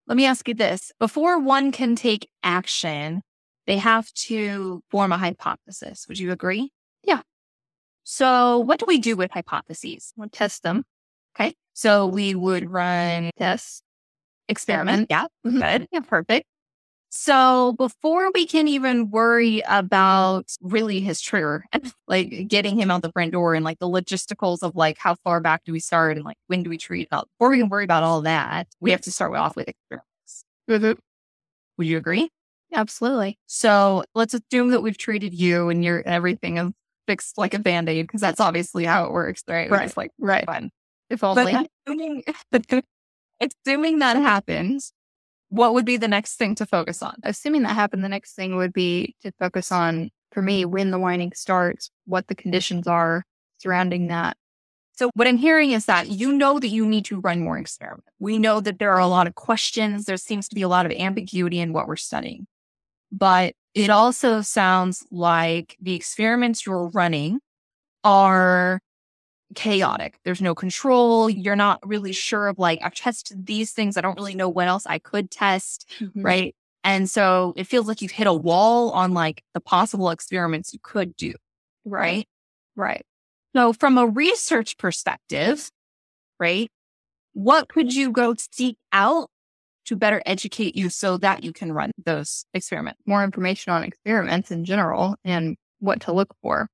Let 0.06 0.16
me 0.16 0.26
ask 0.26 0.46
you 0.48 0.54
this. 0.54 0.92
Before 0.98 1.38
one 1.38 1.72
can 1.72 1.96
take 1.96 2.28
action, 2.42 3.22
they 3.66 3.78
have 3.78 4.12
to 4.14 4.82
form 4.90 5.12
a 5.12 5.18
hypothesis. 5.18 6.06
Would 6.08 6.18
you 6.18 6.32
agree? 6.32 6.70
Yeah. 7.04 7.22
So, 8.04 8.58
what 8.58 8.78
do 8.80 8.86
we 8.86 8.98
do 8.98 9.16
with 9.16 9.30
hypotheses? 9.30 10.12
We'll 10.16 10.28
test 10.28 10.62
them, 10.62 10.84
Okay. 11.36 11.54
So, 11.74 12.06
we 12.06 12.34
would 12.34 12.70
run 12.70 13.30
tests. 13.38 13.82
experiment. 14.48 15.08
Yeah. 15.10 15.26
Mhm. 15.46 15.60
Good. 15.60 15.88
Yeah. 15.92 16.00
Perfect. 16.00 16.46
So, 17.10 17.74
before 17.78 18.30
we 18.34 18.46
can 18.46 18.68
even 18.68 19.10
worry 19.10 19.62
about 19.68 20.50
really 20.62 21.00
his 21.00 21.20
trigger, 21.20 21.64
like 22.08 22.48
getting 22.48 22.78
him 22.80 22.90
out 22.90 23.02
the 23.02 23.12
front 23.12 23.32
door 23.32 23.54
and 23.54 23.64
like 23.64 23.78
the 23.80 23.88
logisticals 23.88 24.62
of 24.62 24.76
like 24.76 24.98
how 24.98 25.16
far 25.24 25.40
back 25.40 25.62
do 25.64 25.72
we 25.72 25.80
start 25.80 26.16
and 26.16 26.24
like 26.26 26.38
when 26.48 26.62
do 26.64 26.70
we 26.70 26.78
treat 26.78 27.08
out, 27.12 27.28
before 27.38 27.50
we 27.50 27.58
can 27.58 27.68
worry 27.70 27.84
about 27.84 28.02
all 28.04 28.22
that, 28.22 28.68
we 28.80 28.90
have 28.92 29.02
to 29.02 29.12
start 29.12 29.34
off 29.36 29.56
with 29.56 29.68
experiments. 29.68 30.44
Would 31.78 31.86
you 31.86 31.96
agree? 31.98 32.30
Absolutely. 32.72 33.38
So 33.46 34.04
let's 34.14 34.34
assume 34.34 34.70
that 34.70 34.82
we've 34.82 34.96
treated 34.98 35.34
you 35.34 35.68
and 35.68 35.84
your 35.84 36.02
everything 36.06 36.56
is 36.58 36.72
fixed 37.06 37.38
like 37.38 37.54
a 37.54 37.58
band 37.58 37.88
aid 37.88 38.06
because 38.06 38.20
that's 38.20 38.40
obviously 38.40 38.84
how 38.84 39.04
it 39.04 39.12
works, 39.12 39.42
right? 39.48 39.70
Right. 39.70 39.86
It's 39.86 39.96
like 39.96 40.10
Right. 40.18 40.44
fun. 40.46 40.70
If 41.10 41.20
But 41.20 41.38
only. 41.38 41.68
assuming, 41.86 42.22
assuming 43.40 43.98
that 43.98 44.16
happens, 44.16 44.92
what 45.48 45.74
would 45.74 45.84
be 45.84 45.96
the 45.96 46.08
next 46.08 46.36
thing 46.36 46.54
to 46.56 46.66
focus 46.66 47.02
on? 47.02 47.16
Assuming 47.24 47.62
that 47.62 47.74
happened, 47.74 48.02
the 48.02 48.08
next 48.08 48.34
thing 48.34 48.56
would 48.56 48.72
be 48.72 49.14
to 49.22 49.32
focus 49.38 49.70
on, 49.70 50.10
for 50.30 50.40
me, 50.42 50.64
when 50.64 50.90
the 50.90 50.98
whining 50.98 51.32
starts, 51.34 51.90
what 52.06 52.28
the 52.28 52.34
conditions 52.34 52.86
are 52.86 53.24
surrounding 53.58 54.06
that. 54.08 54.36
So 54.94 55.10
what 55.14 55.26
I'm 55.26 55.36
hearing 55.38 55.72
is 55.72 55.86
that 55.86 56.08
you 56.08 56.32
know 56.32 56.58
that 56.58 56.68
you 56.68 56.86
need 56.86 57.04
to 57.06 57.20
run 57.20 57.40
more 57.40 57.58
experiments. 57.58 58.06
We 58.18 58.38
know 58.38 58.60
that 58.60 58.78
there 58.78 58.92
are 58.92 59.00
a 59.00 59.06
lot 59.06 59.26
of 59.26 59.34
questions. 59.34 60.04
There 60.04 60.16
seems 60.16 60.48
to 60.48 60.54
be 60.54 60.62
a 60.62 60.68
lot 60.68 60.86
of 60.86 60.92
ambiguity 60.92 61.60
in 61.60 61.72
what 61.72 61.86
we're 61.88 61.96
studying. 61.96 62.46
But 63.12 63.54
it 63.74 63.90
also 63.90 64.40
sounds 64.40 65.06
like 65.10 65.76
the 65.80 65.94
experiments 65.94 66.66
you're 66.66 66.88
running 66.88 67.40
are 68.04 68.80
chaotic. 69.54 70.18
There's 70.24 70.40
no 70.40 70.54
control. 70.54 71.28
You're 71.28 71.56
not 71.56 71.86
really 71.86 72.12
sure 72.12 72.48
of 72.48 72.58
like, 72.58 72.80
I've 72.82 72.94
tested 72.94 73.46
these 73.46 73.72
things. 73.72 73.96
I 73.96 74.00
don't 74.00 74.16
really 74.16 74.34
know 74.34 74.48
what 74.48 74.68
else 74.68 74.86
I 74.86 74.98
could 74.98 75.30
test. 75.30 75.88
Mm-hmm. 76.00 76.22
Right. 76.22 76.56
And 76.84 77.08
so 77.08 77.52
it 77.56 77.64
feels 77.64 77.86
like 77.86 78.02
you've 78.02 78.12
hit 78.12 78.26
a 78.26 78.32
wall 78.32 78.90
on 78.90 79.12
like 79.14 79.42
the 79.54 79.60
possible 79.60 80.10
experiments 80.10 80.72
you 80.72 80.80
could 80.82 81.16
do. 81.16 81.34
Right. 81.84 82.26
Right. 82.76 83.04
So, 83.54 83.72
from 83.74 83.98
a 83.98 84.06
research 84.06 84.78
perspective, 84.78 85.70
right, 86.40 86.70
what 87.34 87.68
could 87.68 87.94
you 87.94 88.10
go 88.10 88.34
seek 88.38 88.78
out 88.92 89.28
to 89.86 89.96
better 89.96 90.22
educate 90.26 90.76
you 90.76 90.88
so 90.88 91.16
that 91.18 91.44
you 91.44 91.52
can 91.52 91.72
run 91.72 91.90
those 92.04 92.44
experiments? 92.54 93.00
More 93.06 93.22
information 93.24 93.72
on 93.72 93.84
experiments 93.84 94.50
in 94.50 94.64
general 94.64 95.16
and 95.24 95.56
what 95.80 96.00
to 96.02 96.12
look 96.12 96.34
for. 96.42 96.68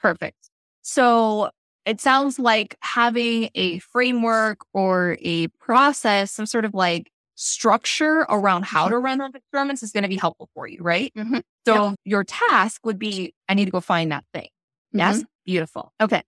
Perfect. 0.00 0.50
So, 0.82 1.50
it 1.84 2.00
sounds 2.02 2.38
like 2.38 2.76
having 2.80 3.48
a 3.54 3.78
framework 3.78 4.58
or 4.74 5.16
a 5.22 5.48
process, 5.58 6.30
some 6.30 6.44
sort 6.44 6.66
of 6.66 6.74
like 6.74 7.10
structure 7.34 8.26
around 8.28 8.64
how 8.66 8.88
to 8.88 8.98
run 8.98 9.18
those 9.18 9.34
experiments 9.34 9.82
is 9.82 9.90
going 9.92 10.02
to 10.02 10.08
be 10.08 10.16
helpful 10.16 10.50
for 10.54 10.66
you, 10.66 10.82
right? 10.82 11.12
Mhm. 11.16 11.42
So, 11.66 11.94
your 12.04 12.24
task 12.24 12.84
would 12.84 12.98
be 12.98 13.32
I 13.48 13.54
need 13.54 13.64
to 13.66 13.70
go 13.70 13.80
find 13.80 14.12
that 14.12 14.24
thing. 14.34 14.48
Yes. 14.92 15.24
Beautiful. 15.46 15.92
Okay. 16.00 16.22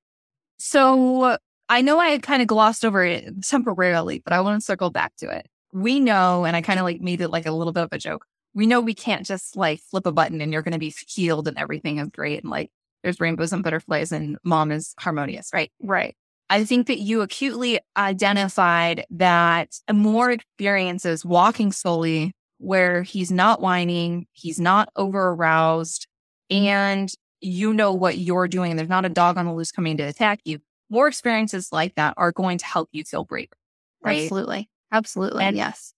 So 0.58 1.36
I 1.68 1.82
know 1.82 1.98
I 1.98 2.18
kind 2.18 2.42
of 2.42 2.48
glossed 2.48 2.84
over 2.84 3.04
it 3.04 3.42
temporarily, 3.42 4.20
but 4.24 4.32
I 4.32 4.40
want 4.40 4.60
to 4.60 4.64
circle 4.64 4.90
back 4.90 5.14
to 5.16 5.28
it. 5.30 5.46
We 5.72 6.00
know, 6.00 6.44
and 6.44 6.56
I 6.56 6.62
kind 6.62 6.78
of 6.78 6.84
like 6.84 7.00
made 7.00 7.20
it 7.20 7.28
like 7.28 7.46
a 7.46 7.52
little 7.52 7.72
bit 7.72 7.84
of 7.84 7.92
a 7.92 7.98
joke. 7.98 8.26
We 8.54 8.66
know 8.66 8.80
we 8.80 8.94
can't 8.94 9.24
just 9.24 9.56
like 9.56 9.80
flip 9.80 10.06
a 10.06 10.12
button 10.12 10.40
and 10.40 10.52
you're 10.52 10.62
going 10.62 10.72
to 10.72 10.78
be 10.78 10.92
healed 11.06 11.46
and 11.46 11.56
everything 11.56 11.98
is 11.98 12.08
great. 12.08 12.42
And 12.42 12.50
like 12.50 12.70
there's 13.02 13.20
rainbows 13.20 13.52
and 13.52 13.62
butterflies 13.62 14.10
and 14.10 14.38
mom 14.42 14.72
is 14.72 14.94
harmonious, 14.98 15.50
right? 15.54 15.70
Right. 15.80 16.16
I 16.48 16.64
think 16.64 16.88
that 16.88 16.98
you 16.98 17.20
acutely 17.20 17.78
identified 17.96 19.04
that 19.10 19.78
more 19.92 20.32
experiences 20.32 21.24
walking 21.24 21.70
Sully 21.70 22.32
where 22.58 23.02
he's 23.02 23.30
not 23.30 23.60
whining, 23.60 24.26
he's 24.32 24.60
not 24.60 24.90
over 24.96 25.28
aroused, 25.28 26.06
and 26.50 27.10
you 27.40 27.72
know 27.72 27.92
what 27.92 28.18
you're 28.18 28.48
doing, 28.48 28.70
and 28.70 28.78
there's 28.78 28.88
not 28.88 29.04
a 29.04 29.08
dog 29.08 29.38
on 29.38 29.46
the 29.46 29.52
loose 29.52 29.72
coming 29.72 29.96
to 29.96 30.02
attack 30.02 30.40
you. 30.44 30.58
More 30.90 31.08
experiences 31.08 31.68
like 31.72 31.94
that 31.94 32.14
are 32.16 32.32
going 32.32 32.58
to 32.58 32.66
help 32.66 32.88
you 32.92 33.04
feel 33.04 33.24
braver, 33.24 33.56
right? 34.02 34.24
Absolutely. 34.24 34.68
Absolutely. 34.92 35.44
And- 35.44 35.56
yes. 35.56 35.94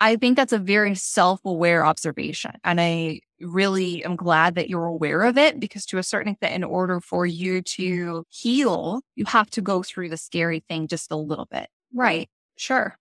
I 0.00 0.16
think 0.16 0.36
that's 0.36 0.52
a 0.52 0.58
very 0.58 0.96
self 0.96 1.40
aware 1.44 1.86
observation. 1.86 2.50
And 2.64 2.80
I 2.80 3.20
really 3.40 4.04
am 4.04 4.16
glad 4.16 4.56
that 4.56 4.68
you're 4.68 4.84
aware 4.86 5.22
of 5.22 5.38
it 5.38 5.60
because, 5.60 5.86
to 5.86 5.98
a 5.98 6.02
certain 6.02 6.32
extent, 6.32 6.54
in 6.54 6.64
order 6.64 7.00
for 7.00 7.24
you 7.24 7.62
to 7.62 8.24
heal, 8.28 9.02
you 9.14 9.24
have 9.26 9.48
to 9.50 9.60
go 9.60 9.82
through 9.84 10.08
the 10.08 10.16
scary 10.16 10.58
thing 10.68 10.88
just 10.88 11.12
a 11.12 11.16
little 11.16 11.46
bit. 11.46 11.68
Right. 11.94 12.28
Sure. 12.56 12.98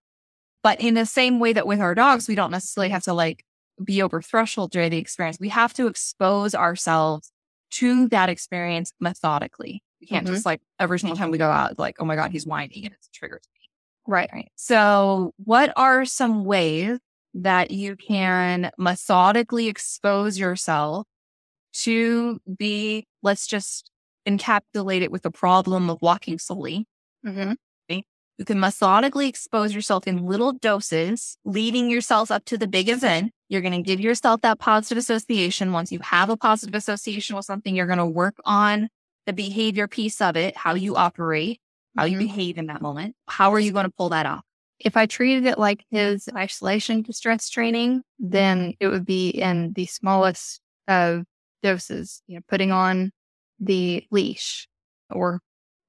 But 0.62 0.80
in 0.80 0.94
the 0.94 1.08
same 1.08 1.40
way 1.40 1.54
that 1.54 1.66
with 1.66 1.80
our 1.80 1.96
dogs, 1.96 2.28
we 2.28 2.36
don't 2.36 2.52
necessarily 2.52 2.90
have 2.90 3.04
to 3.04 3.14
like 3.14 3.46
be 3.84 4.04
over 4.04 4.22
threshold 4.22 4.70
during 4.72 4.92
the 4.92 5.00
experience. 5.00 5.40
We 5.40 5.50
have 5.50 5.74
to 5.74 5.88
expose 5.88 6.54
ourselves 6.54 7.32
to 7.72 8.08
that 8.10 8.30
experience 8.30 8.94
methodically. 9.00 9.82
We 10.02 10.06
can't 10.06 10.28
Mhm. 10.28 10.32
just 10.34 10.46
like 10.46 10.62
every 10.80 11.00
single 11.00 11.18
time 11.18 11.32
we 11.32 11.40
go 11.40 11.50
out, 11.50 11.80
like, 11.80 11.96
oh 12.00 12.06
my 12.06 12.16
God, 12.16 12.30
he's 12.32 12.46
whining 12.46 12.86
and 12.86 12.94
it's 12.94 13.08
a 13.08 13.12
trigger 13.12 13.40
to 13.42 13.50
me. 13.56 13.61
Right. 14.08 14.30
Right. 14.34 14.52
So, 14.56 15.34
what 15.44 15.72
are 15.76 16.06
some 16.06 16.46
ways 16.46 17.00
that 17.34 17.72
you 17.72 17.96
can 17.96 18.72
methodically 18.78 19.68
expose 19.68 20.38
yourself 20.38 21.08
to 21.74 22.40
be, 22.58 23.08
let's 23.24 23.48
just 23.48 23.90
encapsulate 24.28 25.02
it 25.02 25.12
with 25.12 25.22
the 25.22 25.32
problem 25.32 25.90
of 25.90 26.00
walking 26.02 26.40
Sully? 26.40 26.88
Mm-hmm. 27.26 27.54
You 28.42 28.46
can 28.46 28.60
methodically 28.60 29.28
expose 29.28 29.76
yourself 29.76 30.08
in 30.08 30.26
little 30.26 30.52
doses, 30.52 31.38
leading 31.46 31.92
yourself 31.92 32.32
up 32.32 32.44
to 32.46 32.58
the 32.58 32.68
big 32.68 32.90
event. 32.90 33.34
You're 33.50 33.62
going 33.62 33.74
to 33.74 33.84
give 33.84 34.00
yourself 34.00 34.42
that 34.42 34.58
positive 34.58 34.98
association. 34.98 35.74
Once 35.74 35.92
you 35.92 36.00
have 36.00 36.32
a 36.32 36.36
positive 36.36 36.74
association 36.74 37.36
with 37.36 37.46
something, 37.46 37.76
you're 37.76 37.86
going 37.86 38.00
to 38.00 38.06
work 38.08 38.34
on 38.44 38.90
the 39.28 39.34
behavior 39.34 39.88
piece 39.88 40.20
of 40.22 40.36
it, 40.36 40.58
how 40.58 40.74
you 40.74 40.96
operate, 40.96 41.60
how 41.96 42.06
you 42.06 42.18
Mhm. 42.18 42.20
behave 42.20 42.58
in 42.58 42.68
that 42.68 42.82
moment. 42.82 43.16
How 43.28 43.52
are 43.54 43.60
you 43.60 43.72
going 43.72 43.86
to 43.86 43.92
pull 43.92 44.10
that 44.10 44.26
off? 44.26 44.44
If 44.80 44.98
I 44.98 45.06
treated 45.06 45.46
it 45.46 45.60
like 45.60 45.86
his 45.92 46.28
isolation 46.36 47.02
distress 47.04 47.50
training, 47.50 48.02
then 48.18 48.74
it 48.80 48.88
would 48.88 49.06
be 49.06 49.30
in 49.30 49.74
the 49.74 49.86
smallest 49.86 50.62
of 50.88 51.26
doses, 51.62 52.24
you 52.28 52.36
know, 52.38 52.42
putting 52.48 52.72
on 52.72 53.12
the 53.60 54.06
leash 54.10 54.68
or 55.12 55.40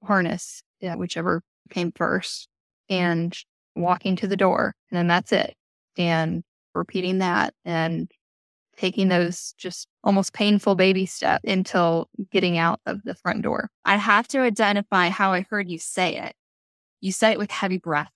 harness, 0.05 0.62
yeah, 0.81 0.95
whichever 0.97 1.43
came 1.71 1.93
first, 1.93 2.49
and 2.91 3.37
walking 3.75 4.17
to 4.17 4.27
the 4.29 4.37
door. 4.37 4.75
And 4.91 4.99
then 4.99 5.07
that's 5.07 5.33
it. 5.33 5.55
And 5.97 6.45
repeating 6.75 7.19
that 7.19 7.55
and 7.65 8.11
taking 8.76 9.08
those 9.08 9.54
just 9.58 9.87
almost 10.02 10.32
painful 10.32 10.74
baby 10.74 11.06
steps 11.06 11.44
until 11.46 12.08
getting 12.30 12.58
out 12.58 12.80
of 12.87 13.02
the 13.04 13.14
front 13.14 13.42
door. 13.42 13.70
I 13.85 13.96
have 13.96 14.28
to 14.28 14.40
identify 14.40 15.08
how 15.08 15.32
I 15.32 15.46
heard 15.48 15.70
you 15.70 15.78
say 15.78 16.16
it. 16.16 16.35
You 17.00 17.12
say 17.12 17.32
it 17.32 17.38
with 17.38 17.50
heavy 17.50 17.78
breath. 17.78 18.11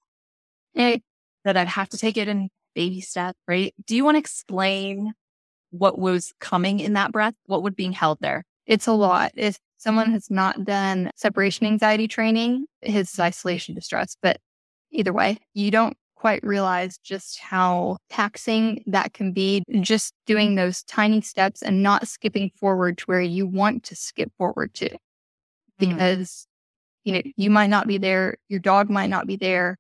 Hey, 0.75 1.03
that 1.45 1.57
I'd 1.57 1.69
have 1.69 1.89
to 1.91 1.99
take 1.99 2.17
it 2.17 2.29
in 2.29 2.49
baby 2.75 3.01
steps, 3.01 3.39
right? 3.49 3.75
Do 3.87 3.97
you 3.97 4.05
want 4.05 4.17
to 4.17 4.21
explain 4.21 5.13
what 5.71 5.99
was 5.99 6.33
coming 6.41 6.81
in 6.81 6.95
that 6.95 7.13
breath? 7.13 7.35
What 7.47 7.63
was 7.63 7.75
being 7.75 7.93
held 7.93 8.19
there? 8.21 8.45
it's 8.67 8.87
a 8.87 8.93
lot. 8.93 9.33
If 9.37 9.59
someone 9.79 10.11
has 10.13 10.31
not 10.31 10.65
done 10.65 11.11
separation 11.17 11.67
anxiety 11.67 12.09
training, 12.09 12.67
his 12.83 13.19
isolation 13.19 13.75
distress, 13.75 14.17
but 14.21 14.39
either 14.91 15.13
way, 15.13 15.39
you 15.55 15.71
don't 15.71 15.97
quite 16.17 16.43
realize 16.43 16.99
just 16.99 17.39
how 17.39 17.99
taxing 18.11 18.83
that 18.87 19.13
can 19.13 19.33
be 19.33 19.63
just 19.81 20.15
doing 20.27 20.55
those 20.55 20.83
tiny 20.85 21.21
steps 21.21 21.63
and 21.63 21.83
not 21.83 22.09
skipping 22.09 22.51
forward 22.57 22.99
to 22.99 23.05
where 23.05 23.21
you 23.21 23.47
want 23.47 23.85
to 23.85 23.95
skip 23.95 24.33
forward 24.37 24.73
to 24.75 24.89
mm. 24.89 24.99
because 25.79 26.47
you 27.05 27.13
know 27.13 27.23
you 27.37 27.51
might 27.51 27.71
not 27.71 27.87
be 27.87 27.99
there 27.99 28.37
your 28.49 28.61
dog 28.61 28.91
might 28.91 29.11
not 29.11 29.27
be 29.27 29.37
there 29.37 29.77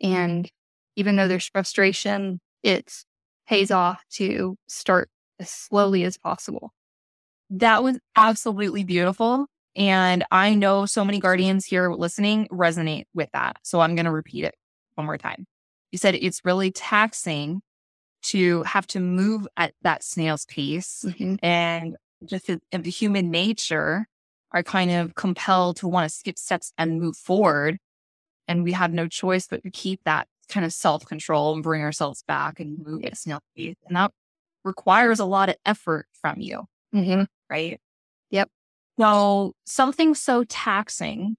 and 0.00 0.50
even 0.96 1.16
though 1.16 1.28
there's 1.28 1.48
frustration 1.48 2.40
it 2.62 3.04
pays 3.48 3.70
off 3.70 4.02
to 4.10 4.56
start 4.68 5.10
as 5.40 5.50
slowly 5.50 6.04
as 6.04 6.16
possible 6.16 6.72
That 7.50 7.82
was 7.82 7.98
absolutely 8.16 8.82
beautiful. 8.84 9.46
And 9.76 10.24
I 10.30 10.54
know 10.54 10.86
so 10.86 11.04
many 11.04 11.20
guardians 11.20 11.66
here 11.66 11.92
listening 11.92 12.48
resonate 12.50 13.04
with 13.14 13.28
that. 13.32 13.56
So 13.62 13.80
I'm 13.80 13.94
going 13.94 14.06
to 14.06 14.10
repeat 14.10 14.44
it 14.44 14.54
one 14.94 15.06
more 15.06 15.18
time. 15.18 15.46
You 15.92 15.98
said 15.98 16.14
it's 16.16 16.44
really 16.44 16.70
taxing 16.72 17.62
to 18.24 18.62
have 18.64 18.86
to 18.88 19.00
move 19.00 19.48
at 19.56 19.74
that 19.82 20.04
snail's 20.04 20.46
pace 20.46 21.04
Mhm. 21.08 21.38
and 21.42 21.96
just 22.26 22.46
the, 22.48 22.60
the 22.72 22.90
human 22.90 23.30
nature 23.30 24.06
are 24.52 24.62
kind 24.62 24.90
of 24.92 25.14
compelled 25.16 25.78
to 25.78 25.88
want 25.88 26.10
to 26.10 26.16
skip 26.16 26.38
steps 26.38 26.72
and 26.78 27.00
move 27.00 27.16
forward. 27.16 27.78
And 28.48 28.64
we 28.64 28.72
have 28.72 28.92
no 28.92 29.08
choice 29.08 29.46
but 29.48 29.62
to 29.64 29.70
keep 29.70 30.02
that 30.04 30.28
kind 30.48 30.66
of 30.66 30.72
self 30.72 31.04
control 31.06 31.54
and 31.54 31.62
bring 31.62 31.82
ourselves 31.82 32.22
back 32.28 32.60
and 32.60 32.78
move 32.84 33.04
at 33.04 33.16
snail 33.18 33.40
pace. 33.56 33.76
And 33.86 33.96
that 33.96 34.12
requires 34.64 35.20
a 35.20 35.24
lot 35.24 35.48
of 35.48 35.56
effort 35.66 36.06
from 36.12 36.40
you, 36.40 36.66
Mhm. 36.94 37.26
right? 37.50 37.80
Yep. 38.30 38.50
So 39.00 39.54
something 39.66 40.14
so 40.14 40.44
taxing, 40.44 41.36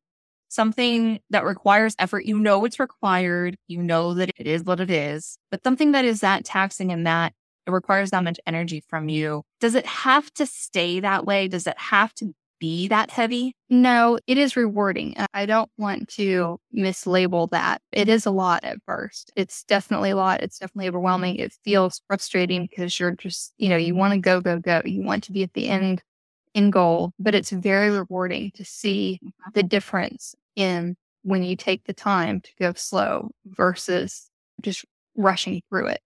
something 0.53 1.19
that 1.29 1.45
requires 1.45 1.95
effort, 1.99 2.25
you 2.25 2.39
know 2.39 2.63
it's 2.65 2.79
required, 2.79 3.57
you 3.67 3.81
know 3.81 4.13
that 4.13 4.31
it 4.37 4.47
is 4.47 4.63
what 4.63 4.79
it 4.79 4.91
is, 4.91 5.37
but 5.51 5.63
something 5.63 5.91
that 5.93 6.05
is 6.05 6.21
that 6.21 6.45
taxing 6.45 6.91
and 6.91 7.05
that 7.07 7.33
it 7.65 7.71
requires 7.71 8.11
that 8.11 8.23
much 8.23 8.39
energy 8.45 8.83
from 8.87 9.09
you. 9.09 9.43
Does 9.59 9.75
it 9.75 9.85
have 9.85 10.33
to 10.35 10.45
stay 10.45 10.99
that 10.99 11.25
way? 11.25 11.47
Does 11.47 11.65
it 11.67 11.77
have 11.77 12.13
to 12.15 12.33
be 12.59 12.87
that 12.87 13.11
heavy? 13.11 13.55
No, 13.69 14.19
it 14.27 14.37
is 14.37 14.55
rewarding. 14.55 15.15
I- 15.17 15.25
I 15.33 15.45
don't 15.45 15.69
want 15.77 16.07
to 16.09 16.59
mislabel 16.73 17.49
that. 17.49 17.81
It 17.91 18.07
is 18.07 18.25
a 18.25 18.31
lot 18.31 18.63
at 18.63 18.77
first. 18.85 19.31
It's 19.35 19.63
definitely 19.65 20.11
a 20.11 20.15
lot. 20.15 20.41
It's 20.41 20.59
definitely 20.59 20.87
overwhelming. 20.87 21.37
It 21.37 21.53
feels 21.63 22.01
frustrating 22.07 22.67
because 22.69 22.99
you're 22.99 23.15
just, 23.15 23.53
you 23.57 23.69
know, 23.69 23.77
you 23.77 23.95
want 23.95 24.13
to 24.13 24.19
go, 24.19 24.39
go, 24.39 24.59
go. 24.59 24.81
You 24.85 25.03
want 25.03 25.25
to 25.25 25.33
be 25.33 25.43
at 25.43 25.53
the 25.53 25.67
end, 25.67 26.01
end 26.55 26.71
goal, 26.71 27.11
but 27.19 27.35
it's 27.35 27.49
very 27.49 27.89
rewarding 27.89 28.51
to 28.55 28.63
see 28.63 29.19
mm-hmm. 29.21 29.49
the 29.53 29.63
difference 29.63 30.35
in 30.55 30.95
when 31.23 31.43
you 31.43 31.55
take 31.55 31.85
the 31.85 31.93
time 31.93 32.41
to 32.41 32.49
go 32.59 32.73
slow 32.75 33.31
versus 33.45 34.29
just 34.61 34.85
rushing 35.15 35.61
through 35.69 35.87
it. 35.87 36.01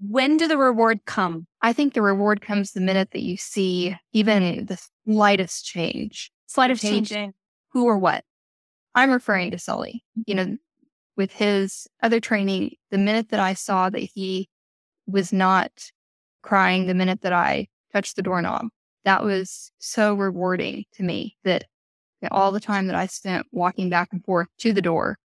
When 0.00 0.36
do 0.36 0.48
the 0.48 0.58
reward 0.58 1.04
come? 1.04 1.46
I 1.62 1.72
think 1.72 1.94
the 1.94 2.02
reward 2.02 2.40
comes 2.40 2.72
the 2.72 2.80
minute 2.80 3.12
that 3.12 3.22
you 3.22 3.36
see 3.36 3.96
even 4.12 4.66
the 4.66 4.80
slightest 5.06 5.64
change. 5.64 6.32
Slight 6.46 6.70
of 6.70 6.80
Change. 6.80 7.10
changing 7.10 7.34
who 7.76 7.84
or 7.84 7.98
what? 7.98 8.24
I'm 8.94 9.10
referring 9.10 9.50
to 9.50 9.58
Sully. 9.58 10.02
You 10.26 10.34
mm-hmm. 10.34 10.50
know, 10.52 10.56
with 11.16 11.30
his 11.32 11.86
other 12.02 12.20
training, 12.20 12.76
the 12.90 12.98
minute 12.98 13.28
that 13.28 13.40
I 13.40 13.54
saw 13.54 13.90
that 13.90 14.08
he 14.14 14.48
was 15.06 15.32
not 15.32 15.70
crying, 16.42 16.86
the 16.86 16.94
minute 16.94 17.20
that 17.22 17.32
I 17.32 17.68
touched 17.92 18.16
the 18.16 18.22
doorknob, 18.22 18.68
that 19.04 19.22
was 19.22 19.70
so 19.78 20.14
rewarding 20.14 20.84
to 20.94 21.02
me 21.02 21.36
that 21.44 21.64
that 22.26 22.32
all 22.36 22.52
the 22.52 22.60
time 22.60 22.86
that 22.88 22.96
I 22.96 23.06
spent 23.06 23.46
walking 23.52 23.88
back 23.88 24.08
and 24.12 24.24
forth 24.24 24.48
to 24.58 24.72
the 24.72 24.82
door 24.82 25.18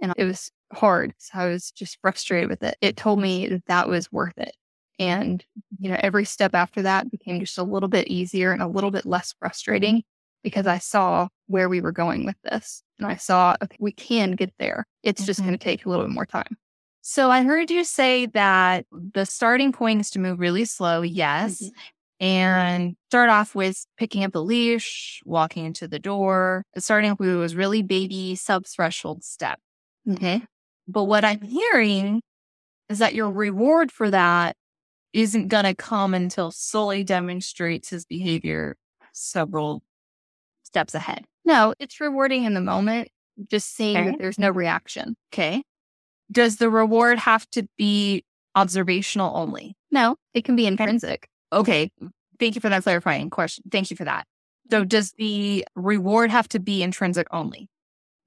and 0.00 0.12
it 0.16 0.24
was 0.24 0.50
hard. 0.72 1.14
So 1.18 1.38
I 1.38 1.46
was 1.46 1.70
just 1.70 1.98
frustrated 2.00 2.48
with 2.48 2.62
it. 2.62 2.76
It 2.80 2.96
told 2.96 3.20
me 3.20 3.48
that 3.48 3.66
that 3.66 3.88
was 3.88 4.12
worth 4.12 4.36
it. 4.38 4.54
And, 4.98 5.44
you 5.78 5.90
know, 5.90 5.96
every 6.00 6.24
step 6.24 6.54
after 6.54 6.82
that 6.82 7.10
became 7.10 7.40
just 7.40 7.58
a 7.58 7.62
little 7.62 7.88
bit 7.88 8.08
easier 8.08 8.52
and 8.52 8.62
a 8.62 8.66
little 8.66 8.90
bit 8.90 9.06
less 9.06 9.34
frustrating 9.38 10.02
because 10.42 10.66
I 10.66 10.78
saw 10.78 11.28
where 11.46 11.68
we 11.68 11.80
were 11.80 11.92
going 11.92 12.24
with 12.24 12.36
this. 12.42 12.82
And 12.98 13.06
I 13.06 13.16
saw, 13.16 13.56
okay, 13.62 13.76
we 13.78 13.92
can 13.92 14.32
get 14.32 14.52
there. 14.58 14.86
It's 15.02 15.24
just 15.24 15.40
Mhm. 15.40 15.44
going 15.44 15.58
to 15.58 15.64
take 15.64 15.86
a 15.86 15.88
little 15.88 16.04
bit 16.04 16.12
more 16.14 16.26
time. 16.26 16.56
So 17.00 17.30
I 17.30 17.42
heard 17.42 17.70
you 17.70 17.84
say 17.84 18.26
that 18.26 18.86
the 18.92 19.24
starting 19.24 19.72
point 19.72 20.00
is 20.00 20.10
to 20.10 20.18
move 20.18 20.40
really 20.40 20.64
slow, 20.64 21.02
yes, 21.02 21.62
Mhm. 21.62 21.70
And 22.20 22.96
start 23.10 23.30
off 23.30 23.54
with 23.54 23.86
picking 23.96 24.24
up 24.24 24.32
the 24.32 24.42
leash, 24.42 25.20
walking 25.24 25.64
into 25.64 25.86
the 25.86 25.98
door, 25.98 26.64
starting 26.76 27.14
with 27.18 27.28
those 27.28 27.54
really 27.54 27.82
baby 27.82 28.34
sub 28.34 28.66
threshold 28.66 29.22
step. 29.24 29.58
Okay. 30.10 30.36
Mm-hmm. 30.36 30.44
But 30.88 31.04
what 31.04 31.24
I'm 31.24 31.42
hearing 31.42 32.22
is 32.88 32.98
that 32.98 33.14
your 33.14 33.30
reward 33.30 33.92
for 33.92 34.10
that 34.10 34.56
isn't 35.12 35.48
going 35.48 35.64
to 35.64 35.74
come 35.74 36.14
until 36.14 36.50
Sully 36.50 37.04
demonstrates 37.04 37.90
his 37.90 38.04
behavior 38.04 38.76
several 39.12 39.82
steps 40.62 40.94
ahead. 40.94 41.24
No, 41.44 41.74
it's 41.78 42.00
rewarding 42.00 42.44
in 42.44 42.54
the 42.54 42.60
moment, 42.60 43.08
just 43.50 43.74
seeing 43.74 43.96
Okay. 43.96 44.10
that 44.10 44.18
there's 44.18 44.38
no 44.38 44.50
reaction. 44.50 45.16
Okay. 45.32 45.62
Does 46.30 46.56
the 46.56 46.68
reward 46.70 47.18
have 47.18 47.48
to 47.50 47.66
be 47.78 48.24
observational 48.54 49.36
only? 49.36 49.74
No, 49.90 50.16
it 50.34 50.44
can 50.44 50.56
be 50.56 50.66
intrinsic. 50.66 51.28
Okay. 51.52 51.90
Thank 52.38 52.54
you 52.54 52.60
for 52.60 52.68
that 52.68 52.82
clarifying 52.82 53.30
question. 53.30 53.64
Thank 53.70 53.90
you 53.90 53.96
for 53.96 54.04
that. 54.04 54.26
So 54.70 54.84
does 54.84 55.12
the 55.12 55.64
reward 55.74 56.30
have 56.30 56.48
to 56.50 56.60
be 56.60 56.82
intrinsic 56.82 57.26
only? 57.30 57.68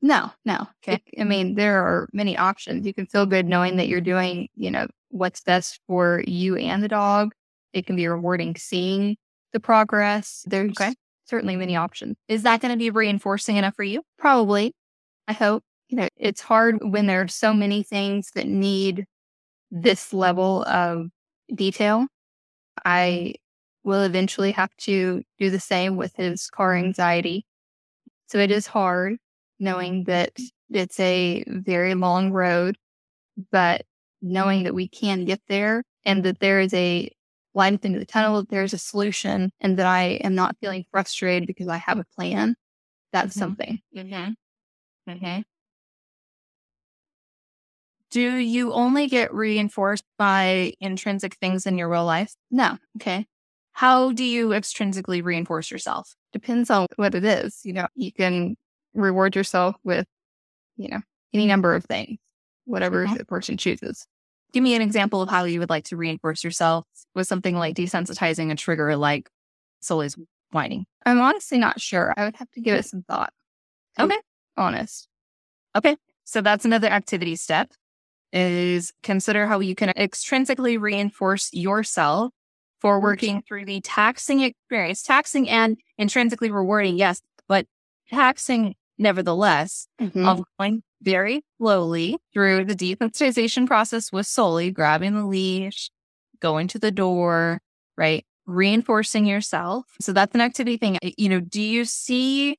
No, 0.01 0.31
no. 0.45 0.67
Okay. 0.83 1.01
I 1.19 1.23
mean, 1.23 1.53
there 1.55 1.83
are 1.85 2.09
many 2.11 2.35
options. 2.35 2.85
You 2.87 2.93
can 2.93 3.05
feel 3.05 3.25
good 3.27 3.45
knowing 3.45 3.75
that 3.77 3.87
you're 3.87 4.01
doing, 4.01 4.49
you 4.55 4.71
know, 4.71 4.87
what's 5.09 5.41
best 5.41 5.79
for 5.87 6.23
you 6.25 6.55
and 6.55 6.81
the 6.83 6.87
dog. 6.87 7.33
It 7.73 7.85
can 7.85 7.95
be 7.95 8.07
rewarding 8.07 8.55
seeing 8.55 9.15
the 9.53 9.59
progress. 9.59 10.43
There's 10.47 10.71
Okay. 10.71 10.93
certainly 11.25 11.55
many 11.55 11.75
options. 11.75 12.15
Is 12.27 12.41
that 12.43 12.61
going 12.61 12.71
to 12.71 12.77
be 12.77 12.89
reinforcing 12.89 13.57
enough 13.57 13.75
for 13.75 13.83
you? 13.83 14.01
Probably. 14.17 14.73
I 15.27 15.33
hope. 15.33 15.63
You 15.89 15.97
know, 15.97 16.07
it's 16.17 16.41
hard 16.41 16.79
when 16.81 17.05
there 17.05 17.21
are 17.21 17.27
so 17.27 17.53
many 17.53 17.83
things 17.83 18.31
that 18.33 18.47
need 18.47 19.05
this 19.69 20.13
level 20.13 20.63
of 20.63 21.07
detail. 21.53 22.07
I 22.85 23.35
will 23.83 24.03
eventually 24.03 24.51
have 24.51 24.75
to 24.77 25.23
do 25.39 25.49
the 25.49 25.59
same 25.59 25.95
with 25.97 26.15
his 26.15 26.49
car 26.49 26.75
anxiety. 26.75 27.45
So 28.27 28.37
it 28.39 28.51
is 28.51 28.67
hard 28.67 29.17
knowing 29.59 30.05
that 30.05 30.37
it's 30.69 30.99
a 30.99 31.43
very 31.47 31.93
long 31.95 32.31
road, 32.31 32.77
but 33.51 33.85
knowing 34.21 34.63
that 34.63 34.73
we 34.75 34.87
can 34.87 35.25
get 35.25 35.41
there 35.47 35.83
and 36.05 36.23
that 36.23 36.39
there 36.39 36.59
is 36.59 36.73
a 36.73 37.09
light 37.53 37.73
at 37.73 37.81
the 37.81 37.87
end 37.87 37.95
of 37.95 38.01
the 38.01 38.05
tunnel, 38.05 38.45
there's 38.49 38.73
a 38.73 38.77
solution 38.77 39.51
and 39.59 39.77
that 39.77 39.85
I 39.85 40.03
am 40.23 40.35
not 40.35 40.55
feeling 40.61 40.85
frustrated 40.91 41.47
because 41.47 41.67
I 41.67 41.77
have 41.77 41.99
a 41.99 42.05
plan. 42.15 42.55
That's 43.11 43.35
Mhm. 43.35 43.39
something. 43.39 43.81
Mm-hmm. 43.95 44.31
Mm-hmm. 45.11 45.41
Do 48.11 48.35
you 48.35 48.73
only 48.73 49.07
get 49.07 49.33
reinforced 49.33 50.03
by 50.17 50.73
intrinsic 50.81 51.35
things 51.35 51.65
in 51.65 51.77
your 51.77 51.89
real 51.89 52.05
life? 52.05 52.33
No, 52.51 52.77
Okay. 52.97 53.25
How 53.73 54.11
do 54.11 54.23
you 54.25 54.49
extrinsically 54.49 55.23
reinforce 55.23 55.71
yourself? 55.71 56.15
depends 56.33 56.69
on 56.69 56.85
what 56.95 57.13
it 57.13 57.25
is. 57.25 57.59
You 57.65 57.73
know, 57.73 57.87
you 57.95 58.11
can 58.13 58.55
reward 58.93 59.35
yourself 59.35 59.75
with, 59.83 60.05
you 60.77 60.87
know, 60.89 60.99
any 61.33 61.45
number 61.45 61.75
of 61.75 61.83
things, 61.85 62.19
whatever 62.65 63.03
Okay. 63.03 63.15
the 63.17 63.25
person 63.25 63.57
chooses. 63.57 64.05
Give 64.53 64.63
me 64.63 64.75
an 64.75 64.81
example 64.81 65.21
of 65.21 65.29
how 65.29 65.43
you 65.43 65.59
would 65.59 65.69
like 65.69 65.83
to 65.85 65.97
reinforce 65.97 66.41
yourself 66.43 66.85
with 67.15 67.27
something 67.27 67.55
like 67.57 67.75
desensitizing 67.75 68.49
a 68.51 68.55
trigger 68.55 68.95
like 68.95 69.29
Sully's 69.81 70.17
whining. 70.51 70.85
I'm 71.05 71.19
honestly 71.19 71.57
not 71.57 71.81
sure. 71.81 72.13
I 72.15 72.23
would 72.25 72.35
have 72.37 72.51
to 72.51 72.61
give 72.61 72.77
it 72.77 72.85
some 72.85 73.03
thought. 73.03 73.33
Okay. 73.99 74.17
Honest. 74.57 75.07
Okay. 75.75 75.97
So 76.23 76.39
that's 76.41 76.63
another 76.65 76.87
activity 76.87 77.35
step 77.35 77.71
is 78.33 78.91
consider 79.03 79.47
how 79.47 79.59
you 79.59 79.75
can 79.75 79.89
extrinsically 79.89 80.79
reinforce 80.79 81.49
yourself 81.53 82.31
for 82.79 82.99
working 82.99 83.43
through 83.47 83.65
the 83.65 83.81
taxing 83.81 84.41
experience, 84.41 85.03
taxing 85.03 85.49
and 85.49 85.77
intrinsically 85.97 86.49
rewarding. 86.51 86.97
Yes, 86.97 87.21
but 87.47 87.67
taxing 88.09 88.75
nevertheless 88.97 89.87
Mhm. 89.99 90.27
of 90.27 90.43
going 90.59 90.83
very 91.01 91.41
slowly 91.57 92.17
through 92.33 92.65
the 92.65 92.75
desensitization 92.75 93.67
process 93.67 94.11
with 94.11 94.27
Sully 94.27 94.71
grabbing 94.71 95.13
the 95.15 95.25
leash, 95.25 95.89
going 96.39 96.67
to 96.69 96.79
the 96.79 96.91
door, 96.91 97.59
right? 97.97 98.25
Reinforcing 98.45 99.25
yourself. 99.25 99.85
So 99.99 100.13
that's 100.13 100.33
an 100.35 100.41
activity 100.41 100.77
thing. 100.77 100.97
You 101.17 101.29
know, 101.29 101.39
do 101.39 101.61
you 101.61 101.85
see 101.85 102.57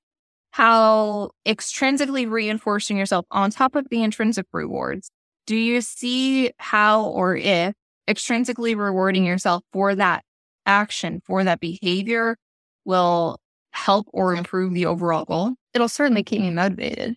how 0.50 1.30
extrinsically 1.46 2.30
reinforcing 2.30 2.96
yourself 2.96 3.26
on 3.30 3.50
top 3.50 3.74
of 3.74 3.88
the 3.90 4.02
intrinsic 4.02 4.46
rewards? 4.52 5.10
Do 5.46 5.56
you 5.56 5.80
see 5.80 6.52
how 6.58 7.04
or 7.04 7.36
if 7.36 7.74
extrinsically 8.08 8.76
rewarding 8.76 9.24
yourself 9.24 9.62
for 9.72 9.94
that 9.94 10.24
action, 10.66 11.20
for 11.24 11.44
that 11.44 11.60
behavior 11.60 12.36
will 12.84 13.38
help 13.72 14.06
or 14.12 14.34
improve 14.34 14.74
the 14.74 14.86
overall 14.86 15.24
goal? 15.24 15.54
It'll 15.74 15.88
certainly 15.88 16.22
keep 16.22 16.40
me 16.40 16.50
motivated, 16.50 17.16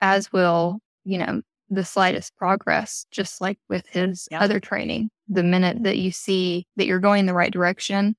as 0.00 0.32
will, 0.32 0.80
you 1.04 1.18
know, 1.18 1.42
the 1.70 1.84
slightest 1.84 2.36
progress, 2.36 3.06
just 3.10 3.40
like 3.40 3.58
with 3.68 3.86
his 3.88 4.28
Yeah. 4.30 4.40
other 4.40 4.60
training. 4.60 5.10
The 5.28 5.42
minute 5.42 5.82
that 5.84 5.98
you 5.98 6.10
see 6.12 6.66
that 6.76 6.86
you're 6.86 7.00
going 7.00 7.26
the 7.26 7.34
right 7.34 7.52
direction, 7.52 8.16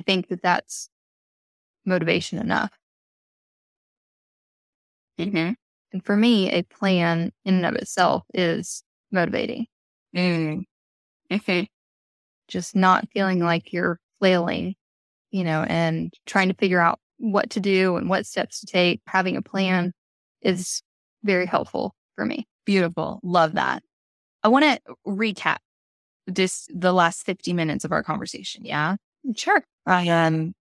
I 0.00 0.04
think 0.04 0.28
that 0.28 0.42
that's 0.42 0.88
motivation 1.84 2.38
enough. 2.38 2.72
Mm-hmm. 5.18 5.52
And 5.92 6.04
for 6.04 6.16
me, 6.16 6.50
a 6.50 6.62
plan 6.62 7.32
in 7.44 7.56
and 7.56 7.66
of 7.66 7.74
itself 7.74 8.24
is 8.32 8.82
motivating. 9.10 9.66
Mm. 10.16 10.64
Okay. 11.30 11.68
Just 12.48 12.74
not 12.74 13.08
feeling 13.12 13.40
like 13.40 13.72
you're 13.72 13.98
flailing, 14.18 14.74
you 15.30 15.44
know, 15.44 15.64
and 15.68 16.12
trying 16.26 16.48
to 16.48 16.54
figure 16.54 16.80
out 16.80 16.98
what 17.18 17.50
to 17.50 17.60
do 17.60 17.96
and 17.96 18.08
what 18.08 18.26
steps 18.26 18.60
to 18.60 18.66
take. 18.66 19.00
Having 19.06 19.36
a 19.36 19.42
plan 19.42 19.92
is 20.40 20.82
very 21.22 21.46
helpful 21.46 21.94
for 22.16 22.24
me. 22.24 22.46
Beautiful. 22.64 23.20
Love 23.22 23.52
that. 23.54 23.82
I 24.42 24.48
want 24.48 24.64
to 24.64 24.80
recap 25.06 25.58
this 26.26 26.66
the 26.72 26.92
last 26.92 27.24
50 27.24 27.52
minutes 27.52 27.84
of 27.84 27.92
our 27.92 28.02
conversation. 28.02 28.64
Yeah. 28.64 28.96
Sure. 29.36 29.62
I 29.86 30.08
um, 30.08 30.54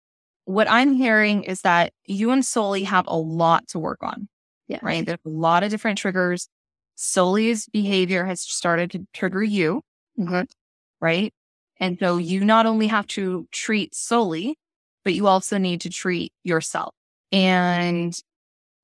what 0.45 0.69
I'm 0.69 0.93
hearing 0.93 1.43
is 1.43 1.61
that 1.61 1.93
you 2.05 2.32
and 2.32 2.43
Sully 2.43 2.84
have 2.84 3.05
a 3.07 3.17
lot 3.17 3.67
to 3.69 3.80
work 3.80 3.99
on. 4.01 4.27
Yeah. 4.70 4.80
Right. 4.84 5.05
There's 5.05 5.20
a 5.26 5.30
lot 5.30 5.63
of 5.63 5.72
different 5.72 5.99
triggers. 5.99 6.49
Sully's 6.95 7.67
behavior 7.67 8.26
has 8.26 8.41
started 8.41 8.91
to 8.91 9.07
trigger 9.13 9.43
you. 9.43 9.84
Mhm. 10.17 10.47
Right. 11.01 11.34
And 11.80 11.97
so 11.99 12.17
you 12.17 12.45
not 12.45 12.65
only 12.67 12.88
have 12.88 13.07
to 13.09 13.47
treat 13.51 13.95
Sully, 13.95 14.57
but 15.05 15.13
you 15.15 15.28
also 15.28 15.57
need 15.57 15.82
to 15.82 15.89
treat 15.89 16.34
yourself. 16.43 16.93
And 17.32 18.17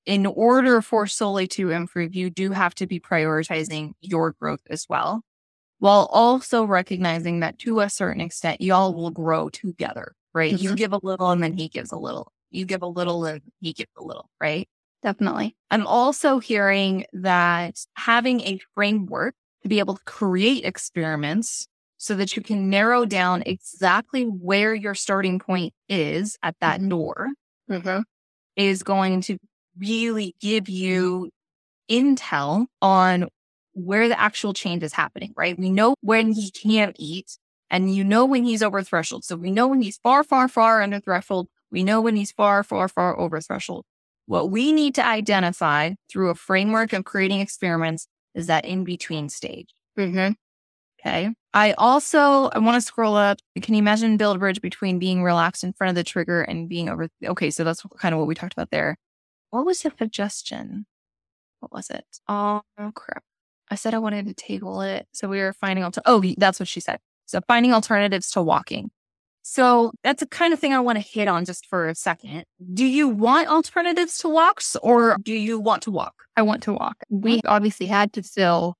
in 0.06 0.26
order 0.28 0.82
for 0.82 1.08
Sully 1.08 1.48
to 1.50 1.72
improve, 1.72 2.16
you 2.16 2.30
do 2.32 2.52
have 2.52 2.76
to 2.76 2.88
be 2.88 3.00
prioritizing 3.00 3.94
your 4.02 4.34
growth 4.34 4.62
as 4.70 4.88
well, 4.90 5.24
while 5.80 6.08
also 6.12 6.66
recognizing 6.66 7.42
that 7.42 7.60
to 7.60 7.82
a 7.82 7.90
certain 7.90 8.22
extent, 8.22 8.62
y'all 8.62 8.94
will 8.94 9.12
grow 9.12 9.50
together, 9.50 10.16
right? 10.34 10.56
You 10.56 10.74
Mhm. 10.74 10.78
give 10.78 10.94
a 10.94 11.00
little 11.04 11.32
and 11.32 11.44
then 11.44 11.54
he 11.58 11.70
gives 11.70 11.92
a 11.94 11.98
little. 11.98 12.32
You 12.52 12.66
give 12.66 12.84
a 12.84 12.88
little 12.88 13.26
and 13.26 13.42
he 13.62 13.74
gives 13.74 13.92
a 13.98 14.04
little, 14.04 14.30
right? 14.42 14.68
Definitely. 15.06 15.56
I'm 15.70 15.86
also 15.86 16.40
hearing 16.40 17.06
that 17.14 17.76
having 17.94 18.42
a 18.42 18.60
framework 18.74 19.36
to 19.62 19.70
be 19.70 19.78
able 19.78 19.98
to 19.98 20.04
create 20.06 20.66
experiments 20.66 21.68
so 21.98 22.16
that 22.16 22.36
you 22.36 22.42
can 22.42 22.72
narrow 22.72 23.06
down 23.06 23.44
exactly 23.46 24.24
where 24.24 24.74
your 24.74 24.96
starting 24.96 25.38
point 25.38 25.76
is 25.88 26.38
at 26.42 26.56
that 26.60 26.82
Mhm. 26.82 26.90
door 26.90 27.30
Mm-hmm. 27.70 28.02
is 28.56 28.82
going 28.82 29.22
to 29.22 29.38
really 29.78 30.36
give 30.40 30.70
you 30.70 31.30
intel 31.90 32.68
on 32.82 33.28
where 33.74 34.08
the 34.08 34.20
actual 34.20 34.54
change 34.54 34.82
is 34.84 34.94
happening, 34.94 35.34
right? 35.38 35.58
We 35.60 35.70
know 35.70 35.96
when 36.02 36.32
he 36.32 36.50
can't 36.50 36.96
eat 36.98 37.38
and 37.70 37.94
you 37.94 38.04
know 38.04 38.26
when 38.26 38.44
he's 38.44 38.64
over 38.64 38.82
threshold. 38.82 39.24
So 39.24 39.36
we 39.36 39.52
know 39.52 39.68
when 39.68 39.84
he's 39.84 39.98
far, 39.98 40.24
far, 40.24 40.48
far 40.48 40.82
under 40.82 41.00
threshold. 41.00 41.48
We 41.72 41.84
know 41.84 42.02
when 42.02 42.16
he's 42.16 42.32
far, 42.32 42.64
far, 42.64 42.88
far 42.88 43.18
over 43.20 43.40
threshold. 43.40 43.86
What 44.28 44.50
we 44.50 44.72
need 44.72 44.96
to 44.96 45.06
identify 45.06 45.92
through 46.10 46.30
a 46.30 46.36
framework 46.36 46.94
of 46.94 47.06
creating 47.06 47.42
experiments 47.42 48.08
is 48.34 48.48
that 48.48 48.66
in 48.66 48.84
between 48.84 49.30
stage. 49.30 49.70
Mm-hmm. 49.98 50.34
Okay. 51.00 51.34
I 51.54 51.74
also 51.74 52.50
I 52.50 52.60
want 52.60 52.76
to 52.76 52.82
scroll 52.82 53.16
up. 53.16 53.38
Can 53.62 53.76
you 53.76 53.80
imagine 53.80 54.18
build 54.18 54.40
bridge 54.40 54.60
between 54.62 54.98
being 54.98 55.24
relaxed 55.24 55.64
in 55.64 55.74
front 55.74 55.90
of 55.90 55.96
the 55.96 56.04
trigger 56.04 56.42
and 56.42 56.68
being 56.68 56.90
over? 56.90 57.08
Okay, 57.24 57.52
so 57.52 57.64
that's 57.64 57.84
kind 58.00 58.14
of 58.14 58.20
what 58.20 58.28
we 58.28 58.36
talked 58.36 58.54
about 58.54 58.72
there. 58.72 58.98
What 59.52 59.66
was 59.66 59.82
the 59.82 59.92
suggestion? 59.98 60.88
What 61.60 61.72
was 61.72 61.90
it? 61.90 62.06
Oh 62.28 62.62
crap! 62.96 63.24
I 63.70 63.76
said 63.76 63.94
I 63.94 64.00
wanted 64.00 64.26
to 64.26 64.34
table 64.34 64.82
it, 64.82 65.08
so 65.14 65.28
we 65.28 65.40
were 65.40 65.54
finding 65.54 65.84
alter. 65.84 66.02
Oh, 66.06 66.24
that's 66.38 66.60
what 66.60 66.68
she 66.68 66.80
said. 66.80 67.00
So 67.26 67.40
finding 67.48 67.74
alternatives 67.74 68.32
to 68.32 68.42
walking. 68.42 68.92
So 69.48 69.92
that's 70.04 70.22
the 70.22 70.28
kind 70.28 70.54
of 70.54 70.60
thing 70.60 70.74
I 70.74 70.80
want 70.80 70.98
to 70.98 71.08
hit 71.08 71.28
on 71.28 71.46
just 71.46 71.68
for 71.68 71.88
a 71.88 71.94
second. 71.94 72.46
Do 72.74 72.84
you 72.84 73.08
want 73.08 73.48
alternatives 73.48 74.18
to 74.20 74.28
walks, 74.28 74.76
or 74.82 75.18
do 75.22 75.34
you 75.34 75.60
want 75.60 75.84
to 75.84 75.92
walk? 75.92 76.16
I 76.36 76.42
want 76.42 76.64
to 76.64 76.74
walk. 76.74 76.98
We 77.12 77.42
obviously 77.46 77.86
had 77.86 78.12
to 78.14 78.24
fill, 78.24 78.74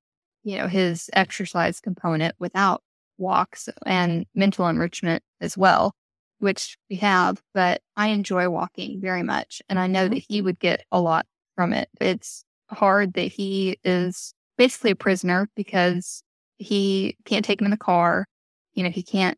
you 0.44 0.58
know, 0.58 0.66
his 0.66 1.08
exercise 1.14 1.80
component 1.80 2.34
without 2.40 2.82
walks 3.20 3.70
and 3.86 4.26
mental 4.34 4.68
enrichment 4.68 5.22
as 5.40 5.56
well, 5.56 5.94
which 6.40 6.80
we 6.90 6.96
have. 6.96 7.44
But 7.54 7.82
I 7.96 8.08
enjoy 8.08 8.50
walking 8.50 9.00
very 9.00 9.22
much. 9.22 9.62
And 9.70 9.78
I 9.78 9.86
know 9.86 10.06
mm-hmm. 10.06 10.16
that 10.16 10.26
he 10.28 10.42
would 10.42 10.58
get 10.58 10.84
a 10.92 11.00
lot 11.00 11.28
from 11.56 11.74
it. 11.74 11.90
It's 12.02 12.44
hard 12.72 13.14
that 13.14 13.32
he 13.32 13.78
is 13.84 14.34
basically 14.58 14.90
a 14.90 14.96
prisoner 14.96 15.48
because 15.56 16.24
he 16.58 17.18
can't 17.24 17.46
take 17.46 17.62
him 17.62 17.66
in 17.66 17.72
the 17.72 17.78
car. 17.78 18.26
You 18.74 18.82
know, 18.82 18.90
he 18.90 19.04
can't 19.04 19.38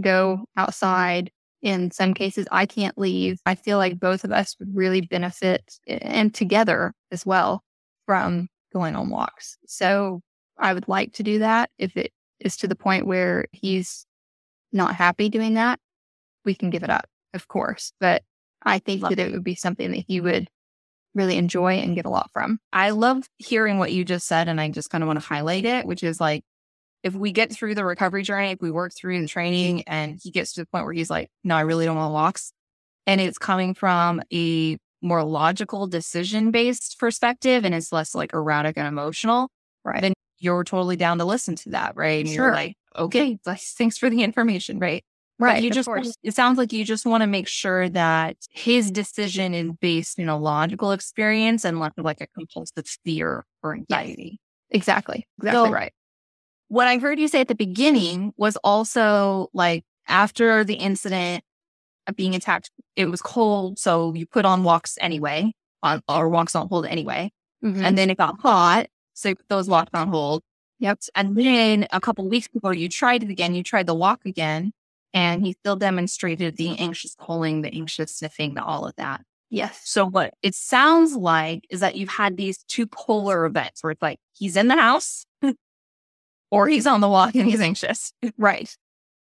go 0.00 0.44
outside. 0.56 1.30
In 1.62 1.90
some 1.90 2.12
cases, 2.12 2.46
I 2.52 2.66
can't 2.66 2.98
leave. 2.98 3.38
I 3.46 3.54
feel 3.54 3.78
like 3.78 3.98
both 3.98 4.24
of 4.24 4.32
us 4.32 4.54
would 4.58 4.76
really 4.76 5.00
benefit 5.00 5.78
and 5.86 6.34
together 6.34 6.92
as 7.10 7.24
well 7.24 7.62
from 8.04 8.48
going 8.72 8.96
on 8.96 9.08
walks. 9.08 9.56
So 9.66 10.20
I 10.58 10.74
would 10.74 10.88
like 10.88 11.14
to 11.14 11.22
do 11.22 11.38
that. 11.38 11.70
If 11.78 11.96
it 11.96 12.12
is 12.38 12.58
to 12.58 12.68
the 12.68 12.76
point 12.76 13.06
where 13.06 13.46
he's 13.52 14.04
not 14.72 14.94
happy 14.94 15.30
doing 15.30 15.54
that, 15.54 15.80
we 16.44 16.54
can 16.54 16.68
give 16.68 16.82
it 16.82 16.90
up, 16.90 17.06
of 17.32 17.48
course. 17.48 17.92
But 17.98 18.22
I 18.62 18.78
think 18.78 19.02
Love 19.02 19.16
that 19.16 19.18
it 19.18 19.32
would 19.32 19.44
be 19.44 19.54
something 19.54 19.90
that 19.92 20.04
he 20.06 20.20
would 20.20 20.48
really 21.14 21.38
enjoy 21.38 21.74
and 21.74 21.94
get 21.94 22.06
a 22.06 22.10
lot 22.10 22.28
from. 22.32 22.58
I 22.72 22.90
love 22.90 23.24
hearing 23.38 23.78
what 23.78 23.92
you 23.92 24.04
just 24.04 24.26
said, 24.26 24.48
and 24.48 24.60
I 24.60 24.68
just 24.68 24.90
kind 24.90 25.02
of 25.02 25.06
want 25.06 25.20
to 25.20 25.26
highlight 25.26 25.64
it, 25.64 25.86
which 25.86 26.02
is 26.02 26.20
like, 26.20 26.44
if 27.04 27.14
we 27.14 27.30
get 27.30 27.52
through 27.52 27.74
the 27.76 27.84
recovery 27.84 28.22
journey, 28.24 28.50
if 28.50 28.60
we 28.60 28.70
work 28.72 28.92
through 28.96 29.20
the 29.20 29.28
training 29.28 29.82
and 29.86 30.18
he 30.20 30.30
gets 30.32 30.54
to 30.54 30.62
the 30.62 30.66
point 30.66 30.84
where 30.86 30.94
he's 30.94 31.10
like, 31.10 31.30
no, 31.44 31.54
I 31.54 31.60
really 31.60 31.84
don't 31.84 31.96
want 31.96 32.12
walks, 32.12 32.52
and 33.06 33.20
it's 33.20 33.38
coming 33.38 33.74
from 33.74 34.22
a 34.32 34.76
more 35.02 35.22
logical 35.22 35.86
decision 35.86 36.50
based 36.50 36.98
perspective 36.98 37.64
and 37.66 37.74
it's 37.74 37.92
less 37.92 38.14
like 38.14 38.32
erratic 38.32 38.78
and 38.78 38.88
emotional, 38.88 39.50
Right. 39.84 40.00
then 40.00 40.14
you're 40.38 40.64
totally 40.64 40.96
down 40.96 41.18
to 41.18 41.26
listen 41.26 41.54
to 41.56 41.70
that, 41.70 41.94
right? 41.94 42.24
And 42.24 42.28
you're 42.34 42.46
Sure. 42.48 42.52
like, 42.54 42.74
okay, 42.96 43.38
thanks 43.46 43.98
for 43.98 44.08
the 44.08 44.22
information, 44.22 44.78
right? 44.78 45.04
But 45.38 45.44
right. 45.46 45.62
you 45.62 45.68
of 45.68 45.74
just, 45.74 45.86
course. 45.86 46.14
it 46.22 46.32
sounds 46.34 46.56
like 46.58 46.72
you 46.72 46.84
just 46.86 47.04
want 47.04 47.20
to 47.22 47.26
make 47.26 47.48
sure 47.48 47.88
that 47.90 48.36
his 48.50 48.90
decision 48.90 49.52
is 49.52 49.72
based 49.80 50.18
in 50.18 50.28
a 50.30 50.38
logical 50.38 50.92
experience 50.92 51.64
and 51.66 51.78
less 51.80 51.92
like 51.98 52.20
a 52.22 52.26
compulsive 52.28 52.86
fear 53.04 53.44
or 53.62 53.74
anxiety. 53.74 54.40
Exactly. 54.70 55.26
Exactly 55.38 55.68
So- 55.68 55.70
right. 55.72 55.92
What 56.74 56.88
I 56.88 56.98
heard 56.98 57.20
you 57.20 57.28
say 57.28 57.40
at 57.40 57.46
the 57.46 57.54
beginning 57.54 58.32
was 58.36 58.56
also 58.64 59.48
like 59.54 59.84
after 60.08 60.64
the 60.64 60.74
incident 60.74 61.44
of 62.08 62.16
being 62.16 62.34
attacked, 62.34 62.68
it 62.96 63.06
was 63.06 63.22
cold, 63.22 63.78
so 63.78 64.12
you 64.12 64.26
put 64.26 64.44
on 64.44 64.64
walks 64.64 64.98
anyway, 65.00 65.52
on 65.84 66.02
or 66.08 66.28
walks 66.28 66.56
on 66.56 66.66
hold 66.68 66.84
anyway, 66.86 67.30
Mhm. 67.62 67.80
and 67.84 67.96
then 67.96 68.10
it 68.10 68.18
got 68.18 68.40
hot, 68.40 68.86
so 69.12 69.28
you 69.28 69.36
put 69.36 69.48
those 69.48 69.68
walks 69.68 69.90
on 69.94 70.08
hold. 70.08 70.42
Yep. 70.80 70.98
And 71.14 71.36
then 71.36 71.86
a 71.92 72.00
couple 72.00 72.28
weeks 72.28 72.48
before 72.48 72.74
you 72.74 72.88
tried 72.88 73.22
it 73.22 73.30
again, 73.30 73.54
you 73.54 73.62
tried 73.62 73.86
the 73.86 73.94
walk 73.94 74.22
again, 74.26 74.72
and 75.12 75.46
he 75.46 75.52
still 75.52 75.76
demonstrated 75.76 76.56
the 76.56 76.76
anxious 76.78 77.14
pulling, 77.16 77.62
the 77.62 77.72
anxious 77.72 78.16
sniffing, 78.16 78.54
the 78.54 78.64
all 78.64 78.84
of 78.84 78.96
that. 78.96 79.20
yes. 79.50 79.80
So 79.84 80.04
what 80.04 80.34
it 80.42 80.56
sounds 80.56 81.14
like 81.14 81.64
is 81.70 81.78
that 81.78 81.94
you've 81.94 82.08
had 82.08 82.36
these 82.36 82.64
two 82.66 82.86
polar 82.88 83.44
events 83.44 83.84
where 83.84 83.92
it's 83.92 84.02
like 84.02 84.18
he's 84.32 84.56
in 84.56 84.66
the 84.66 84.74
house 84.76 85.24
or 86.50 86.68
he's 86.68 86.86
on 86.86 87.00
the 87.00 87.08
walk 87.08 87.34
and 87.34 87.48
he's 87.48 87.60
anxious. 87.60 88.12
Right. 88.38 88.74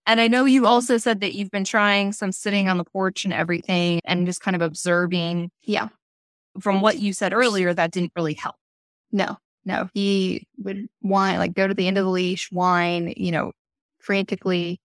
And 0.07 0.21
I 0.21 0.29
know 0.29 0.45
you 0.45 0.67
also 0.67 0.99
said 0.99 1.21
that 1.21 1.35
you've 1.35 1.51
been 1.51 1.65
trying 1.65 2.13
some 2.13 2.31
sitting 2.31 2.69
on 2.69 2.79
the 2.79 2.85
porch 2.85 3.25
and 3.25 3.35
everything 3.35 4.01
and 4.05 4.27
just 4.27 4.41
kind 4.41 4.55
of 4.55 4.63
observing. 4.63 5.51
Yeah. 5.63 5.89
From 6.61 6.81
what 6.81 7.01
you 7.01 7.13
said 7.13 7.33
earlier, 7.33 7.75
that 7.75 7.91
didn't 7.91 8.13
really 8.15 8.35
help. 8.35 8.55
No, 9.11 9.37
no. 9.65 9.89
He 9.95 10.47
would 10.59 10.87
whine, 11.01 11.39
like 11.39 11.55
go 11.55 11.67
to 11.67 11.75
the 11.75 11.89
end 11.89 11.99
of 11.99 12.05
the 12.05 12.11
leash, 12.11 12.51
whine, 12.53 13.13
you 13.17 13.33
know, 13.33 13.53
frantically 13.99 14.81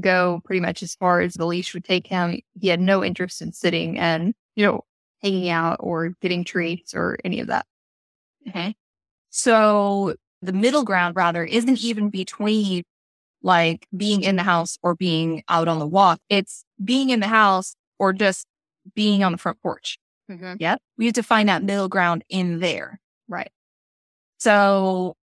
go 0.00 0.40
pretty 0.44 0.60
much 0.60 0.82
as 0.82 0.96
far 0.96 1.20
as 1.20 1.34
the 1.34 1.46
leash 1.46 1.72
would 1.72 1.84
take 1.84 2.08
him. 2.08 2.40
He 2.60 2.66
had 2.66 2.80
no 2.80 3.04
interest 3.04 3.40
in 3.40 3.52
sitting 3.52 3.96
and, 3.96 4.34
you 4.56 4.66
know, 4.66 4.84
hanging 5.22 5.50
out 5.50 5.76
or 5.78 6.10
getting 6.20 6.42
treats 6.42 6.94
or 6.94 7.16
any 7.24 7.38
of 7.38 7.46
that. 7.46 7.64
Okay. 8.48 8.74
So 9.30 10.16
the 10.44 10.52
middle 10.52 10.84
ground 10.84 11.16
rather 11.16 11.44
isn't 11.44 11.80
even 11.82 12.10
between 12.10 12.84
like 13.42 13.86
being 13.96 14.22
in 14.22 14.36
the 14.36 14.42
house 14.42 14.78
or 14.82 14.94
being 14.94 15.42
out 15.48 15.68
on 15.68 15.78
the 15.78 15.86
walk. 15.86 16.20
It's 16.28 16.64
being 16.82 17.10
in 17.10 17.20
the 17.20 17.28
house 17.28 17.76
or 17.98 18.12
just 18.12 18.46
being 18.94 19.22
on 19.22 19.32
the 19.32 19.38
front 19.38 19.60
porch. 19.62 19.98
Mm-hmm. 20.30 20.54
Yep. 20.58 20.80
We 20.96 21.06
have 21.06 21.14
to 21.14 21.22
find 21.22 21.48
that 21.48 21.62
middle 21.62 21.88
ground 21.88 22.24
in 22.28 22.60
there. 22.60 23.00
Right. 23.28 23.50
So 24.38 25.16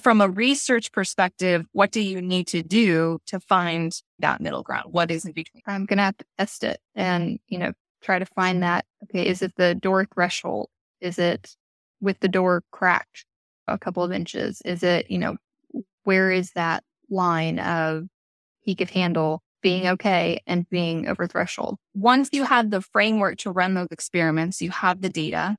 from 0.00 0.20
a 0.20 0.28
research 0.28 0.90
perspective, 0.90 1.66
what 1.72 1.92
do 1.92 2.00
you 2.00 2.20
need 2.20 2.48
to 2.48 2.62
do 2.62 3.20
to 3.26 3.38
find 3.38 3.96
that 4.18 4.40
middle 4.40 4.64
ground? 4.64 4.92
What 4.92 5.10
is 5.10 5.24
in 5.24 5.32
between? 5.32 5.62
I'm 5.66 5.86
going 5.86 5.98
to 5.98 6.04
have 6.04 6.16
to 6.18 6.24
test 6.38 6.64
it 6.64 6.80
and, 6.96 7.38
you 7.46 7.58
know, 7.58 7.72
try 8.02 8.18
to 8.18 8.26
find 8.26 8.62
that. 8.64 8.84
Okay. 9.04 9.26
Is 9.26 9.42
it 9.42 9.54
the 9.56 9.74
door 9.74 10.06
threshold? 10.12 10.68
Is 11.00 11.18
it 11.18 11.56
with 12.00 12.18
the 12.20 12.28
door 12.28 12.64
cracked 12.72 13.24
a 13.66 13.78
couple 13.78 14.02
of 14.02 14.12
inches? 14.12 14.60
Is 14.64 14.82
it, 14.82 15.10
you 15.10 15.18
know, 15.18 15.36
where 16.04 16.30
is 16.30 16.52
that 16.52 16.84
line 17.10 17.58
of 17.58 18.04
he 18.60 18.74
could 18.74 18.90
handle 18.90 19.42
being 19.62 19.86
okay 19.88 20.40
and 20.46 20.68
being 20.68 21.08
over 21.08 21.26
threshold? 21.26 21.78
Once 21.94 22.28
you 22.32 22.44
have 22.44 22.70
the 22.70 22.80
framework 22.80 23.38
to 23.38 23.50
run 23.50 23.74
those 23.74 23.88
experiments, 23.90 24.60
you 24.60 24.70
have 24.70 25.00
the 25.00 25.08
data. 25.08 25.56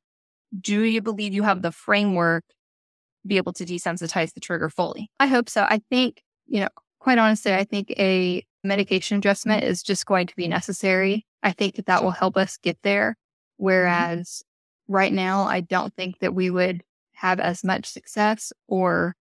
Do 0.60 0.84
you 0.84 1.02
believe 1.02 1.34
you 1.34 1.44
have 1.44 1.62
the 1.62 1.72
framework 1.72 2.44
to 2.48 3.28
be 3.28 3.38
able 3.38 3.54
to 3.54 3.66
desensitize 3.66 4.34
the 4.34 4.40
trigger 4.40 4.70
fully? 4.70 5.10
I 5.20 5.28
hope 5.28 5.50
so. 5.50 5.64
I 5.64 5.82
think, 5.90 6.22
you 6.46 6.62
know, 6.62 6.70
quite 7.00 7.18
honestly, 7.18 7.54
I 7.54 7.64
think 7.64 7.92
a 7.92 8.46
medication 8.64 9.18
adjustment 9.18 9.64
is 9.64 9.84
just 9.84 10.06
going 10.06 10.28
to 10.28 10.36
be 10.36 10.48
necessary. 10.48 11.26
I 11.44 11.52
think 11.52 11.76
that 11.76 11.88
that 11.88 12.04
will 12.04 12.12
help 12.12 12.38
us 12.38 12.58
get 12.58 12.78
there. 12.84 13.12
Mm-hmm. 13.12 13.66
Whereas 13.66 14.44
right 14.88 15.14
now, 15.14 15.44
I 15.44 15.62
don't 15.62 15.94
think 15.96 16.20
that 16.20 16.34
we 16.34 16.50
would 16.50 16.84
have 17.18 17.40
as 17.40 17.64
much 17.64 17.86
success 17.88 18.52
or, 18.68 19.16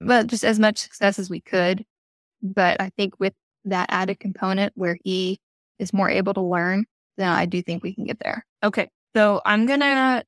well, 0.00 0.24
just 0.24 0.44
as 0.44 0.58
much 0.58 0.78
success 0.78 1.18
as 1.18 1.30
we 1.30 1.40
could 1.40 1.84
But 2.42 2.80
I 2.80 2.90
think 2.96 3.18
with 3.20 3.32
that 3.64 3.86
added 3.90 4.20
component 4.20 4.72
where 4.76 4.98
he 5.04 5.40
is 5.78 5.92
more 5.92 6.10
able 6.10 6.34
to 6.34 6.40
learn, 6.42 6.84
then 7.16 7.28
I 7.28 7.46
do 7.46 7.62
think 7.62 7.82
we 7.82 7.94
can 7.94 8.04
get 8.04 8.18
there. 8.20 8.44
Okay. 8.62 8.90
So 9.16 9.40
I'm 9.46 9.64
going 9.66 9.80
to 9.80 10.24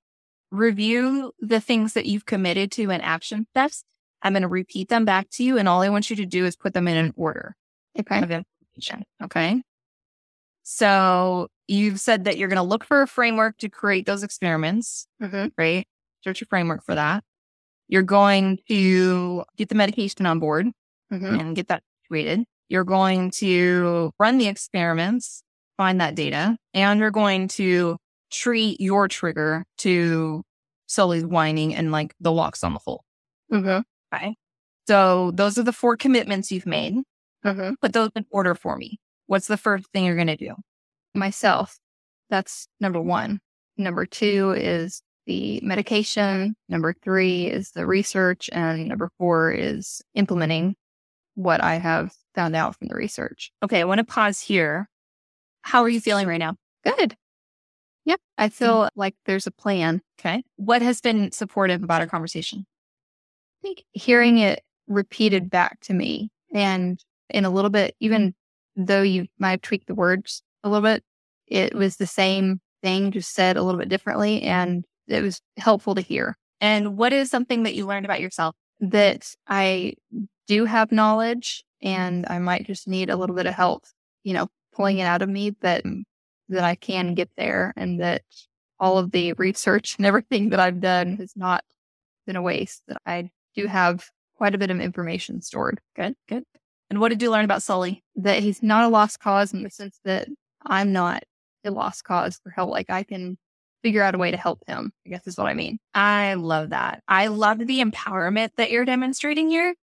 review 0.51 1.33
the 1.41 1.61
things 1.61 1.93
that 1.95 2.07
you've 2.07 2.25
committed 2.25 2.73
to 2.73 2.91
in 2.91 3.01
action 3.03 3.47
steps. 3.51 3.85
I'm 4.23 4.33
going 4.33 4.43
to 4.43 4.49
repeat 4.49 4.89
them 4.89 5.05
back 5.05 5.29
to 5.33 5.45
you. 5.45 5.59
And 5.59 5.69
all 5.69 5.83
I 5.83 5.89
want 5.91 6.09
you 6.09 6.17
to 6.17 6.27
do 6.27 6.47
is 6.47 6.57
put 6.57 6.73
them 6.73 6.89
in 6.89 6.97
an 6.97 7.13
order 7.17 7.55
Okay. 7.99 8.19
of 8.23 8.31
information. 8.31 9.05
Okay. 9.23 9.63
So 10.63 11.49
you've 11.69 12.01
said 12.01 12.25
that 12.25 12.39
you're 12.39 12.49
going 12.49 12.57
to 12.57 12.63
look 12.63 12.85
for 12.85 13.03
a 13.03 13.07
framework 13.07 13.59
to 13.59 13.69
create 13.69 14.07
those 14.07 14.23
experiments, 14.23 15.07
Mm-hmm. 15.23 15.49
right? 15.59 15.87
Search 16.27 16.43
a 16.43 16.47
framework 16.47 16.85
for 16.85 16.95
that. 16.97 17.23
You're 17.89 18.03
going 18.03 18.59
to 18.69 19.45
get 19.57 19.69
the 19.69 19.75
medication 19.77 20.27
on 20.27 20.41
board 20.41 20.67
Mm-hmm. 21.13 21.25
and 21.39 21.55
get 21.55 21.69
that 21.69 21.85
situated. 22.03 22.45
You're 22.69 22.83
going 22.83 23.31
to 23.37 24.11
run 24.19 24.39
the 24.39 24.49
experiments, 24.49 25.45
find 25.77 26.01
that 26.01 26.17
data, 26.17 26.57
and 26.75 26.99
you're 26.99 27.13
going 27.13 27.47
to 27.49 27.97
treat 28.33 28.81
your 28.81 29.07
trigger 29.07 29.65
to 29.79 30.43
Sully's 30.89 31.25
whining 31.25 31.77
and 31.77 31.93
like 31.93 32.13
the 32.19 32.33
locks 32.33 32.65
on 32.65 32.73
the 32.73 32.81
hole. 32.85 33.05
Mm-hmm. 33.53 34.31
So 34.89 35.31
those 35.33 35.59
are 35.59 35.63
the 35.63 35.73
four 35.73 35.97
commitments 35.97 36.51
you've 36.51 36.67
made. 36.67 36.97
Mm-hmm. 37.45 37.75
Put 37.81 37.93
those 37.93 38.11
in 38.17 38.27
order 38.33 38.57
for 38.57 38.77
me. 38.77 38.99
What's 39.29 39.47
the 39.47 39.57
first 39.57 39.87
thing 39.93 40.05
you're 40.07 40.17
going 40.17 40.27
to 40.27 40.37
do? 40.37 40.55
Myself. 41.15 41.79
That's 42.31 42.67
number 42.81 43.01
one. 43.01 43.39
Number 43.77 44.07
two 44.07 44.51
is 44.57 45.03
the 45.27 45.61
medication. 45.63 46.57
Number 46.69 46.95
three 47.03 47.47
is 47.47 47.73
the 47.73 47.87
research. 47.87 48.49
And 48.53 48.89
number 48.89 49.11
four 49.19 49.51
is 49.51 50.03
implementing 50.15 50.77
what 51.35 51.63
I 51.63 51.77
have 51.77 52.13
found 52.35 52.57
out 52.57 52.77
from 52.77 52.89
the 52.89 52.95
research. 52.95 53.53
Okay, 53.63 53.81
I 53.81 53.85
want 53.85 53.99
to 53.99 54.05
pause 54.05 54.41
here. 54.41 54.89
How 55.63 55.83
are 55.83 55.89
you 55.89 56.01
feeling 56.01 56.27
right 56.27 56.39
now? 56.39 56.57
Good. 56.85 57.17
Yep. 58.05 58.21
I 58.39 58.47
mm-hmm. 58.47 58.53
feel 58.53 58.89
like 58.95 59.17
there's 59.27 59.47
a 59.47 59.51
plan. 59.51 60.01
Okay. 60.19 60.43
What 60.57 60.81
has 60.83 61.01
been 61.01 61.33
supportive 61.33 61.83
about 61.83 62.01
our 62.01 62.07
conversation? 62.07 62.65
I 63.61 63.67
think 63.67 63.85
hearing 63.93 64.39
it 64.39 64.63
repeated 64.87 65.51
back 65.51 65.81
to 65.81 65.93
me 65.93 66.31
and 66.55 67.03
in 67.31 67.45
a 67.45 67.51
little 67.51 67.71
bit, 67.71 67.97
even 68.01 68.35
though 68.77 69.03
you 69.03 69.27
might 69.39 69.51
have 69.51 69.63
tweaked 69.63 69.89
the 69.89 69.95
words 69.95 70.43
a 70.63 70.69
little 70.69 70.83
bit, 70.83 71.03
it 71.47 71.75
was 71.75 71.97
the 71.97 72.07
same 72.07 72.61
thing, 72.83 73.11
just 73.11 73.35
said 73.35 73.57
a 73.57 73.63
little 73.63 73.81
bit 73.81 73.89
differently. 73.89 74.43
And 74.43 74.85
it 75.09 75.23
was 75.23 75.41
helpful 75.57 75.95
to 75.95 76.01
hear 76.01 76.37
And 76.61 76.97
what 76.97 77.13
is 77.13 77.31
something 77.31 77.63
that 77.65 77.75
you 77.75 77.87
learned 77.87 78.07
about 78.07 78.21
yourself? 78.21 78.55
that 78.81 79.35
I 79.49 79.95
do 80.47 80.65
have 80.67 80.93
knowledge 80.93 81.65
and 81.83 82.27
I 82.29 82.39
might 82.39 82.67
just 82.67 82.87
need 82.87 83.11
a 83.11 83.17
little 83.17 83.35
bit 83.35 83.47
of 83.47 83.55
help, 83.55 83.85
you 84.23 84.35
know, 84.35 84.49
pulling 84.75 84.99
it 84.99 85.05
out 85.05 85.23
of 85.23 85.29
me 85.29 85.57
that, 85.63 85.85
mm, 85.85 86.03
that 86.51 86.65
I 86.65 86.75
can 86.75 87.15
get 87.15 87.31
there 87.37 87.73
and 87.77 88.01
that 88.01 88.23
all 88.79 88.99
of 88.99 89.11
the 89.13 89.33
research 89.35 89.97
and 89.97 90.07
everything 90.07 90.51
that 90.51 90.61
I've 90.61 90.81
done 90.81 91.17
has 91.17 91.33
not 91.35 91.65
been 92.27 92.37
a 92.37 92.43
waste, 92.43 92.83
that 92.89 93.01
I 93.07 93.31
do 93.55 93.67
have 93.67 94.11
quite 94.37 94.55
a 94.55 94.59
bit 94.59 94.71
of 94.71 94.81
information 94.81 95.41
stored. 95.41 95.81
Good, 95.95 96.15
good. 96.29 96.45
And 96.91 97.01
what 97.01 97.09
did 97.09 97.23
you 97.23 97.31
learn 97.31 97.45
about 97.45 97.63
Sully? 97.63 98.05
that 98.17 98.43
he's 98.43 98.63
not 98.63 98.85
a 98.85 98.89
lost 98.89 99.21
cause 99.21 99.53
in 99.53 99.63
the 99.63 99.71
sense 99.71 100.01
that 100.05 100.29
I'm 100.65 100.93
not 100.93 101.23
a 101.65 101.71
lost 101.71 102.05
cause 102.05 102.39
for 102.43 102.51
help. 102.51 102.71
Like 102.71 102.91
I 102.91 103.03
can 103.03 103.39
figure 103.87 104.03
out 104.03 104.17
a 104.17 104.19
way 104.19 104.33
to 104.33 104.37
help 104.37 104.59
him, 104.67 104.93
I 105.07 105.11
guess 105.11 105.29
is 105.29 105.39
what 105.39 105.47
I 105.47 105.55
mean. 105.55 105.79
I 105.95 106.35
love 106.35 106.71
that. 106.71 107.05
I 107.07 107.29
love 107.29 107.59
the 107.59 107.81
empowerment 107.81 108.51
that 108.57 108.73
you're 108.73 108.85
demonstrating 108.85 109.49
here. 109.49 109.77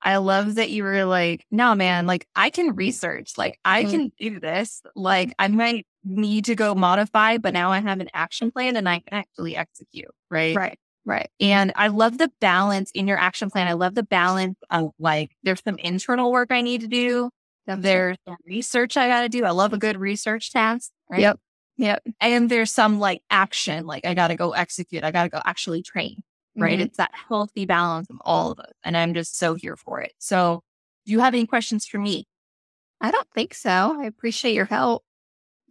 I 0.00 0.16
love 0.16 0.54
that 0.54 0.70
you 0.70 0.82
were 0.82 1.04
like, 1.04 1.44
no, 1.50 1.74
man, 1.74 2.06
like 2.06 2.26
I 2.34 2.48
can 2.48 2.74
research, 2.74 3.36
like 3.36 3.58
I 3.62 3.84
Mhm. 3.84 3.90
can 3.90 4.12
do 4.18 4.40
this. 4.40 4.82
Like 4.94 5.34
I 5.38 5.48
might 5.48 5.86
need 6.04 6.46
to 6.46 6.54
go 6.54 6.74
modify, 6.74 7.36
but 7.36 7.52
now 7.52 7.70
I 7.70 7.80
have 7.80 8.00
an 8.00 8.08
action 8.14 8.50
plan 8.50 8.76
and 8.76 8.88
I 8.88 9.00
can 9.00 9.12
actually 9.12 9.56
execute. 9.56 10.10
Right. 10.30 10.56
Right. 10.56 10.78
Right. 11.04 11.28
And 11.38 11.70
I 11.76 11.88
love 11.88 12.16
the 12.16 12.30
balance 12.40 12.90
in 12.92 13.06
your 13.06 13.18
action 13.18 13.50
plan. 13.50 13.68
I 13.68 13.74
love 13.74 13.94
the 13.94 14.02
balance 14.02 14.56
of 14.70 14.92
like, 14.98 15.32
there's 15.42 15.62
some 15.62 15.76
internal 15.76 16.32
work 16.32 16.50
I 16.50 16.62
need 16.62 16.80
to 16.80 16.88
do. 16.88 17.28
There's 17.66 18.16
some 18.26 18.36
research 18.46 18.96
I 18.96 19.08
got 19.08 19.20
to 19.22 19.28
do. 19.28 19.44
I 19.44 19.50
love 19.50 19.74
a 19.74 19.78
good 19.78 19.98
research 19.98 20.50
task. 20.50 20.90
Right? 21.10 21.20
Yep. 21.20 21.40
Yep. 21.76 22.02
And 22.20 22.48
there's 22.50 22.70
some 22.70 22.98
like 22.98 23.22
action, 23.30 23.86
like 23.86 24.04
I 24.06 24.14
got 24.14 24.28
to 24.28 24.36
go 24.36 24.52
execute. 24.52 25.02
I 25.04 25.10
got 25.10 25.24
to 25.24 25.28
go 25.28 25.40
actually 25.44 25.82
train. 25.82 26.22
Right. 26.56 26.78
Mhm. 26.78 26.82
It's 26.82 26.98
that 26.98 27.10
healthy 27.28 27.66
balance 27.66 28.08
of 28.10 28.16
all 28.20 28.52
of 28.52 28.60
us. 28.60 28.70
And 28.84 28.96
I'm 28.96 29.12
just 29.12 29.36
so 29.36 29.54
here 29.54 29.76
for 29.76 30.00
it. 30.00 30.12
So 30.18 30.62
do 31.04 31.12
you 31.12 31.20
have 31.20 31.34
any 31.34 31.46
questions 31.46 31.84
for 31.84 31.98
me? 31.98 32.26
I 33.00 33.10
don't 33.10 33.28
think 33.34 33.54
so. 33.54 33.96
I 34.00 34.04
appreciate 34.04 34.54
your 34.54 34.66
help. 34.66 35.02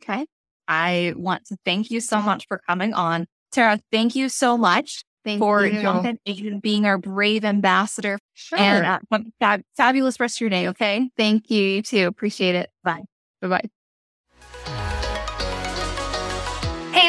Okay. 0.02 0.26
I 0.68 1.14
want 1.16 1.46
to 1.48 1.58
thank 1.64 1.90
you 1.90 2.02
so 2.02 2.22
much 2.22 2.48
for 2.48 2.62
coming 2.68 2.94
on. 2.94 3.28
Tara, 3.52 3.80
thank 3.92 4.16
you 4.16 4.28
so 4.30 4.58
much 4.58 5.04
Thank 5.24 5.40
for 5.40 5.66
you. 5.66 5.82
jumping 5.82 6.20
in, 6.26 6.60
being 6.60 6.86
our 6.86 6.98
brave 6.98 7.46
ambassador. 7.46 8.20
Sure. 8.34 8.60
And 8.60 8.86
uh, 8.86 9.20
fab- 9.40 9.64
fabulous 9.78 10.20
rest 10.20 10.38
of 10.38 10.42
your 10.42 10.50
day. 10.50 10.68
Okay. 10.70 11.10
thank 11.18 11.50
you. 11.50 11.64
You 11.64 11.82
too. 11.82 12.08
Appreciate 12.08 12.56
it. 12.56 12.70
Bye. 12.84 13.04
Bye 13.42 13.48
bye. 13.48 13.70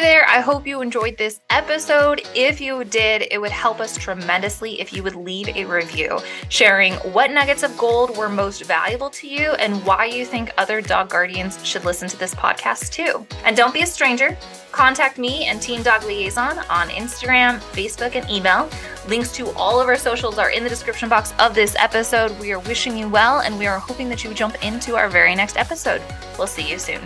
There, 0.05 0.29
I 0.29 0.41
hope 0.41 0.67
you 0.67 0.83
enjoyed 0.83 1.17
this 1.17 1.41
episode. 1.49 2.21
If 2.35 2.61
you 2.61 2.85
did, 2.85 3.27
it 3.31 3.41
would 3.41 3.51
help 3.51 3.81
us 3.81 3.97
tremendously 3.97 4.79
if 4.79 4.93
you 4.93 5.03
would 5.03 5.17
leave 5.17 5.49
a 5.49 5.65
review 5.65 6.19
sharing 6.51 6.93
what 7.15 7.31
nuggets 7.31 7.63
of 7.63 7.75
gold 7.79 8.15
were 8.15 8.29
most 8.29 8.65
valuable 8.65 9.09
to 9.09 9.27
you 9.27 9.53
and 9.53 9.83
why 9.87 10.05
you 10.05 10.27
think 10.27 10.53
other 10.59 10.83
dog 10.83 11.09
guardians 11.09 11.65
should 11.65 11.87
listen 11.87 12.07
to 12.07 12.19
this 12.19 12.35
podcast 12.35 12.93
too. 12.93 13.27
And 13.47 13.57
don't 13.57 13.73
be 13.73 13.81
a 13.81 13.87
stranger. 13.87 14.37
Contact 14.73 15.17
me 15.17 15.47
and 15.47 15.63
Team 15.63 15.83
Dog 15.83 16.05
Liaison 16.05 16.59
on 16.69 16.89
Instagram, 16.91 17.61
Facebook, 17.73 18.15
and 18.15 18.29
email. 18.29 18.69
Links 19.09 19.33
to 19.33 19.51
all 19.53 19.81
of 19.81 19.89
our 19.89 19.97
socials 19.97 20.37
are 20.37 20.51
in 20.51 20.65
the 20.65 20.69
description 20.69 21.09
box 21.09 21.33
of 21.39 21.55
this 21.55 21.75
episode. 21.79 22.39
We 22.39 22.53
are 22.53 22.61
wishing 22.61 22.99
you 22.99 23.09
well 23.09 23.41
and 23.41 23.59
we 23.59 23.67
are 23.67 23.79
hoping 23.79 24.11
that 24.11 24.23
you 24.23 24.35
jump 24.35 24.63
into 24.63 24.97
our 24.97 25.09
very 25.09 25.35
next 25.35 25.57
episode. 25.57 26.03
We'll 26.37 26.47
see 26.47 26.69
you 26.69 26.79
soon. 26.79 27.01